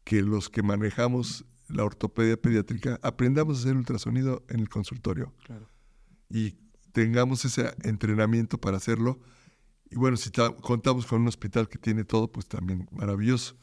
que 0.05 0.23
los 0.23 0.49
que 0.49 0.63
manejamos 0.63 1.45
la 1.69 1.85
ortopedia 1.85 2.37
pediátrica 2.37 2.99
aprendamos 3.03 3.59
a 3.59 3.61
hacer 3.63 3.77
ultrasonido 3.77 4.45
en 4.49 4.61
el 4.61 4.69
consultorio 4.69 5.33
Claro. 5.45 5.69
y 6.29 6.57
tengamos 6.93 7.45
ese 7.45 7.75
entrenamiento 7.83 8.59
para 8.59 8.77
hacerlo. 8.77 9.19
Y 9.91 9.97
bueno, 9.97 10.17
si 10.17 10.31
ta- 10.31 10.55
contamos 10.55 11.07
con 11.07 11.23
un 11.23 11.29
hospital 11.29 11.69
que 11.69 11.79
tiene 11.79 12.05
todo, 12.05 12.31
pues 12.31 12.47
también 12.47 12.89
maravilloso. 12.93 13.57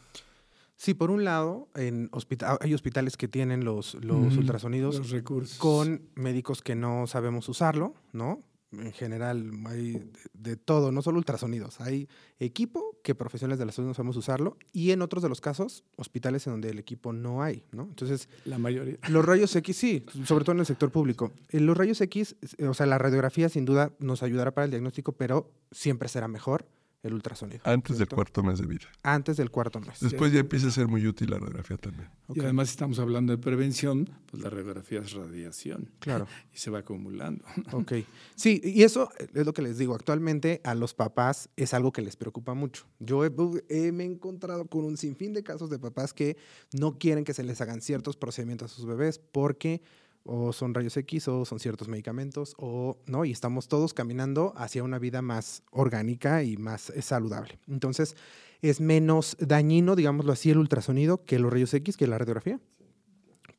Sí, 0.76 0.94
por 0.94 1.10
un 1.10 1.24
lado, 1.24 1.70
en 1.76 2.10
hospita- 2.12 2.58
hay 2.62 2.74
hospitales 2.74 3.18
que 3.18 3.28
tienen 3.28 3.64
los, 3.66 3.96
los 3.96 4.38
ultrasonidos 4.38 4.98
Los 4.98 5.10
recursos. 5.10 5.58
con 5.58 6.10
médicos 6.16 6.62
que 6.62 6.76
no 6.76 7.08
sabemos 7.08 7.50
usarlo, 7.50 7.96
¿no? 8.14 8.44
En 8.72 8.92
general 8.92 9.52
hay 9.66 9.94
de, 9.94 10.12
de 10.34 10.58
todo, 10.58 10.92
no 10.92 11.02
solo 11.02 11.18
ultrasonidos. 11.18 11.80
Hay 11.82 12.08
equipo 12.40 12.98
que 13.04 13.16
profesionales 13.16 13.60
de 13.60 13.66
la 13.66 13.72
salud 13.72 13.90
no 13.90 13.94
sabemos 13.94 14.18
usarlo 14.18 14.58
y 14.74 14.92
en 14.92 15.02
otros 15.02 15.24
de 15.24 15.30
los 15.30 15.42
casos, 15.42 15.84
hospitales 15.96 16.46
en 16.48 16.54
donde 16.54 16.70
el 16.70 16.80
equipo 16.80 17.14
no 17.14 17.42
hay, 17.42 17.64
¿no? 17.72 17.84
Entonces, 17.84 18.30
La 18.46 18.58
mayoría. 18.58 18.98
los 19.10 19.26
rayos 19.26 19.56
X 19.56 19.78
sí, 19.78 20.06
sobre 20.26 20.44
todo 20.44 20.54
en 20.54 20.60
el 20.60 20.66
sector 20.66 20.92
público. 20.92 21.32
En 21.50 21.66
los 21.66 21.78
rayos 21.78 22.02
X, 22.02 22.36
o 22.68 22.74
sea, 22.74 22.86
la 22.86 22.98
radiografía 22.98 23.50
sin 23.50 23.66
duda 23.66 23.92
nos 24.00 24.24
ayudará 24.24 24.52
para 24.52 24.66
el 24.66 24.72
diagnóstico, 24.72 25.14
pero 25.14 25.52
siempre 25.72 26.10
será 26.10 26.28
mejor 26.28 26.68
el 27.04 27.14
ultrasonido. 27.14 27.62
Antes 27.64 27.98
del 28.00 28.08
cuarto 28.08 28.44
mes 28.44 28.60
de 28.60 28.66
vida. 28.66 28.86
Antes 29.04 29.38
del 29.38 29.50
cuarto 29.52 29.80
mes. 29.80 30.00
Después 30.02 30.32
ya 30.34 30.40
empieza 30.40 30.68
a 30.68 30.72
ser 30.72 30.88
muy 30.88 31.06
útil 31.08 31.30
la 31.30 31.38
radiografía 31.38 31.78
también. 31.78 32.10
Y 32.34 32.40
además, 32.42 32.68
si 32.70 32.72
estamos 32.72 33.00
hablando 33.00 33.32
de 33.32 33.38
prevención, 33.38 34.10
pues 34.26 34.42
la 34.44 34.50
radiografía 34.50 35.00
es 35.02 35.14
radiación 35.14 35.90
Claro. 36.00 36.28
y 36.54 36.58
se 36.58 36.70
va 36.72 36.80
acumulando. 36.80 37.46
Ok. 37.72 37.94
Sí, 38.36 38.60
y 38.64 38.84
eso 38.84 39.10
es 39.34 39.46
lo 39.46 39.54
que 39.54 39.62
les 39.62 39.78
digo. 39.78 39.94
Actualmente 39.96 40.60
a 40.64 40.74
los 40.76 40.94
papás 40.94 41.50
es 41.56 41.74
algo 41.74 41.92
que 41.92 42.02
les 42.02 42.16
preocupa 42.16 42.54
mucho. 42.54 42.86
Yo 43.00 43.24
he- 43.26 43.32
he- 43.70 43.92
me 43.92 44.04
he 44.04 44.08
encontrado 44.08 44.66
con 44.66 44.84
un 44.84 44.98
sinfín 44.98 45.34
de 45.34 45.44
casos 45.44 45.70
de 45.70 45.80
papás 45.80 46.14
que 46.14 46.36
no 46.74 46.98
quieren 46.98 47.24
que 47.24 47.34
se 47.34 47.44
les 47.44 47.62
hagan 47.62 47.82
ciertos 47.82 48.18
procedimientos 48.18 48.72
a 48.72 48.76
sus 48.76 48.86
bebés 48.86 49.20
porque 49.20 49.82
o 50.28 50.54
son 50.54 50.74
rayos 50.74 50.96
X 50.98 51.28
o 51.28 51.46
son 51.46 51.60
ciertos 51.60 51.88
medicamentos 51.88 52.54
o 52.58 52.98
no, 53.08 53.26
y 53.26 53.32
estamos 53.32 53.68
todos 53.68 53.94
caminando 53.94 54.54
hacia 54.58 54.84
una 54.84 55.00
vida 55.00 55.22
más 55.22 55.64
orgánica 55.72 56.44
y 56.44 56.58
más 56.58 56.90
eh, 56.92 57.02
saludable. 57.02 57.58
Entonces, 57.68 58.16
es 58.62 58.82
menos 58.82 59.38
dañino, 59.40 59.96
digámoslo 59.96 60.32
así, 60.34 60.50
el 60.52 60.58
ultrasonido 60.58 61.24
que 61.26 61.40
los 61.40 61.52
rayos 61.52 61.74
X, 61.74 61.96
que 61.98 62.08
la 62.08 62.18
radiografía. 62.18 62.60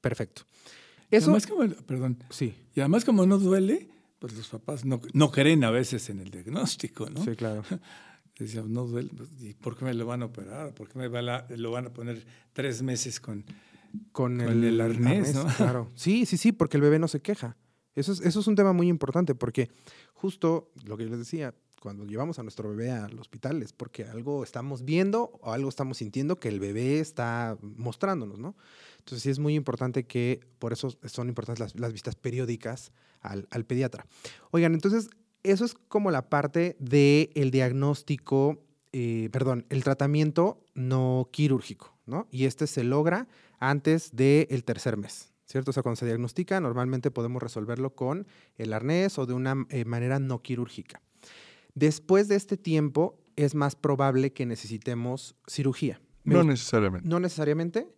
Perfecto. 0.01 0.43
Eso, 1.11 1.27
además, 1.31 1.47
como, 1.47 1.69
perdón, 1.87 2.19
sí, 2.31 2.55
y 2.75 2.81
además 2.81 3.05
como 3.05 3.25
no 3.25 3.39
duele, 3.39 3.89
pues 4.19 4.35
los 4.35 4.49
papás 4.49 4.85
no, 4.85 5.01
no 5.15 5.31
creen 5.33 5.65
a 5.65 5.71
veces 5.71 6.11
en 6.11 6.21
el 6.21 6.31
diagnóstico, 6.31 7.09
¿no? 7.09 7.25
sí, 7.25 7.35
claro. 7.35 7.63
Decían, 8.39 8.73
no 8.73 8.85
duele, 8.87 9.11
pues, 9.17 9.31
¿y 9.41 9.55
por 9.55 9.77
qué 9.77 9.85
me 9.85 9.95
lo 9.95 10.07
van 10.07 10.23
a 10.23 10.27
operar? 10.27 10.73
¿Por 10.75 10.89
qué 10.89 10.97
me 10.99 11.09
va 11.09 11.23
la- 11.23 11.47
lo 11.57 11.73
van 11.73 11.87
a 11.87 11.91
poner 11.93 12.25
tres 12.53 12.83
meses 12.83 13.19
con...? 13.19 13.45
Con, 14.13 14.39
Con 14.39 14.41
el, 14.41 14.65
el 14.65 14.81
arnés, 14.81 15.35
¿no? 15.35 15.47
Claro. 15.57 15.89
Sí, 15.95 16.27
sí, 16.27 16.37
sí, 16.37 16.53
porque 16.53 16.77
el 16.77 16.83
bebé 16.83 16.99
no 16.99 17.09
se 17.09 17.21
queja. 17.21 17.57
Eso 17.95 18.13
es, 18.13 18.21
eso 18.21 18.41
es 18.41 18.47
un 18.47 18.55
tema 18.55 18.73
muy 18.73 18.89
importante 18.89 19.35
porque 19.35 19.71
justo 20.15 20.71
lo 20.85 20.97
que 20.97 21.05
yo 21.05 21.11
les 21.11 21.19
decía, 21.19 21.55
cuando 21.81 22.05
llevamos 22.05 22.39
a 22.39 22.43
nuestro 22.43 22.69
bebé 22.71 22.91
al 22.91 23.19
hospital 23.19 23.63
es 23.63 23.73
porque 23.73 24.05
algo 24.05 24.45
estamos 24.45 24.85
viendo 24.85 25.39
o 25.41 25.53
algo 25.53 25.69
estamos 25.69 25.99
sintiendo 25.99 26.39
que 26.39 26.49
el 26.49 26.61
bebé 26.61 27.01
está 27.01 27.57
mostrándonos, 27.61 28.39
¿no? 28.39 28.57
Entonces 28.99 29.23
sí 29.23 29.31
es 29.31 29.39
muy 29.39 29.55
importante 29.55 30.05
que, 30.05 30.41
por 30.59 30.73
eso 30.73 30.97
son 31.05 31.29
importantes 31.29 31.61
las, 31.61 31.79
las 31.79 31.93
visitas 31.93 32.15
periódicas 32.15 32.93
al, 33.21 33.49
al 33.51 33.65
pediatra. 33.65 34.07
Oigan, 34.51 34.75
entonces 34.75 35.09
eso 35.43 35.65
es 35.65 35.75
como 35.75 36.11
la 36.11 36.29
parte 36.29 36.77
del 36.79 37.51
diagnóstico, 37.51 38.65
eh, 38.93 39.29
perdón, 39.33 39.67
el 39.71 39.85
tratamiento 39.85 40.65
no 40.75 41.29
quirúrgico, 41.33 41.97
¿no? 42.09 42.27
Y 42.31 42.47
este 42.47 42.67
se 42.67 42.85
logra 42.85 43.29
antes 43.59 44.15
del 44.15 44.65
tercer 44.65 44.97
mes, 44.97 45.33
¿cierto? 45.45 45.71
O 45.71 45.73
sea, 45.73 45.83
cuando 45.83 45.97
se 45.97 46.07
diagnostica, 46.07 46.61
normalmente 46.61 47.11
podemos 47.11 47.43
resolverlo 47.43 47.95
con 47.95 48.27
el 48.57 48.73
arnés 48.73 49.19
o 49.19 49.27
de 49.27 49.35
una 49.35 49.67
eh, 49.71 49.85
manera 49.85 50.19
no 50.19 50.43
quirúrgica. 50.43 51.01
Después 51.75 52.29
de 52.29 52.37
este 52.37 52.57
tiempo, 52.57 53.21
es 53.37 53.55
más 53.55 53.77
probable 53.77 54.33
que 54.33 54.47
necesitemos 54.47 55.37
cirugía. 55.47 56.01
No 56.25 56.43
necesariamente. 56.43 57.09
no 57.09 57.21
necesariamente. 57.21 57.89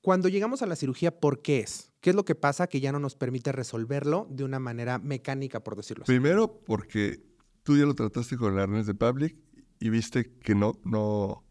Cuando 0.00 0.28
llegamos 0.28 0.62
a 0.62 0.66
la 0.66 0.74
cirugía, 0.74 1.20
¿por 1.20 1.42
qué 1.42 1.60
es? 1.60 1.92
¿Qué 2.00 2.10
es 2.10 2.16
lo 2.16 2.24
que 2.24 2.34
pasa 2.34 2.66
que 2.66 2.80
ya 2.80 2.90
no 2.90 2.98
nos 2.98 3.14
permite 3.14 3.52
resolverlo 3.52 4.26
de 4.28 4.42
una 4.42 4.58
manera 4.58 4.98
mecánica, 4.98 5.62
por 5.62 5.76
decirlo 5.76 6.02
así? 6.02 6.10
Primero, 6.10 6.60
porque 6.66 7.22
tú 7.62 7.76
ya 7.76 7.84
lo 7.84 7.94
trataste 7.94 8.36
con 8.36 8.54
el 8.54 8.58
arnés 8.58 8.86
de 8.86 8.94
Public 8.94 9.36
y 9.78 9.90
viste 9.90 10.32
que 10.40 10.56
no, 10.56 10.80
no, 10.84 11.44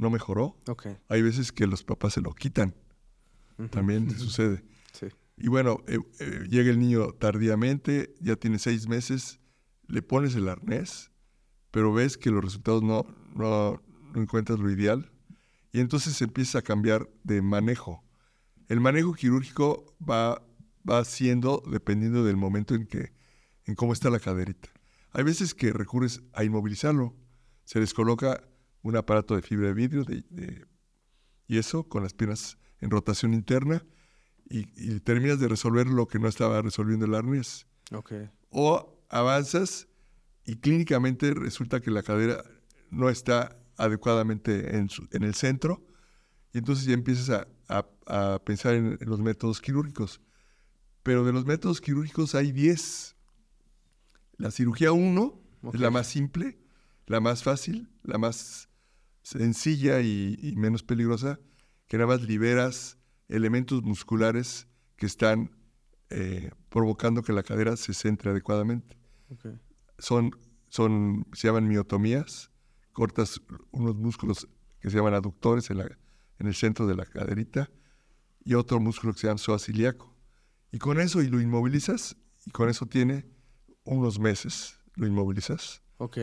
no 0.00 0.08
mejoró. 0.10 0.56
Ok. 0.66 0.86
Hay 1.08 1.22
veces 1.22 1.52
que 1.52 1.66
los 1.66 1.84
papás 1.84 2.14
se 2.14 2.22
lo 2.22 2.32
quitan. 2.32 2.74
También 3.70 4.10
sucede. 4.18 4.64
Sí. 4.92 5.06
Y 5.36 5.48
bueno, 5.48 5.84
eh, 5.86 5.98
eh, 6.18 6.46
llega 6.48 6.70
el 6.70 6.78
niño 6.78 7.12
tardíamente, 7.12 8.14
ya 8.18 8.36
tiene 8.36 8.58
seis 8.58 8.88
meses, 8.88 9.38
le 9.86 10.00
pones 10.00 10.34
el 10.34 10.48
arnés, 10.48 11.10
pero 11.70 11.92
ves 11.92 12.16
que 12.16 12.30
los 12.30 12.42
resultados 12.42 12.82
no, 12.82 13.04
no, 13.34 13.82
no 14.14 14.22
encuentras 14.22 14.58
lo 14.58 14.70
ideal. 14.70 15.12
Y 15.72 15.80
entonces 15.80 16.20
empieza 16.22 16.60
a 16.60 16.62
cambiar 16.62 17.08
de 17.22 17.42
manejo. 17.42 18.02
El 18.68 18.80
manejo 18.80 19.12
quirúrgico 19.12 19.94
va, 20.00 20.42
va 20.88 21.04
siendo 21.04 21.62
dependiendo 21.70 22.24
del 22.24 22.38
momento 22.38 22.74
en 22.74 22.86
que, 22.86 23.12
en 23.66 23.74
cómo 23.74 23.92
está 23.92 24.08
la 24.08 24.18
caderita. 24.18 24.70
Hay 25.12 25.24
veces 25.24 25.54
que 25.54 25.72
recurres 25.72 26.22
a 26.32 26.42
inmovilizarlo. 26.42 27.14
Se 27.64 27.78
les 27.80 27.92
coloca 27.92 28.49
un 28.82 28.96
aparato 28.96 29.36
de 29.36 29.42
fibra 29.42 29.68
de 29.68 29.74
vidrio 29.74 30.04
de, 30.04 30.24
de- 30.30 30.66
y 31.46 31.58
eso 31.58 31.84
con 31.88 32.02
las 32.02 32.14
piernas 32.14 32.58
en 32.80 32.90
rotación 32.90 33.34
interna 33.34 33.84
y, 34.48 34.66
y 34.76 35.00
terminas 35.00 35.38
de 35.40 35.48
resolver 35.48 35.86
lo 35.86 36.06
que 36.08 36.18
no 36.18 36.28
estaba 36.28 36.62
resolviendo 36.62 37.06
el 37.06 37.14
arnés. 37.14 37.66
Ok. 37.92 38.12
O 38.50 39.04
avanzas 39.08 39.88
y 40.44 40.56
clínicamente 40.56 41.34
resulta 41.34 41.80
que 41.80 41.90
la 41.90 42.02
cadera 42.02 42.42
no 42.90 43.10
está 43.10 43.56
adecuadamente 43.76 44.76
en, 44.76 44.88
su- 44.88 45.08
en 45.12 45.22
el 45.24 45.34
centro 45.34 45.84
y 46.52 46.58
entonces 46.58 46.84
ya 46.86 46.94
empiezas 46.94 47.30
a, 47.30 47.48
a- 47.68 48.34
a 48.34 48.38
pensar 48.44 48.74
en, 48.74 48.96
en 49.00 49.08
los 49.08 49.20
métodos 49.20 49.60
quirúrgicos. 49.60 50.20
Pero 51.02 51.24
de 51.24 51.32
los 51.32 51.46
métodos 51.46 51.80
quirúrgicos 51.80 52.34
hay 52.34 52.52
10. 52.52 53.16
La 54.38 54.50
cirugía 54.50 54.92
1 54.92 55.22
Ok. 55.62 55.74
es 55.74 55.80
la 55.80 55.90
más 55.90 56.06
simple, 56.06 56.58
la 57.06 57.20
más 57.20 57.42
fácil, 57.42 57.90
la 58.02 58.16
más 58.18 58.69
sencilla 59.22 60.00
y, 60.00 60.38
y 60.40 60.56
menos 60.56 60.82
peligrosa, 60.82 61.38
que 61.86 61.96
nada 61.98 62.08
más 62.08 62.22
liberas 62.22 62.98
elementos 63.28 63.82
musculares 63.82 64.66
que 64.96 65.06
están 65.06 65.56
eh, 66.10 66.50
provocando 66.68 67.22
que 67.22 67.32
la 67.32 67.42
cadera 67.42 67.76
se 67.76 67.94
centre 67.94 68.30
adecuadamente. 68.30 68.96
Son, 69.98 70.30
son, 70.68 71.26
se 71.32 71.48
llaman 71.48 71.68
miotomías, 71.68 72.50
cortas 72.92 73.40
unos 73.70 73.96
músculos 73.96 74.48
que 74.80 74.90
se 74.90 74.96
llaman 74.96 75.14
aductores 75.14 75.70
en, 75.70 75.78
la- 75.78 75.98
en 76.38 76.46
el 76.46 76.54
centro 76.54 76.86
de 76.86 76.94
la 76.96 77.04
caderita 77.04 77.70
y 78.44 78.54
otro 78.54 78.80
músculo 78.80 79.12
que 79.12 79.20
se 79.20 79.26
llama 79.26 79.38
psoas 79.38 79.68
ilíaco. 79.68 80.16
Y 80.72 80.78
con 80.78 80.98
eso 81.00 81.20
y 81.22 81.28
lo 81.28 81.40
inmovilizas 81.40 82.16
y 82.46 82.50
con 82.50 82.68
eso 82.68 82.86
tiene 82.86 83.26
unos 83.84 84.18
meses, 84.18 84.78
lo 84.94 85.06
inmovilizas 85.06 85.82
Ok. 85.98 86.18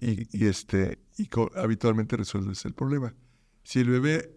Y, 0.00 0.26
y, 0.36 0.46
este, 0.48 0.98
y 1.18 1.28
habitualmente 1.56 2.16
resuelves 2.16 2.64
el 2.64 2.72
problema. 2.74 3.14
Si 3.62 3.80
el 3.80 3.90
bebé 3.90 4.34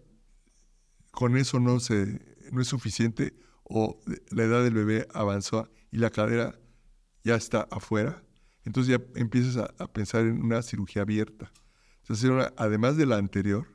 con 1.10 1.36
eso 1.36 1.58
no, 1.60 1.80
se, 1.80 2.20
no 2.52 2.60
es 2.60 2.68
suficiente 2.68 3.34
o 3.62 4.00
la 4.30 4.44
edad 4.44 4.62
del 4.62 4.74
bebé 4.74 5.08
avanzó 5.14 5.70
y 5.90 5.98
la 5.98 6.10
cadera 6.10 6.58
ya 7.22 7.36
está 7.36 7.66
afuera, 7.70 8.22
entonces 8.64 8.98
ya 8.98 9.04
empiezas 9.20 9.56
a, 9.56 9.74
a 9.82 9.92
pensar 9.92 10.22
en 10.22 10.42
una 10.42 10.60
cirugía 10.62 11.02
abierta. 11.02 11.50
Entonces, 12.02 12.28
una- 12.28 12.52
además 12.56 12.96
de 12.96 13.06
la 13.06 13.16
anterior, 13.16 13.66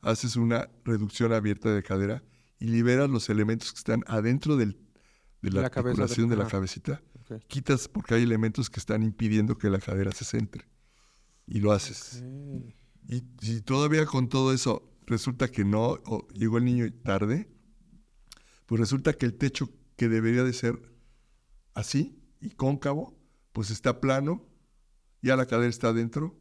haces 0.00 0.36
una 0.36 0.70
reducción 0.84 1.32
abierta 1.32 1.70
de 1.74 1.82
cadera 1.82 2.22
y 2.58 2.68
liberas 2.68 3.10
los 3.10 3.28
elementos 3.28 3.72
que 3.72 3.78
están 3.78 4.02
adentro 4.06 4.56
del, 4.56 4.78
de 5.42 5.50
la, 5.50 5.62
La 5.62 5.66
articulación 5.66 6.28
de 6.30 6.36
la 6.36 6.44
cabecita. 6.50 7.02
Ok. 7.20 7.42
Quitas 7.48 7.88
porque 7.88 8.14
hay 8.14 8.22
elementos 8.22 8.70
que 8.70 8.80
están 8.80 9.02
impidiendo 9.02 9.58
que 9.58 9.68
la 9.68 9.78
cadera 9.80 10.12
se 10.12 10.24
centre. 10.24 10.66
Y 11.48 11.60
lo 11.60 11.72
haces. 11.72 12.22
Y 13.08 13.24
si 13.40 13.62
todavía 13.62 14.04
con 14.06 14.28
todo 14.28 14.52
eso 14.52 14.88
resulta 15.06 15.50
que 15.50 15.64
no, 15.64 15.98
o 16.04 16.28
llegó 16.28 16.58
el 16.58 16.64
niño 16.64 16.92
tarde, 17.02 17.48
pues 18.66 18.78
resulta 18.78 19.14
que 19.14 19.26
el 19.26 19.34
techo 19.34 19.70
que 19.96 20.08
debería 20.08 20.44
de 20.44 20.52
ser 20.52 20.80
así 21.74 22.22
y 22.40 22.50
cóncavo, 22.50 23.18
pues 23.52 23.70
está 23.70 24.00
plano, 24.00 24.46
ya 25.22 25.36
la 25.36 25.46
cadera 25.46 25.70
está 25.70 25.88
adentro, 25.88 26.38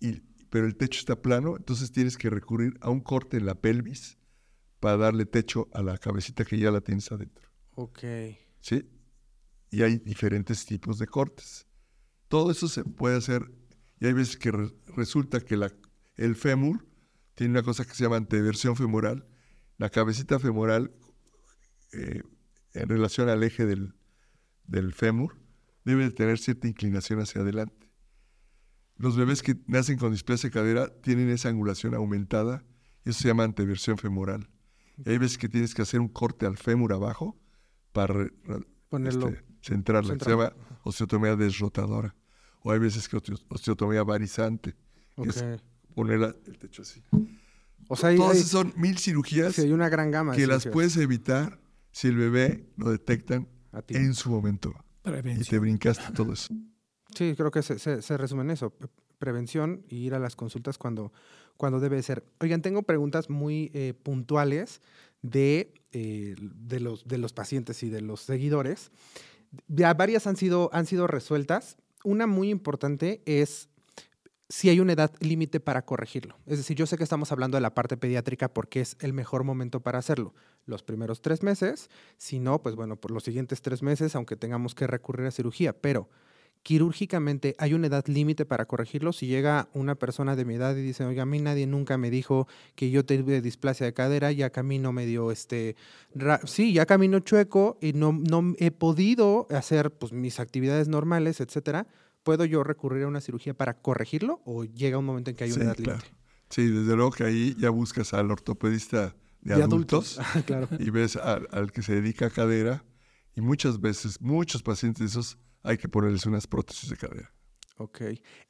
y, 0.00 0.20
pero 0.50 0.66
el 0.66 0.76
techo 0.76 0.98
está 0.98 1.22
plano, 1.22 1.56
entonces 1.56 1.92
tienes 1.92 2.18
que 2.18 2.28
recurrir 2.28 2.76
a 2.80 2.90
un 2.90 3.00
corte 3.00 3.36
en 3.36 3.46
la 3.46 3.54
pelvis 3.54 4.18
para 4.80 4.96
darle 4.96 5.26
techo 5.26 5.68
a 5.72 5.82
la 5.82 5.96
cabecita 5.98 6.44
que 6.44 6.58
ya 6.58 6.70
la 6.70 6.80
tienes 6.80 7.10
adentro. 7.12 7.48
Ok. 7.72 8.00
¿sí? 8.60 8.88
Y 9.70 9.82
hay 9.82 9.98
diferentes 9.98 10.64
tipos 10.66 10.98
de 10.98 11.06
cortes. 11.06 11.66
Todo 12.28 12.50
eso 12.50 12.68
se 12.68 12.84
puede 12.84 13.16
hacer 13.16 13.50
y 14.00 14.06
hay 14.06 14.12
veces 14.12 14.36
que 14.36 14.50
re- 14.52 14.72
resulta 14.96 15.40
que 15.40 15.56
la- 15.56 15.72
el 16.16 16.34
fémur 16.36 16.86
tiene 17.34 17.52
una 17.52 17.62
cosa 17.62 17.84
que 17.84 17.94
se 17.94 18.02
llama 18.04 18.16
anteversión 18.16 18.76
femoral. 18.76 19.26
La 19.76 19.90
cabecita 19.90 20.38
femoral 20.38 20.92
eh, 21.92 22.22
en 22.74 22.88
relación 22.88 23.28
al 23.28 23.42
eje 23.42 23.64
del, 23.66 23.94
del 24.66 24.92
fémur 24.92 25.36
debe 25.84 26.04
de 26.04 26.10
tener 26.10 26.38
cierta 26.38 26.66
inclinación 26.68 27.20
hacia 27.20 27.40
adelante. 27.40 27.90
Los 28.96 29.16
bebés 29.16 29.42
que 29.42 29.56
nacen 29.66 29.96
con 29.98 30.10
displasia 30.12 30.48
de 30.50 30.54
cadera 30.54 30.88
tienen 31.02 31.30
esa 31.30 31.48
angulación 31.48 31.94
aumentada 31.94 32.64
y 33.04 33.10
eso 33.10 33.20
se 33.20 33.28
llama 33.28 33.44
anteversión 33.44 33.96
femoral. 33.96 34.50
Y 35.04 35.10
hay 35.10 35.18
veces 35.18 35.38
que 35.38 35.48
tienes 35.48 35.74
que 35.74 35.82
hacer 35.82 36.00
un 36.00 36.08
corte 36.08 36.44
al 36.46 36.56
fémur 36.58 36.92
abajo 36.92 37.40
para 37.92 38.26
Ponerlo 38.88 39.28
este, 39.28 39.44
centrarla, 39.62 40.14
que 40.14 40.18
se 40.24 40.24
Centrarla. 40.30 40.50
llama 40.50 40.80
osteotomía 40.82 41.36
desrotadora. 41.36 42.16
O 42.62 42.70
hay 42.72 42.78
veces 42.78 43.08
que 43.08 43.16
osteo- 43.16 43.40
osteotomía 43.48 44.02
varizante, 44.02 44.74
que 45.22 45.28
es 45.28 45.42
Ok. 45.42 45.60
poner 45.94 46.18
la- 46.20 46.34
el 46.46 46.58
techo 46.58 46.82
así. 46.82 47.02
O 47.88 47.96
sea, 47.96 48.10
hay, 48.10 48.16
Todas 48.16 48.36
hay- 48.36 48.42
son 48.42 48.72
mil 48.76 48.98
cirugías 48.98 49.54
sí, 49.54 49.62
hay 49.62 49.72
una 49.72 49.88
gran 49.88 50.10
gama. 50.10 50.34
que 50.34 50.46
las 50.46 50.66
puedes 50.66 50.96
evitar 50.96 51.58
si 51.92 52.08
el 52.08 52.16
bebé 52.16 52.66
lo 52.76 52.90
detectan 52.90 53.48
A 53.72 53.82
ti. 53.82 53.96
en 53.96 54.14
su 54.14 54.30
momento. 54.30 54.74
Y 55.04 55.44
te 55.44 55.58
brincaste 55.58 56.12
todo 56.12 56.32
eso. 56.34 56.52
Sí, 57.16 57.34
creo 57.36 57.50
que 57.50 57.62
se, 57.62 57.78
se- 57.78 58.02
se 58.02 58.16
resume 58.18 58.42
en 58.42 58.50
eso. 58.50 58.70
Pre- 58.70 58.88
Prevención 59.18 59.84
y 59.88 59.96
ir 60.06 60.14
a 60.14 60.20
las 60.20 60.36
consultas 60.36 60.78
cuando, 60.78 61.12
cuando 61.56 61.80
debe 61.80 62.00
ser. 62.04 62.24
Oigan, 62.38 62.62
tengo 62.62 62.82
preguntas 62.84 63.28
muy 63.30 63.68
eh, 63.74 63.92
puntuales 64.00 64.80
de, 65.22 65.74
eh, 65.90 66.36
de, 66.38 66.78
los, 66.78 67.08
de 67.08 67.18
los 67.18 67.32
pacientes 67.32 67.82
y 67.82 67.88
de 67.88 68.00
los 68.00 68.20
seguidores. 68.20 68.92
Ya 69.66 69.92
varias 69.94 70.28
han 70.28 70.36
sido, 70.36 70.70
han 70.72 70.86
sido 70.86 71.08
resueltas. 71.08 71.78
Una 72.08 72.26
muy 72.26 72.48
importante 72.48 73.20
es 73.26 73.68
si 74.48 74.70
hay 74.70 74.80
una 74.80 74.94
edad 74.94 75.12
límite 75.20 75.60
para 75.60 75.84
corregirlo. 75.84 76.38
Es 76.46 76.56
decir, 76.56 76.74
yo 76.74 76.86
sé 76.86 76.96
que 76.96 77.02
estamos 77.02 77.32
hablando 77.32 77.58
de 77.58 77.60
la 77.60 77.74
parte 77.74 77.98
pediátrica 77.98 78.48
porque 78.48 78.80
es 78.80 78.96
el 79.00 79.12
mejor 79.12 79.44
momento 79.44 79.80
para 79.80 79.98
hacerlo. 79.98 80.32
Los 80.64 80.82
primeros 80.82 81.20
tres 81.20 81.42
meses, 81.42 81.90
si 82.16 82.38
no, 82.38 82.62
pues 82.62 82.76
bueno, 82.76 82.96
por 82.96 83.10
los 83.10 83.24
siguientes 83.24 83.60
tres 83.60 83.82
meses, 83.82 84.14
aunque 84.14 84.36
tengamos 84.36 84.74
que 84.74 84.86
recurrir 84.86 85.26
a 85.26 85.30
cirugía, 85.30 85.74
pero 85.74 86.08
quirúrgicamente 86.62 87.54
hay 87.58 87.74
una 87.74 87.86
edad 87.86 88.06
límite 88.06 88.44
para 88.44 88.66
corregirlo. 88.66 89.12
Si 89.12 89.26
llega 89.26 89.68
una 89.72 89.94
persona 89.94 90.36
de 90.36 90.44
mi 90.44 90.54
edad 90.54 90.76
y 90.76 90.82
dice, 90.82 91.04
oiga, 91.04 91.22
a 91.22 91.26
mí 91.26 91.38
nadie 91.40 91.66
nunca 91.66 91.96
me 91.98 92.10
dijo 92.10 92.46
que 92.74 92.90
yo 92.90 93.04
tuve 93.04 93.40
displasia 93.40 93.86
de 93.86 93.94
cadera, 93.94 94.32
ya 94.32 94.50
camino 94.50 94.92
medio, 94.92 95.30
este, 95.30 95.76
sí, 96.44 96.72
ya 96.72 96.86
camino 96.86 97.20
chueco 97.20 97.78
y 97.80 97.92
no, 97.94 98.12
no 98.12 98.54
he 98.58 98.70
podido 98.70 99.46
hacer 99.50 99.90
pues, 99.90 100.12
mis 100.12 100.40
actividades 100.40 100.88
normales, 100.88 101.40
etcétera. 101.40 101.86
¿Puedo 102.22 102.44
yo 102.44 102.62
recurrir 102.64 103.04
a 103.04 103.08
una 103.08 103.20
cirugía 103.20 103.54
para 103.54 103.80
corregirlo 103.80 104.42
o 104.44 104.64
llega 104.64 104.98
un 104.98 105.04
momento 105.06 105.30
en 105.30 105.36
que 105.36 105.44
hay 105.44 105.52
una 105.52 105.60
Sí, 105.60 105.66
edad 105.66 105.76
claro. 105.76 105.98
límite? 106.00 106.14
Sí, 106.50 106.66
desde 106.66 106.96
luego 106.96 107.10
que 107.12 107.24
ahí 107.24 107.56
ya 107.58 107.70
buscas 107.70 108.12
al 108.14 108.30
ortopedista 108.30 109.14
de, 109.40 109.54
De 109.54 109.62
adultos, 109.62 110.18
claro. 110.46 110.68
y 110.78 110.90
ves 110.90 111.16
al, 111.16 111.48
al 111.52 111.72
que 111.72 111.82
se 111.82 111.94
dedica 111.94 112.26
a 112.26 112.30
cadera 112.30 112.84
y 113.34 113.40
muchas 113.40 113.80
veces, 113.80 114.20
muchos 114.20 114.62
pacientes 114.62 115.00
de 115.00 115.06
esos 115.06 115.38
hay 115.62 115.78
que 115.78 115.88
ponerles 115.88 116.26
unas 116.26 116.46
prótesis 116.46 116.90
de 116.90 116.96
cadera. 116.96 117.32
Ok. 117.80 118.00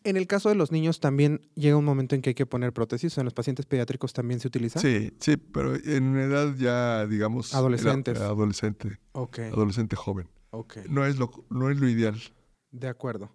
En 0.04 0.16
el 0.16 0.26
caso 0.26 0.48
de 0.48 0.54
los 0.54 0.72
niños 0.72 1.00
también 1.00 1.42
llega 1.54 1.76
un 1.76 1.84
momento 1.84 2.14
en 2.14 2.22
que 2.22 2.30
hay 2.30 2.34
que 2.34 2.46
poner 2.46 2.72
prótesis. 2.72 3.18
¿En 3.18 3.24
los 3.24 3.34
pacientes 3.34 3.66
pediátricos 3.66 4.14
también 4.14 4.40
se 4.40 4.48
utiliza? 4.48 4.80
Sí, 4.80 5.12
sí, 5.20 5.36
pero 5.36 5.74
en 5.74 6.04
una 6.04 6.24
edad 6.24 6.54
ya, 6.56 7.06
digamos... 7.06 7.54
Adolescentes. 7.54 8.18
adolescente, 8.20 8.98
Ok, 9.12 9.38
adolescente 9.40 9.96
joven. 9.96 10.28
ok. 10.50 10.78
No 10.88 11.04
es 11.04 11.18
lo, 11.18 11.30
no 11.50 11.70
es 11.70 11.78
lo 11.78 11.88
ideal. 11.90 12.18
De 12.70 12.88
acuerdo. 12.88 13.34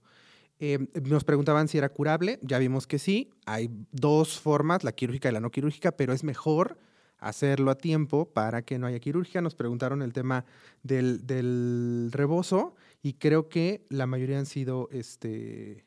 Eh, 0.59 0.79
nos 1.03 1.23
preguntaban 1.25 1.67
si 1.67 1.77
era 1.77 1.89
curable. 1.89 2.39
Ya 2.41 2.57
vimos 2.57 2.87
que 2.87 2.97
sí. 2.97 3.29
Hay 3.45 3.69
dos 3.91 4.39
formas, 4.39 4.83
la 4.83 4.93
quirúrgica 4.93 5.29
y 5.29 5.31
la 5.33 5.41
no 5.41 5.51
quirúrgica, 5.51 5.91
pero 5.91 6.13
es 6.13 6.23
mejor 6.23 6.79
hacerlo 7.19 7.69
a 7.71 7.75
tiempo 7.75 8.25
para 8.33 8.63
que 8.63 8.79
no 8.79 8.87
haya 8.87 8.99
quirúrgica. 8.99 9.41
Nos 9.41 9.55
preguntaron 9.55 10.01
el 10.01 10.11
tema 10.13 10.45
del, 10.81 11.25
del 11.27 12.09
rebozo 12.11 12.75
y 13.03 13.15
creo 13.15 13.49
que 13.49 13.85
la 13.89 14.07
mayoría 14.07 14.39
han 14.39 14.45
sido, 14.47 14.89
este, 14.91 15.85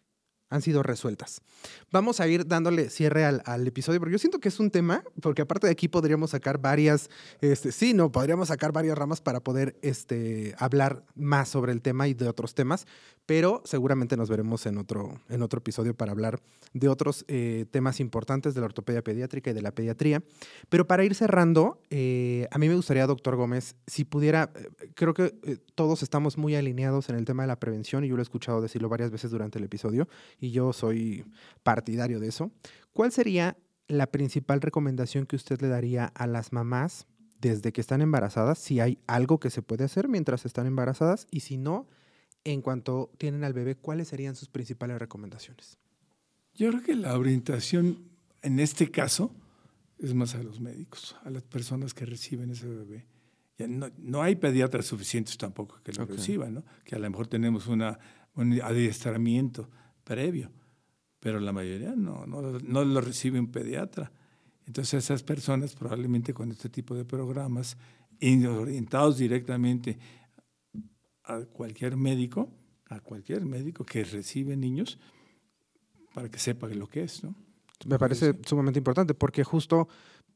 han 0.48 0.62
sido 0.62 0.82
resueltas. 0.82 1.42
Vamos 1.90 2.20
a 2.20 2.28
ir 2.28 2.46
dándole 2.46 2.90
cierre 2.90 3.24
al, 3.24 3.42
al 3.46 3.66
episodio, 3.66 3.98
porque 3.98 4.12
yo 4.12 4.18
siento 4.18 4.38
que 4.38 4.48
es 4.48 4.60
un 4.60 4.70
tema, 4.70 5.02
porque 5.20 5.42
aparte 5.42 5.66
de 5.66 5.72
aquí 5.72 5.88
podríamos 5.88 6.30
sacar 6.30 6.58
varias, 6.58 7.10
este, 7.40 7.72
sí, 7.72 7.94
no, 7.94 8.12
podríamos 8.12 8.48
sacar 8.48 8.72
varias 8.72 8.96
ramas 8.96 9.20
para 9.20 9.40
poder 9.40 9.76
este, 9.82 10.54
hablar 10.58 11.04
más 11.14 11.48
sobre 11.48 11.72
el 11.72 11.82
tema 11.82 12.08
y 12.08 12.14
de 12.14 12.28
otros 12.28 12.54
temas, 12.54 12.86
pero 13.26 13.60
seguramente 13.64 14.16
nos 14.16 14.30
veremos 14.30 14.66
en 14.66 14.78
otro, 14.78 15.20
en 15.28 15.42
otro 15.42 15.58
episodio 15.58 15.94
para 15.94 16.12
hablar 16.12 16.40
de 16.72 16.88
otros 16.88 17.24
eh, 17.26 17.66
temas 17.70 17.98
importantes 17.98 18.54
de 18.54 18.60
la 18.60 18.66
ortopedia 18.66 19.02
pediátrica 19.02 19.50
y 19.50 19.54
de 19.54 19.62
la 19.62 19.72
pediatría. 19.72 20.22
Pero 20.68 20.86
para 20.86 21.04
ir 21.04 21.14
cerrando, 21.14 21.80
eh, 21.90 22.46
a 22.52 22.58
mí 22.58 22.68
me 22.68 22.76
gustaría, 22.76 23.06
doctor 23.06 23.34
Gómez, 23.34 23.74
si 23.86 24.04
pudiera, 24.04 24.52
eh, 24.54 24.90
creo 24.94 25.12
que 25.12 25.34
todos 25.74 26.04
estamos 26.04 26.38
muy 26.38 26.54
alineados 26.54 27.08
en 27.08 27.16
el 27.16 27.24
tema 27.24 27.42
de 27.42 27.48
la 27.48 27.58
prevención 27.58 28.04
y 28.04 28.08
yo 28.08 28.14
lo 28.16 28.22
he 28.22 28.24
escuchado 28.24 28.60
decirlo 28.60 28.88
varias 28.88 29.10
veces 29.10 29.30
durante 29.32 29.58
el 29.58 29.64
episodio 29.64 30.08
y 30.38 30.50
yo 30.50 30.72
soy 30.72 31.24
partidario 31.62 32.20
de 32.20 32.28
eso. 32.28 32.50
¿Cuál 32.92 33.12
sería 33.12 33.56
la 33.88 34.06
principal 34.08 34.60
recomendación 34.60 35.26
que 35.26 35.36
usted 35.36 35.60
le 35.60 35.68
daría 35.68 36.06
a 36.06 36.26
las 36.26 36.52
mamás 36.52 37.06
desde 37.40 37.72
que 37.72 37.80
están 37.80 38.00
embarazadas? 38.00 38.58
Si 38.58 38.80
hay 38.80 38.98
algo 39.06 39.38
que 39.40 39.50
se 39.50 39.62
puede 39.62 39.84
hacer 39.84 40.08
mientras 40.08 40.44
están 40.46 40.66
embarazadas 40.66 41.26
y 41.30 41.40
si 41.40 41.56
no, 41.56 41.86
en 42.44 42.62
cuanto 42.62 43.10
tienen 43.18 43.44
al 43.44 43.52
bebé, 43.52 43.74
¿cuáles 43.76 44.08
serían 44.08 44.34
sus 44.36 44.48
principales 44.48 44.98
recomendaciones? 44.98 45.78
Yo 46.54 46.70
creo 46.70 46.82
que 46.82 46.94
la 46.94 47.18
orientación 47.18 48.08
en 48.42 48.60
este 48.60 48.90
caso 48.90 49.34
es 49.98 50.14
más 50.14 50.34
a 50.34 50.42
los 50.42 50.60
médicos, 50.60 51.16
a 51.24 51.30
las 51.30 51.42
personas 51.42 51.92
que 51.94 52.04
reciben 52.06 52.50
ese 52.50 52.66
bebé. 52.68 53.06
Ya 53.58 53.66
no, 53.66 53.88
no 53.98 54.22
hay 54.22 54.36
pediatras 54.36 54.86
suficientes 54.86 55.36
tampoco 55.38 55.80
que 55.82 55.92
lo 55.92 56.04
Ok. 56.04 56.10
reciban, 56.10 56.54
¿no? 56.54 56.64
que 56.84 56.94
a 56.94 56.98
lo 56.98 57.08
mejor 57.10 57.26
tenemos 57.26 57.66
una, 57.66 57.98
un 58.34 58.60
adiestramiento 58.60 59.70
previo, 60.06 60.50
pero 61.18 61.40
la 61.40 61.52
mayoría 61.52 61.94
no, 61.96 62.24
no, 62.26 62.40
no 62.40 62.84
lo 62.84 63.00
recibe 63.00 63.40
un 63.40 63.50
pediatra. 63.50 64.12
Entonces 64.66 65.04
esas 65.04 65.22
personas 65.22 65.74
probablemente 65.74 66.32
con 66.32 66.50
este 66.50 66.68
tipo 66.68 66.94
de 66.94 67.04
programas 67.04 67.76
orientados 68.20 69.18
directamente 69.18 69.98
a 71.24 71.40
cualquier 71.40 71.96
médico, 71.96 72.48
a 72.88 73.00
cualquier 73.00 73.44
médico 73.44 73.84
que 73.84 74.04
recibe 74.04 74.56
niños, 74.56 74.98
para 76.14 76.30
que 76.30 76.38
sepa 76.38 76.68
lo 76.68 76.86
que 76.88 77.02
es, 77.02 77.24
¿no? 77.24 77.34
Me 77.84 77.98
parece 77.98 78.34
sumamente 78.46 78.78
importante 78.78 79.12
porque 79.12 79.44
justo, 79.44 79.88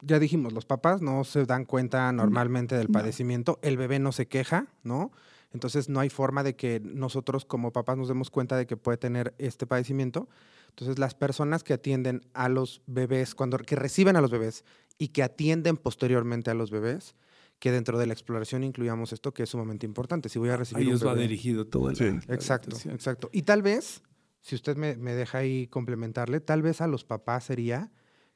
ya 0.03 0.18
dijimos, 0.18 0.53
los 0.53 0.66
papás 0.66 1.01
no 1.01 1.25
se 1.25 1.47
dan 1.47 1.64
cuenta 1.64 2.12
normalmente 2.12 2.77
del 2.77 2.89
No. 2.89 2.93
padecimiento, 2.93 3.59
el 3.62 3.77
bebé 3.79 3.99
no 3.99 4.12
se 4.12 4.27
queja, 4.27 4.66
¿no? 4.83 5.11
Entonces 5.53 5.88
no 5.88 6.01
hay 6.01 6.11
forma 6.11 6.42
de 6.42 6.55
que 6.55 6.80
nosotros 6.80 7.44
como 7.44 7.72
papás 7.72 7.96
nos 7.96 8.09
demos 8.09 8.30
cuenta 8.30 8.57
de 8.57 8.66
que 8.66 8.76
puede 8.76 8.98
tener 8.98 9.34
este 9.38 9.66
padecimiento. 9.66 10.28
Entonces 10.68 10.98
las 10.98 11.14
personas 11.14 11.64
que 11.64 11.72
atienden 11.72 12.22
a 12.34 12.48
los 12.48 12.82
bebés, 12.86 13.34
cuando 13.34 13.59
que 13.59 13.76
reciben 13.76 14.16
a 14.16 14.20
los 14.20 14.30
bebés 14.30 14.64
y 14.98 15.09
que 15.09 15.22
atienden 15.22 15.76
posteriormente 15.76 16.51
a 16.51 16.55
los 16.55 16.70
bebés, 16.70 17.16
que 17.59 17.72
dentro 17.72 17.98
de 17.98 18.07
la 18.07 18.12
exploración 18.12 18.64
incluyamos 18.64 19.12
esto 19.12 19.34
que 19.34 19.42
es 19.42 19.51
sumamente 19.51 19.86
importante. 19.86 20.28
Si 20.28 20.38
voy 20.38 20.51
a 20.51 20.57
recibir 20.57 20.84
A 20.84 20.86
un 20.86 20.88
ellos 20.88 21.07
va 21.07 21.14
dirigido 21.14 21.66
todo. 21.66 21.94
Sí. 21.94 22.07
Exacto, 22.28 22.76
exacto. 22.88 23.28
Y 23.32 23.42
tal 23.42 23.61
vez, 23.61 24.03
si 24.40 24.55
usted 24.55 24.76
me, 24.76 24.96
me 24.96 25.14
deja 25.14 25.38
ahí 25.38 25.66
complementarle, 25.66 26.40
tal 26.40 26.62
vez 26.62 26.80
a 26.80 26.86
los 26.86 27.05
papás 27.05 27.44
sería 27.44 27.90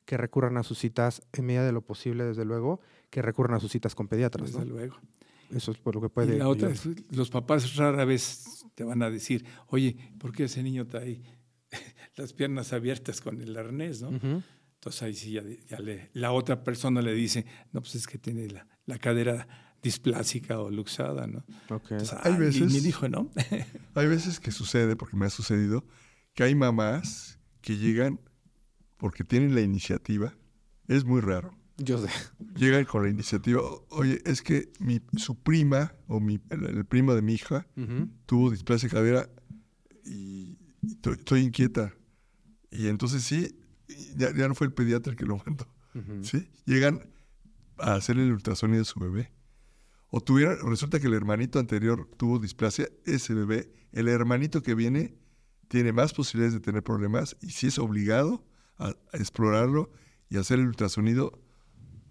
que 0.05 0.17
recurran 0.17 0.57
a 0.57 0.63
sus 0.63 0.79
citas 0.79 1.23
en 1.33 1.47
medida 1.47 1.65
de 1.65 1.73
lo 1.73 1.81
posible, 1.81 2.25
desde 2.25 2.45
luego, 2.45 2.81
que 3.11 3.23
recurran 3.23 3.57
a 3.57 3.61
sus 3.61 3.73
citas 3.73 3.95
con 3.95 4.09
pediatras. 4.09 4.53
Desde 4.53 4.67
¿no? 4.67 4.75
luego. 4.75 4.97
Eso 5.51 5.73
es 5.73 5.79
por 5.79 5.95
lo 5.95 6.01
que 6.01 6.07
Y 6.07 6.11
puede. 6.11 6.39
la 6.39 6.49
otra 6.49 6.69
ayudar. 6.69 6.97
es, 6.99 7.17
los 7.17 7.31
papás 7.31 7.77
rara 7.77 8.05
vez 8.05 8.45
te 8.75 8.85
van 8.85 9.03
a 9.03 9.11
decir, 9.11 9.45
oye, 9.69 9.97
¿por 10.19 10.33
qué 10.33 10.45
ese 10.45 10.63
niño 10.63 10.83
está 10.83 10.99
ahí 11.03 11.23
las 12.17 12.33
piernas 12.33 12.73
abiertas 12.73 13.21
con 13.21 13.41
el 13.41 13.57
arnés, 13.57 14.03
no? 14.03 14.09
Entonces 14.11 15.03
ahí 15.03 15.15
sí 15.15 15.33
ya, 15.33 15.43
ya 15.69 15.79
le, 15.81 16.11
la 16.13 16.33
otra 16.33 16.63
persona 16.63 17.01
le 17.03 17.13
dice, 17.15 17.47
no, 17.73 17.81
pues 17.81 17.95
es 17.97 18.07
que 18.07 18.19
tiene 18.19 18.49
la, 18.49 18.67
la 18.87 18.99
cadera 18.99 19.49
displásica 19.83 20.61
o 20.61 20.71
luxada, 20.71 21.27
¿no? 21.27 21.45
Ok. 21.71 21.93
Entonces, 21.93 22.19
Hay 22.23 22.33
"Ay, 22.35 22.39
veces- 22.39 22.73
Mi 22.73 22.89
hijo, 22.89 23.09
¿no? 23.09 23.31
Hay 23.95 24.07
veces 24.07 24.41
que 24.41 24.51
sucede, 24.51 24.97
porque 24.97 25.17
me 25.17 25.27
ha 25.27 25.31
sucedido, 25.31 25.85
que 26.35 26.43
hay 26.43 26.55
mamás 26.55 27.39
que 27.61 27.77
llegan 27.77 28.21
porque 28.97 29.25
tienen 29.25 29.55
la 29.55 29.61
iniciativa. 29.61 30.35
Es 30.89 31.05
muy 31.05 31.21
raro. 31.21 31.57
Yo 31.77 31.99
sé. 31.99 32.09
Llegan 32.57 32.85
con 32.85 33.03
la 33.03 33.11
iniciativa. 33.11 33.61
"O- 33.61 33.87
Oye, 33.91 34.23
es 34.25 34.43
que 34.43 34.71
mi, 34.79 35.01
su 35.17 35.35
prima 35.43 35.93
o 36.07 36.21
mi, 36.21 36.41
el, 36.51 36.65
el 36.67 36.85
primo 36.85 37.15
de 37.15 37.23
mi 37.23 37.35
hija 37.35 37.67
tuvo 38.27 38.51
displasia 38.51 38.89
de 38.89 38.95
cadera 38.95 39.29
y, 40.05 40.59
y 40.83 40.95
to- 41.01 41.13
estoy 41.13 41.41
inquieta. 41.41 41.93
Y 42.71 42.89
entonces 42.89 43.23
sí, 43.25 43.57
ya, 44.17 44.33
ya 44.35 44.47
no 44.49 44.55
fue 44.55 44.67
el 44.69 44.73
pediatra 44.73 45.11
el 45.13 45.17
que 45.19 45.27
lo 45.27 45.37
mandó. 45.45 45.67
¿sí? 46.23 46.49
Llegan 46.65 47.09
a 47.79 47.95
hacer 47.95 48.19
el 48.19 48.33
ultrasonido 48.33 48.79
de 48.81 48.85
su 48.85 49.01
bebé. 49.01 49.33
O 50.11 50.21
tuvieron, 50.21 50.71
resulta 50.71 51.01
que 51.01 51.09
el 51.09 51.15
hermanito 51.15 51.59
anterior 51.59 52.09
tuvo 52.17 52.39
displasia, 52.39 52.89
ese 53.05 53.35
bebé, 53.35 53.73
el 53.93 54.07
hermanito 54.09 54.63
que 54.63 54.75
viene 54.77 55.17
tiene 55.69 55.93
más 55.93 56.13
posibilidades 56.13 56.55
de 56.55 56.61
tener 56.61 56.85
problemas 56.85 57.37
y 57.41 57.51
si 57.51 57.67
es 57.67 57.79
obligado 57.81 58.45
a, 58.79 58.89
a 59.13 59.17
explorarlo 59.17 59.91
y 60.29 60.37
hacer 60.37 60.59
el 60.61 60.67
ultrasonido, 60.67 61.41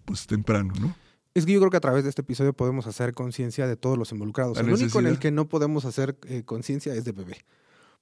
pues 0.05 0.27
temprano, 0.27 0.73
¿no? 0.79 0.95
Es 1.33 1.45
que 1.45 1.53
yo 1.53 1.59
creo 1.59 1.71
que 1.71 1.77
a 1.77 1.81
través 1.81 2.03
de 2.03 2.09
este 2.09 2.21
episodio 2.21 2.53
podemos 2.53 2.85
hacer 2.85 3.13
conciencia 3.13 3.65
de 3.65 3.75
todos 3.75 3.97
los 3.97 4.11
involucrados. 4.11 4.57
La 4.57 4.63
el 4.63 4.73
único 4.73 4.99
en 4.99 5.07
el 5.07 5.17
que 5.17 5.31
no 5.31 5.49
podemos 5.49 5.85
hacer 5.85 6.17
eh, 6.27 6.43
conciencia 6.43 6.93
es 6.93 7.05
de 7.05 7.11
bebé. 7.11 7.37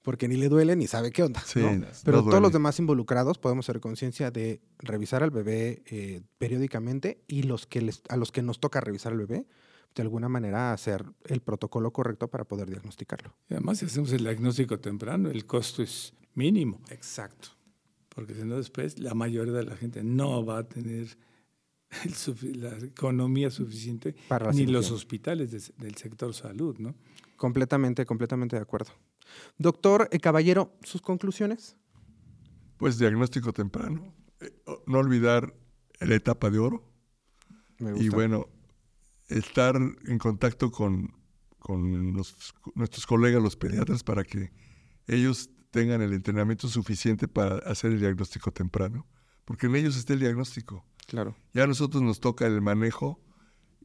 Porque 0.02 0.28
ni 0.28 0.36
le 0.36 0.48
duele 0.48 0.76
ni 0.76 0.86
sabe 0.86 1.12
qué 1.12 1.22
onda. 1.22 1.40
Sí, 1.46 1.60
¿no? 1.60 1.74
no 1.76 1.86
Pero 2.04 2.24
todos 2.24 2.42
los 2.42 2.52
demás 2.52 2.78
involucrados 2.78 3.38
podemos 3.38 3.68
hacer 3.68 3.80
conciencia 3.80 4.30
de 4.30 4.60
revisar 4.78 5.22
al 5.22 5.30
bebé 5.30 5.82
eh, 5.86 6.22
periódicamente 6.38 7.22
y 7.26 7.44
los 7.44 7.66
que 7.66 7.80
les, 7.80 8.02
a 8.08 8.16
los 8.16 8.32
que 8.32 8.42
nos 8.42 8.58
toca 8.58 8.80
revisar 8.80 9.12
al 9.12 9.18
bebé, 9.18 9.46
de 9.94 10.02
alguna 10.02 10.28
manera 10.28 10.72
hacer 10.72 11.04
el 11.24 11.40
protocolo 11.40 11.92
correcto 11.92 12.28
para 12.28 12.44
poder 12.44 12.68
diagnosticarlo. 12.68 13.34
Y 13.48 13.54
además, 13.54 13.78
si 13.78 13.86
hacemos 13.86 14.12
el 14.12 14.24
diagnóstico 14.24 14.78
temprano, 14.80 15.30
el 15.30 15.46
costo 15.46 15.82
es 15.82 16.12
mínimo. 16.34 16.80
Exacto. 16.90 17.50
Porque 18.08 18.34
si 18.34 18.42
no, 18.42 18.56
después 18.56 18.98
la 18.98 19.14
mayoría 19.14 19.52
de 19.52 19.64
la 19.64 19.76
gente 19.76 20.02
no 20.02 20.44
va 20.44 20.58
a 20.58 20.68
tener 20.68 21.16
la 22.54 22.78
economía 22.78 23.50
suficiente 23.50 24.14
ni 24.54 24.66
los 24.66 24.90
hospitales 24.90 25.50
del 25.76 25.94
sector 25.96 26.34
salud, 26.34 26.76
¿no? 26.78 26.94
Completamente, 27.36 28.06
completamente 28.06 28.56
de 28.56 28.62
acuerdo. 28.62 28.92
Doctor 29.58 30.08
eh, 30.10 30.18
Caballero, 30.20 30.76
¿sus 30.82 31.02
conclusiones? 31.02 31.76
Pues 32.76 32.98
diagnóstico 32.98 33.52
temprano. 33.52 34.14
Eh, 34.40 34.52
no 34.86 34.98
olvidar 34.98 35.54
la 36.00 36.14
etapa 36.14 36.50
de 36.50 36.58
oro. 36.58 36.88
Y 37.96 38.10
bueno, 38.10 38.48
estar 39.28 39.74
en 39.76 40.18
contacto 40.18 40.70
con, 40.70 41.12
con 41.58 42.12
nuestros 42.12 43.06
colegas, 43.06 43.42
los 43.42 43.56
pediatras, 43.56 44.04
para 44.04 44.22
que 44.22 44.52
ellos 45.08 45.50
tengan 45.72 46.00
el 46.00 46.12
entrenamiento 46.12 46.68
suficiente 46.68 47.26
para 47.26 47.56
hacer 47.68 47.90
el 47.90 47.98
diagnóstico 47.98 48.52
temprano. 48.52 49.06
Porque 49.44 49.66
en 49.66 49.74
ellos 49.74 49.96
está 49.96 50.12
el 50.12 50.20
diagnóstico. 50.20 50.86
Claro. 51.12 51.36
Ya 51.52 51.64
a 51.64 51.66
nosotros 51.66 52.02
nos 52.02 52.20
toca 52.20 52.46
el 52.46 52.62
manejo 52.62 53.20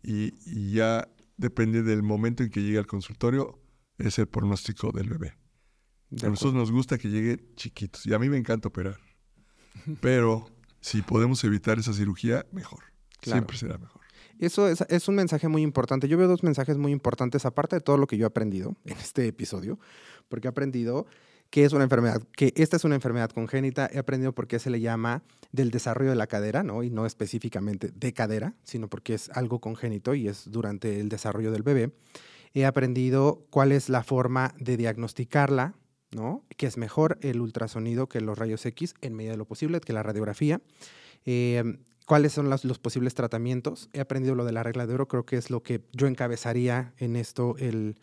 y, 0.01 0.31
ya 0.71 1.09
depende 1.35 1.83
del 1.83 2.01
momento 2.01 2.41
en 2.41 2.49
que 2.49 2.61
llegue 2.61 2.77
al 2.77 2.87
consultorio, 2.87 3.59
es 3.97 4.17
el 4.17 4.27
pronóstico 4.27 4.93
del 4.93 5.09
bebé. 5.09 5.37
a 6.23 6.29
nosotros 6.29 6.53
nos 6.53 6.71
gusta 6.71 6.97
que 6.97 7.09
llegue 7.09 7.53
chiquitos 7.57 8.05
y 8.05 8.13
a 8.13 8.19
mí 8.19 8.29
me 8.29 8.37
encanta 8.37 8.69
operar. 8.69 8.97
Pero 9.99 10.47
si 10.79 11.01
podemos 11.01 11.43
evitar 11.43 11.77
esa 11.77 11.91
cirugía, 11.91 12.45
mejor. 12.53 12.85
Siempre 13.21 13.57
será 13.57 13.77
mejor. 13.77 13.99
Eso 14.39 14.69
es, 14.69 14.79
es, 14.87 15.09
un 15.09 15.15
mensaje 15.15 15.49
muy 15.49 15.63
importante. 15.63 16.07
Yo 16.07 16.17
veo 16.17 16.29
dos 16.29 16.43
mensajes 16.43 16.77
muy 16.77 16.93
importantes, 16.93 17.45
aparte 17.45 17.75
de 17.75 17.81
todo 17.81 17.97
lo 17.97 18.07
que 18.07 18.17
yo 18.17 18.23
he 18.23 18.27
aprendido 18.27 18.77
en 18.85 18.95
este 18.99 19.27
episodio, 19.27 19.79
porque 20.29 20.47
he 20.47 20.49
aprendido 20.49 21.07
que 21.49 21.63
es 21.63 21.73
una 21.73 21.83
enfermedad, 21.83 22.21
que 22.35 22.53
esta 22.55 22.75
es 22.75 22.83
una 22.83 22.95
enfermedad 22.95 23.29
congénita. 23.29 23.89
He 23.91 23.99
aprendido 23.99 24.33
por 24.33 24.47
qué 24.47 24.59
se 24.59 24.69
le 24.69 24.79
llama 24.79 25.23
del 25.51 25.71
desarrollo 25.71 26.09
de 26.09 26.15
la 26.15 26.27
cadera, 26.27 26.63
¿no? 26.63 26.83
Y 26.83 26.89
no 26.89 27.05
específicamente 27.05 27.91
de 27.93 28.13
cadera, 28.13 28.53
sino 28.63 28.89
porque 28.89 29.13
es 29.13 29.29
algo 29.29 29.59
congénito 29.59 30.13
y 30.13 30.27
es 30.27 30.49
durante 30.51 30.99
el 30.99 31.09
desarrollo 31.09 31.51
del 31.51 31.63
bebé. 31.63 31.91
He 32.53 32.65
aprendido 32.65 33.45
cuál 33.49 33.71
es 33.71 33.89
la 33.89 34.03
forma 34.03 34.53
de 34.59 34.77
diagnosticarla, 34.77 35.75
¿no? 36.11 36.43
Que 36.57 36.65
es 36.65 36.77
mejor 36.77 37.17
el 37.21 37.39
ultrasonido 37.39 38.07
que 38.07 38.21
los 38.21 38.37
rayos 38.37 38.65
X 38.65 38.93
en 39.01 39.13
medida 39.13 39.31
de 39.31 39.37
lo 39.37 39.45
posible, 39.45 39.79
que 39.79 39.93
la 39.93 40.03
radiografía. 40.03 40.61
Eh, 41.25 41.63
cuáles 42.05 42.33
son 42.33 42.49
los, 42.49 42.63
posibles 42.79 43.13
tratamientos. 43.13 43.89
He 43.93 43.99
aprendido 43.99 44.35
lo 44.35 44.45
de 44.45 44.53
la 44.53 44.63
regla 44.63 44.87
de 44.87 44.93
oro, 44.93 45.07
creo 45.07 45.25
que 45.25 45.37
es 45.37 45.49
lo 45.49 45.61
que 45.61 45.81
yo 45.93 46.07
encabezaría 46.07 46.93
en 46.97 47.15
esto 47.15 47.55
el 47.57 47.95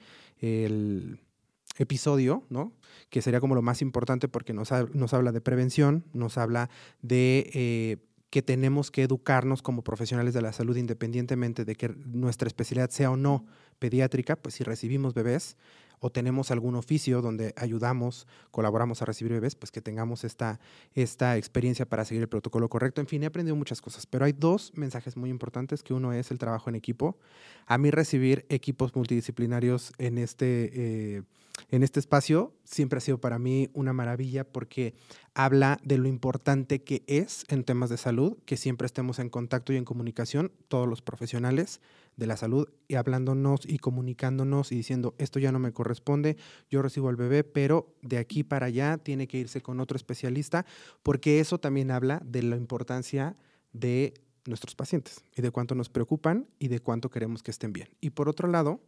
episodio, 1.77 2.45
¿no? 2.51 2.73
que 3.11 3.23
sería 3.23 3.41
como 3.41 3.55
lo 3.55 3.63
más 3.63 3.83
importante 3.83 4.29
porque 4.29 4.53
nos, 4.53 4.71
nos 4.93 5.15
habla 5.15 5.33
de 5.33 5.41
prevención, 5.41 6.05
nos 6.13 6.39
habla 6.39 6.71
de 7.03 7.51
eh, 7.55 7.97
que 8.31 8.43
tenemos 8.43 8.91
que 8.91 9.03
educarnos 9.03 9.63
como 9.63 9.83
profesionales 9.83 10.35
de 10.35 10.43
la 10.43 10.53
salud 10.53 10.77
independientemente 10.77 11.65
de 11.65 11.77
que 11.77 11.89
nuestra 11.89 12.49
especialidad 12.49 12.91
sea 12.91 13.11
o 13.11 13.17
no 13.17 13.47
pediátrica, 13.79 14.37
pues 14.37 14.57
si 14.57 14.65
recibimos 14.65 15.15
bebés, 15.15 15.57
o 16.05 16.11
tenemos 16.11 16.51
algún 16.51 16.75
oficio 16.75 17.23
donde 17.23 17.55
ayudamos, 17.57 18.27
colaboramos 18.51 19.01
a 19.01 19.07
recibir 19.07 19.33
bebés, 19.33 19.55
pues 19.55 19.73
que 19.73 19.81
tengamos 19.81 20.23
esta, 20.25 20.61
esta 20.95 21.39
experiencia 21.39 21.87
para 21.87 22.05
seguir 22.05 22.21
el 22.21 22.29
protocolo 22.29 22.69
correcto. 22.69 23.01
En 23.01 23.07
fin, 23.07 23.23
he 23.23 23.27
aprendido 23.27 23.57
muchas 23.57 23.81
cosas, 23.81 24.05
pero 24.05 24.27
hay 24.27 24.33
dos 24.33 24.71
mensajes 24.75 25.17
muy 25.17 25.31
importantes, 25.31 25.83
que 25.83 25.95
uno 25.95 26.13
es 26.13 26.31
el 26.31 26.37
trabajo 26.37 26.69
en 26.69 26.75
equipo. 26.75 27.17
A 27.65 27.79
mí 27.79 27.91
recibir 27.91 28.45
equipos 28.51 28.95
multidisciplinarios 28.95 29.95
en 29.97 30.19
este, 30.19 30.73
eh, 30.75 31.23
en 31.71 31.83
este 31.83 32.01
espacio 32.01 32.53
siempre 32.65 32.99
ha 32.99 33.01
sido 33.01 33.19
para 33.19 33.39
mí 33.39 33.69
una 33.73 33.93
maravilla 33.93 34.45
porque 34.45 34.95
habla 35.35 35.79
de 35.83 35.99
lo 35.99 36.09
importante 36.09 36.83
que 36.83 37.05
es 37.07 37.45
en 37.49 37.65
temas 37.65 37.91
de 37.91 37.97
salud, 37.97 38.37
que 38.45 38.57
siempre 38.57 38.87
estemos 38.87 39.19
en 39.19 39.31
contacto 39.31 39.73
y 39.73 39.77
en 39.77 39.85
comunicación, 39.85 40.53
todos 40.69 40.89
los 40.89 41.03
profesionales 41.03 41.81
de 42.17 42.27
la 42.27 42.37
salud 42.37 42.69
y 42.89 42.95
hablándonos 42.95 43.61
y 43.67 43.79
comunicándonos 43.79 44.73
y 44.73 44.77
diciendo, 44.77 45.15
esto 45.19 45.39
ya 45.39 45.53
no 45.53 45.59
me 45.59 45.73
corresponde, 45.73 46.37
yo 46.71 46.83
recibo 46.83 47.09
al 47.09 47.17
bebé, 47.17 47.45
pero 47.45 47.95
de 48.03 48.19
aquí 48.19 48.45
para 48.45 48.67
allá 48.67 48.99
tiene 48.99 49.27
que 49.27 49.39
irse 49.39 49.61
con 49.61 49.81
otro 49.81 49.97
especialista, 49.97 50.65
porque 51.03 51.41
eso 51.41 51.59
también 51.59 51.91
habla 51.91 52.23
de 52.25 52.43
la 52.43 52.57
importancia 52.57 53.37
de 53.73 54.15
nuestros 54.47 54.75
pacientes 54.75 55.25
y 55.35 55.43
de 55.43 55.51
cuánto 55.51 55.75
nos 55.75 55.89
preocupan 55.89 56.47
y 56.59 56.69
de 56.69 56.81
cuánto 56.81 57.11
queremos 57.11 57.43
que 57.43 57.51
estén 57.51 57.73
bien. 57.73 57.89
Y 58.01 58.11
por 58.11 58.29
otro 58.29 58.49
lado, 58.49 58.81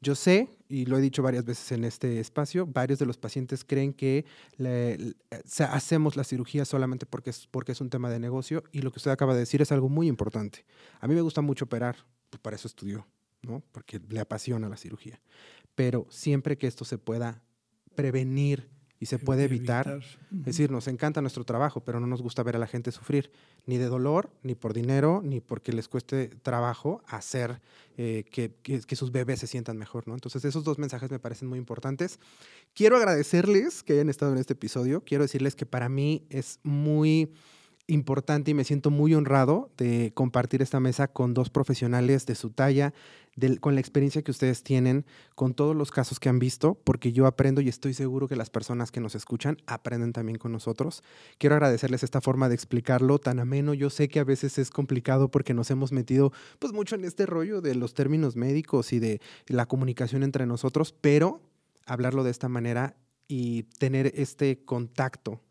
yo 0.00 0.14
sé, 0.14 0.50
y 0.68 0.86
lo 0.86 0.98
he 0.98 1.00
dicho 1.00 1.22
varias 1.22 1.44
veces 1.44 1.72
en 1.72 1.84
este 1.84 2.20
espacio, 2.20 2.66
varios 2.66 2.98
de 2.98 3.06
los 3.06 3.16
pacientes 3.16 3.64
creen 3.64 3.92
que 3.92 4.24
hacemos 5.70 6.16
la 6.16 6.24
cirugía 6.24 6.64
solamente 6.64 7.06
porque 7.06 7.30
es, 7.30 7.46
porque 7.46 7.72
es 7.72 7.80
un 7.80 7.90
tema 7.90 8.10
de 8.10 8.18
negocio 8.18 8.64
y 8.72 8.82
lo 8.82 8.90
que 8.92 8.98
usted 8.98 9.10
acaba 9.10 9.34
de 9.34 9.40
decir 9.40 9.62
es 9.62 9.72
algo 9.72 9.88
muy 9.88 10.06
importante. 10.08 10.64
A 11.00 11.08
mí 11.08 11.14
me 11.14 11.22
gusta 11.22 11.40
mucho 11.40 11.64
operar, 11.64 11.96
pues 12.30 12.40
para 12.40 12.56
eso 12.56 12.68
estudió, 12.68 13.06
¿no? 13.42 13.62
Porque 13.72 14.00
le 14.08 14.20
apasiona 14.20 14.68
la 14.68 14.76
cirugía. 14.76 15.20
Pero 15.74 16.06
siempre 16.10 16.58
que 16.58 16.66
esto 16.66 16.84
se 16.84 16.98
pueda 16.98 17.42
prevenir 17.94 18.68
y 18.98 19.06
se 19.06 19.18
puede 19.18 19.44
evitar, 19.44 20.00
es 20.30 20.44
decir, 20.44 20.70
nos 20.70 20.88
encanta 20.88 21.20
nuestro 21.20 21.44
trabajo, 21.44 21.80
pero 21.80 22.00
no 22.00 22.06
nos 22.06 22.22
gusta 22.22 22.42
ver 22.42 22.56
a 22.56 22.58
la 22.58 22.66
gente 22.66 22.92
sufrir, 22.92 23.30
ni 23.66 23.76
de 23.76 23.86
dolor, 23.86 24.30
ni 24.42 24.54
por 24.54 24.72
dinero, 24.72 25.20
ni 25.22 25.40
porque 25.40 25.72
les 25.72 25.88
cueste 25.88 26.28
trabajo 26.42 27.02
hacer 27.06 27.60
eh, 27.98 28.24
que, 28.30 28.52
que, 28.62 28.96
sus 28.96 29.12
bebés 29.12 29.40
se 29.40 29.46
sientan 29.46 29.76
mejor, 29.76 30.08
¿no? 30.08 30.14
Entonces, 30.14 30.44
esos 30.44 30.64
dos 30.64 30.78
mensajes 30.78 31.10
me 31.10 31.18
parecen 31.18 31.48
muy 31.48 31.58
importantes. 31.58 32.18
Quiero 32.74 32.96
agradecerles 32.96 33.82
que 33.82 33.94
hayan 33.94 34.08
estado 34.08 34.32
en 34.32 34.38
este 34.38 34.54
episodio. 34.54 35.02
Quiero 35.02 35.24
decirles 35.24 35.56
que 35.56 35.66
para 35.66 35.88
mí 35.88 36.26
es 36.30 36.58
muy 36.62 37.32
importante 37.88 38.50
y 38.50 38.54
me 38.54 38.64
siento 38.64 38.90
muy 38.90 39.14
honrado 39.14 39.70
de 39.76 40.12
compartir 40.14 40.62
esta 40.62 40.80
mesa 40.80 41.08
con 41.08 41.34
dos 41.34 41.50
profesionales 41.50 42.26
de 42.26 42.34
su 42.34 42.50
talla, 42.50 42.92
con 43.60 43.74
la 43.74 43.80
experiencia 43.80 44.22
que 44.22 44.30
ustedes 44.30 44.62
tienen, 44.62 45.04
con 45.34 45.54
todos 45.54 45.76
los 45.76 45.90
casos 45.90 46.18
que 46.18 46.28
han 46.28 46.38
visto, 46.38 46.74
porque 46.84 47.12
yo 47.12 47.26
aprendo 47.26 47.60
y 47.60 47.68
estoy 47.68 47.94
seguro 47.94 48.28
que 48.28 48.34
las 48.34 48.50
personas 48.50 48.90
que 48.90 49.00
nos 49.00 49.14
escuchan 49.14 49.58
aprenden 49.66 50.12
también 50.12 50.38
con 50.38 50.52
nosotros. 50.52 51.02
Quiero 51.38 51.54
agradecerles 51.54 52.02
esta 52.02 52.20
forma 52.20 52.48
de 52.48 52.54
explicarlo 52.54 53.18
tan 53.18 53.38
ameno. 53.38 53.74
Yo 53.74 53.90
sé 53.90 54.08
que 54.08 54.20
a 54.20 54.24
veces 54.24 54.58
es 54.58 54.70
complicado 54.70 55.30
porque 55.30 55.54
nos 55.54 55.70
hemos 55.70 55.92
metido 55.92 56.32
pues 56.58 56.72
mucho 56.72 56.96
en 56.96 57.04
este 57.04 57.26
rollo 57.26 57.60
de 57.60 57.74
los 57.74 57.94
términos 57.94 58.36
médicos 58.36 58.92
y 58.92 58.98
de 58.98 59.20
la 59.46 59.66
comunicación 59.66 60.22
entre 60.22 60.46
nosotros, 60.46 60.92
pero 60.92 61.40
hablarlo 61.84 62.24
de 62.24 62.30
esta 62.30 62.48
manera 62.48 62.96
y 63.28 63.64
tener 63.78 64.12
este 64.16 64.64
contacto 64.64 65.42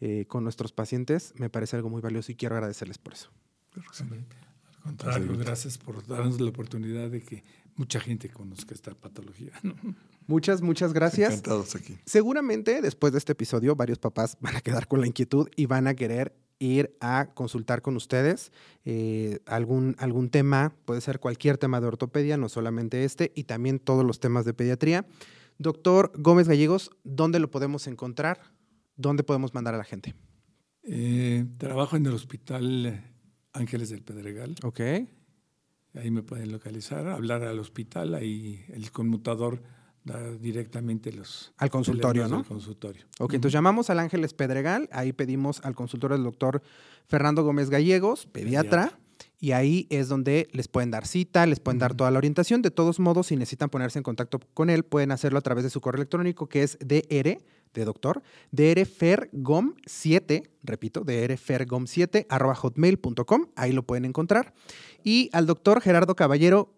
eh, 0.00 0.24
con 0.26 0.44
nuestros 0.44 0.72
pacientes, 0.72 1.32
me 1.36 1.50
parece 1.50 1.76
algo 1.76 1.90
muy 1.90 2.00
valioso 2.00 2.32
y 2.32 2.34
quiero 2.34 2.54
agradecerles 2.54 2.98
por 2.98 3.12
eso. 3.12 3.30
Al 3.76 4.82
contrario, 4.82 5.36
gracias 5.36 5.78
por 5.78 6.06
darnos 6.06 6.40
la 6.40 6.48
oportunidad 6.48 7.10
de 7.10 7.22
que 7.22 7.44
mucha 7.76 8.00
gente 8.00 8.28
conozca 8.28 8.74
esta 8.74 8.94
patología. 8.94 9.52
Muchas, 10.26 10.62
muchas 10.62 10.92
gracias. 10.92 11.30
Encantados 11.30 11.74
aquí. 11.74 11.98
Seguramente 12.06 12.80
después 12.82 13.12
de 13.12 13.18
este 13.18 13.32
episodio 13.32 13.74
varios 13.74 13.98
papás 13.98 14.36
van 14.40 14.56
a 14.56 14.60
quedar 14.60 14.86
con 14.86 15.00
la 15.00 15.06
inquietud 15.06 15.48
y 15.56 15.66
van 15.66 15.86
a 15.86 15.94
querer 15.94 16.34
ir 16.60 16.96
a 17.00 17.30
consultar 17.34 17.82
con 17.82 17.96
ustedes 17.96 18.52
eh, 18.84 19.40
algún, 19.46 19.96
algún 19.98 20.30
tema, 20.30 20.74
puede 20.84 21.00
ser 21.00 21.18
cualquier 21.18 21.58
tema 21.58 21.80
de 21.80 21.88
ortopedia, 21.88 22.36
no 22.36 22.48
solamente 22.48 23.04
este, 23.04 23.32
y 23.34 23.44
también 23.44 23.78
todos 23.78 24.04
los 24.04 24.20
temas 24.20 24.44
de 24.44 24.54
pediatría. 24.54 25.06
Doctor 25.58 26.12
Gómez 26.16 26.48
Gallegos, 26.48 26.90
¿dónde 27.02 27.40
lo 27.40 27.50
podemos 27.50 27.86
encontrar? 27.86 28.40
¿Dónde 29.00 29.22
podemos 29.22 29.54
mandar 29.54 29.74
a 29.74 29.78
la 29.78 29.84
gente? 29.84 30.14
Eh, 30.82 31.46
trabajo 31.58 31.96
en 31.96 32.06
el 32.06 32.12
Hospital 32.12 33.02
Ángeles 33.52 33.90
del 33.90 34.02
Pedregal. 34.02 34.54
Ok. 34.62 34.80
Ahí 35.94 36.10
me 36.10 36.22
pueden 36.22 36.52
localizar, 36.52 37.08
hablar 37.08 37.42
al 37.42 37.58
hospital, 37.58 38.14
ahí 38.14 38.64
el 38.68 38.92
conmutador 38.92 39.60
da 40.04 40.30
directamente 40.32 41.12
los... 41.12 41.52
Al 41.56 41.68
consultorio, 41.68 42.28
¿no? 42.28 42.38
Al 42.38 42.44
consultorio. 42.44 43.06
Ok, 43.18 43.34
entonces 43.34 43.54
llamamos 43.54 43.90
al 43.90 43.98
Ángeles 43.98 44.32
Pedregal, 44.32 44.88
ahí 44.92 45.12
pedimos 45.12 45.60
al 45.64 45.74
consultorio 45.74 46.16
del 46.16 46.24
doctor 46.24 46.62
Fernando 47.06 47.42
Gómez 47.42 47.70
Gallegos, 47.70 48.26
pediatra, 48.26 48.98
y 49.40 49.52
ahí 49.52 49.88
es 49.90 50.08
donde 50.08 50.48
les 50.52 50.68
pueden 50.68 50.92
dar 50.92 51.06
cita, 51.06 51.44
les 51.46 51.58
pueden 51.58 51.78
dar 51.78 51.94
toda 51.94 52.10
la 52.10 52.18
orientación. 52.18 52.62
De 52.62 52.70
todos 52.70 53.00
modos, 53.00 53.28
si 53.28 53.36
necesitan 53.36 53.68
ponerse 53.68 53.98
en 53.98 54.02
contacto 54.04 54.38
con 54.54 54.70
él, 54.70 54.84
pueden 54.84 55.10
hacerlo 55.10 55.38
a 55.38 55.42
través 55.42 55.64
de 55.64 55.70
su 55.70 55.80
correo 55.80 55.98
electrónico 55.98 56.48
que 56.48 56.62
es 56.62 56.78
dr 56.80 57.38
de 57.74 57.84
doctor, 57.84 58.22
drfergom7, 58.52 60.50
repito, 60.62 61.04
drfergom7, 61.04 62.26
arroba 62.28 62.54
hotmail.com, 62.54 63.46
ahí 63.56 63.72
lo 63.72 63.82
pueden 63.84 64.04
encontrar. 64.04 64.54
Y 65.04 65.30
al 65.32 65.46
doctor 65.46 65.80
Gerardo 65.80 66.14
Caballero, 66.16 66.74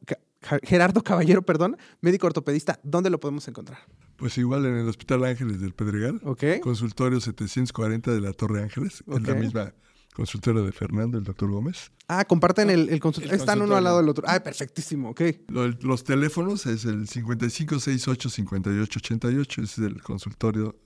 Gerardo 0.63 1.03
Caballero, 1.03 1.43
perdón, 1.43 1.77
médico 2.01 2.27
ortopedista, 2.27 2.81
¿dónde 2.83 3.11
lo 3.11 3.21
podemos 3.21 3.47
encontrar? 3.49 3.79
Pues 4.17 4.39
igual 4.39 4.67
en 4.67 4.77
el 4.77 4.89
Hospital 4.89 5.25
Ángeles 5.25 5.61
del 5.61 5.75
Pedregal, 5.75 6.21
okay. 6.25 6.61
consultorio 6.61 7.21
740 7.21 8.13
de 8.13 8.21
la 8.21 8.33
Torre 8.33 8.63
Ángeles, 8.63 9.03
en 9.07 9.23
la 9.25 9.35
misma 9.35 9.75
consultorio 10.15 10.65
de 10.65 10.73
Fernando, 10.73 11.19
el 11.19 11.25
doctor 11.25 11.51
Gómez. 11.51 11.91
Ah, 12.09 12.25
comparten 12.25 12.71
el, 12.71 12.89
el 12.91 13.01
consultorio. 13.01 13.35
El 13.35 13.41
Están 13.41 13.61
uno 13.63 13.75
al 13.77 13.85
lado 13.85 13.99
del 13.99 14.09
otro. 14.09 14.25
Ah, 14.29 14.41
perfectísimo, 14.43 15.11
ok. 15.11 15.21
Lo- 15.49 15.69
los 15.69 16.05
teléfonos 16.05 16.67
es 16.67 16.85
el 16.85 17.07
5568-5888, 17.09 19.63
ese 19.63 19.65
es 19.65 19.79
el 19.79 20.03
consultorio. 20.03 20.77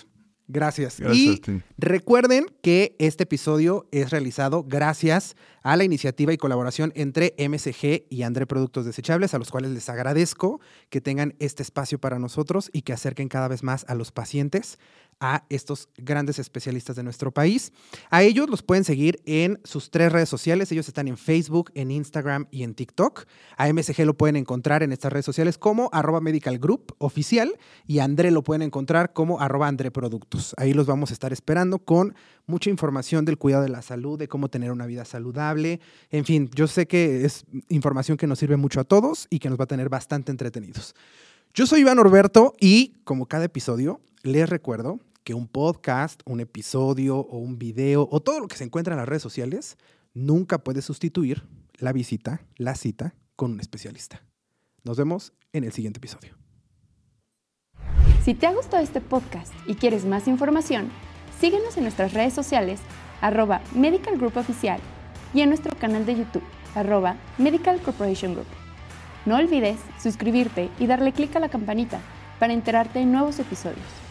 Gracias. 0.47 1.01
Gracias 1.01 1.16
y 1.16 1.33
a 1.33 1.37
ti. 1.41 1.62
recuerden 1.79 2.47
que 2.62 2.97
este 2.99 3.22
episodio 3.22 3.89
es 3.93 4.11
realizado 4.11 4.62
gracias 4.62 5.37
a 5.62 5.75
la 5.77 5.85
iniciativa 5.85 6.35
y 6.35 6.37
colaboración 6.37 6.93
entre 6.95 7.35
MSG 7.39 8.05
y 8.11 8.22
André 8.22 8.47
Productos 8.47 8.85
Desechables, 8.85 9.33
a 9.33 9.39
los 9.39 9.51
cuales 9.51 9.70
les 9.70 9.89
agradezco 9.89 10.61
que 10.91 11.01
tengan 11.01 11.35
este 11.39 11.62
espacio 11.62 11.99
para 11.99 12.18
nosotros 12.18 12.68
y 12.75 12.83
que 12.83 12.93
acerquen 12.93 13.29
cada 13.29 13.49
vez 13.49 13.62
más 13.62 13.87
a 13.89 13.95
los 13.95 14.12
pacientes 14.12 14.79
a 15.25 15.43
estos 15.49 15.89
grandes 15.97 16.39
especialistas 16.39 16.97
de 16.97 17.03
nuestro 17.03 17.33
país. 17.33 17.72
A 18.11 18.22
ellos 18.22 18.51
los 18.51 18.62
pueden 18.62 18.85
seguir 18.85 19.22
en 19.25 19.59
sus 19.64 19.91
tres 19.91 20.12
redes 20.12 20.29
sociales. 20.29 20.70
Ellos 20.70 20.87
están 20.87 21.09
en 21.09 21.16
Facebook, 21.16 21.70
en 21.75 21.91
Instagram 21.91 22.47
y 22.51 22.62
en 22.62 22.75
TikTok. 22.75 23.25
A 23.57 23.72
MSG 23.72 24.05
lo 24.05 24.18
pueden 24.18 24.37
encontrar 24.37 24.83
en 24.83 24.93
estas 24.93 25.11
redes 25.11 25.25
sociales 25.25 25.57
como 25.57 25.89
arroba 25.93 26.20
medical 26.20 26.59
group 26.59 26.95
oficial 26.99 27.57
y 27.87 28.01
a 28.01 28.05
André 28.05 28.31
lo 28.31 28.45
pueden 28.45 28.61
encontrar 28.61 29.14
como 29.14 29.41
arroba 29.41 29.66
André 29.66 29.91
Productos. 29.91 30.55
Ahí 30.59 30.75
los 30.75 30.87
vamos 30.87 31.11
a 31.11 31.14
estar 31.14 31.33
esperando 31.33 31.79
con 31.79 32.14
mucha 32.47 32.68
información 32.68 33.25
del 33.25 33.39
cuidado 33.39 33.62
de 33.62 33.70
la 33.70 33.81
salud, 33.81 34.18
de 34.18 34.29
cómo 34.29 34.49
tener 34.49 34.72
una 34.72 34.85
vida 34.85 35.07
saludable. 35.07 35.81
En 36.11 36.27
fin, 36.27 36.51
yo 36.55 36.66
sé 36.66 36.87
que 36.87 37.25
es 37.25 37.47
información 37.70 38.18
que 38.18 38.27
nos 38.27 38.39
sirve 38.39 38.59
mucho 38.59 38.79
a 38.79 38.85
todos 38.85 39.27
y 39.31 39.39
que 39.39 39.49
nos 39.49 39.59
va 39.59 39.64
a 39.64 39.68
tener 39.68 39.89
bastante 39.89 40.31
entretenidos. 40.31 40.95
Yo 41.55 41.66
soy 41.66 41.81
Iván 41.81 41.99
Orberto 41.99 42.53
y 42.61 42.93
como 43.05 43.25
cada 43.25 43.45
episodio, 43.47 44.01
les 44.22 44.49
recuerdo 44.49 44.99
que 45.25 45.35
un 45.35 45.49
podcast, 45.49 46.20
un 46.27 46.41
episodio 46.41 47.18
o 47.18 47.39
un 47.39 47.59
video 47.59 48.07
o 48.11 48.20
todo 48.20 48.41
lo 48.41 48.47
que 48.47 48.57
se 48.57 48.64
encuentra 48.64 48.95
en 48.95 48.99
las 48.99 49.09
redes 49.09 49.22
sociales 49.22 49.79
nunca 50.12 50.59
puede 50.59 50.83
sustituir 50.83 51.43
la 51.79 51.93
visita, 51.93 52.43
la 52.57 52.75
cita 52.75 53.14
con 53.35 53.53
un 53.53 53.61
especialista. 53.61 54.22
Nos 54.85 54.99
vemos 54.99 55.33
en 55.53 55.64
el 55.64 55.72
siguiente 55.72 55.99
episodio. 55.99 56.37
Si 58.22 58.35
te 58.35 58.47
ha 58.47 58.55
gustado 58.55 58.83
este 58.83 59.01
podcast 59.01 59.53
y 59.66 59.75
quieres 59.75 60.05
más 60.05 60.29
información, 60.29 60.91
síguenos 61.41 61.77
en 61.77 61.85
nuestras 61.85 62.12
redes 62.12 62.33
sociales, 62.33 62.81
arroba 63.20 63.62
Medical 63.75 64.18
Group 64.18 64.37
Oficial, 64.37 64.81
y 65.33 65.41
en 65.41 65.49
nuestro 65.49 65.77
canal 65.77 66.07
de 66.07 66.16
YouTube, 66.16 66.45
arroba 66.75 67.16
Medical 67.39 67.81
Corporation 67.81 68.35
Group. 68.35 68.47
No 69.27 69.37
olvides 69.37 69.79
suscribirte 70.01 70.70
y 70.79 70.87
darle 70.87 71.12
clic 71.12 71.35
a 71.35 71.41
la 71.41 71.49
campanita 71.49 72.01
para 72.39 72.53
enterarte 72.53 73.01
de 73.01 73.07
nuevos 73.07 73.39
episodios. 73.39 74.04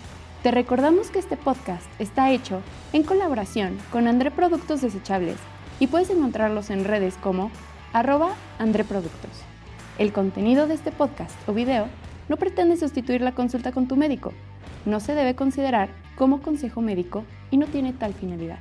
Te 0.43 0.51
recordamos 0.51 1.09
que 1.09 1.19
este 1.19 1.37
podcast 1.37 1.85
está 1.99 2.29
hecho 2.29 2.61
en 2.91 3.03
colaboración 3.03 3.77
con 3.93 4.09
André 4.09 4.29
Productos 4.29 4.81
Desechables 4.81 5.37
y 5.79 5.87
puedes 5.87 6.09
encontrarlos 6.09 6.69
en 6.69 6.83
redes 6.83 7.15
como 7.15 7.49
arroba 7.93 8.35
André 8.59 8.83
Productos. 8.83 9.31
El 9.97 10.11
contenido 10.11 10.67
de 10.67 10.73
este 10.73 10.91
podcast 10.91 11.33
o 11.47 11.53
video 11.53 11.87
no 12.27 12.35
pretende 12.35 12.75
sustituir 12.75 13.21
la 13.21 13.31
consulta 13.31 13.71
con 13.71 13.87
tu 13.87 13.95
médico. 13.95 14.33
No 14.85 14.99
se 14.99 15.15
debe 15.15 15.33
considerar 15.33 15.87
como 16.17 16.41
consejo 16.41 16.81
médico 16.81 17.23
y 17.49 17.55
no 17.55 17.67
tiene 17.67 17.93
tal 17.93 18.13
finalidad. 18.13 18.59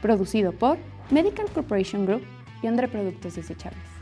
Producido 0.00 0.52
por 0.52 0.78
Medical 1.10 1.50
Corporation 1.52 2.06
Group 2.06 2.22
y 2.62 2.68
André 2.68 2.86
Productos 2.86 3.34
Desechables. 3.34 3.95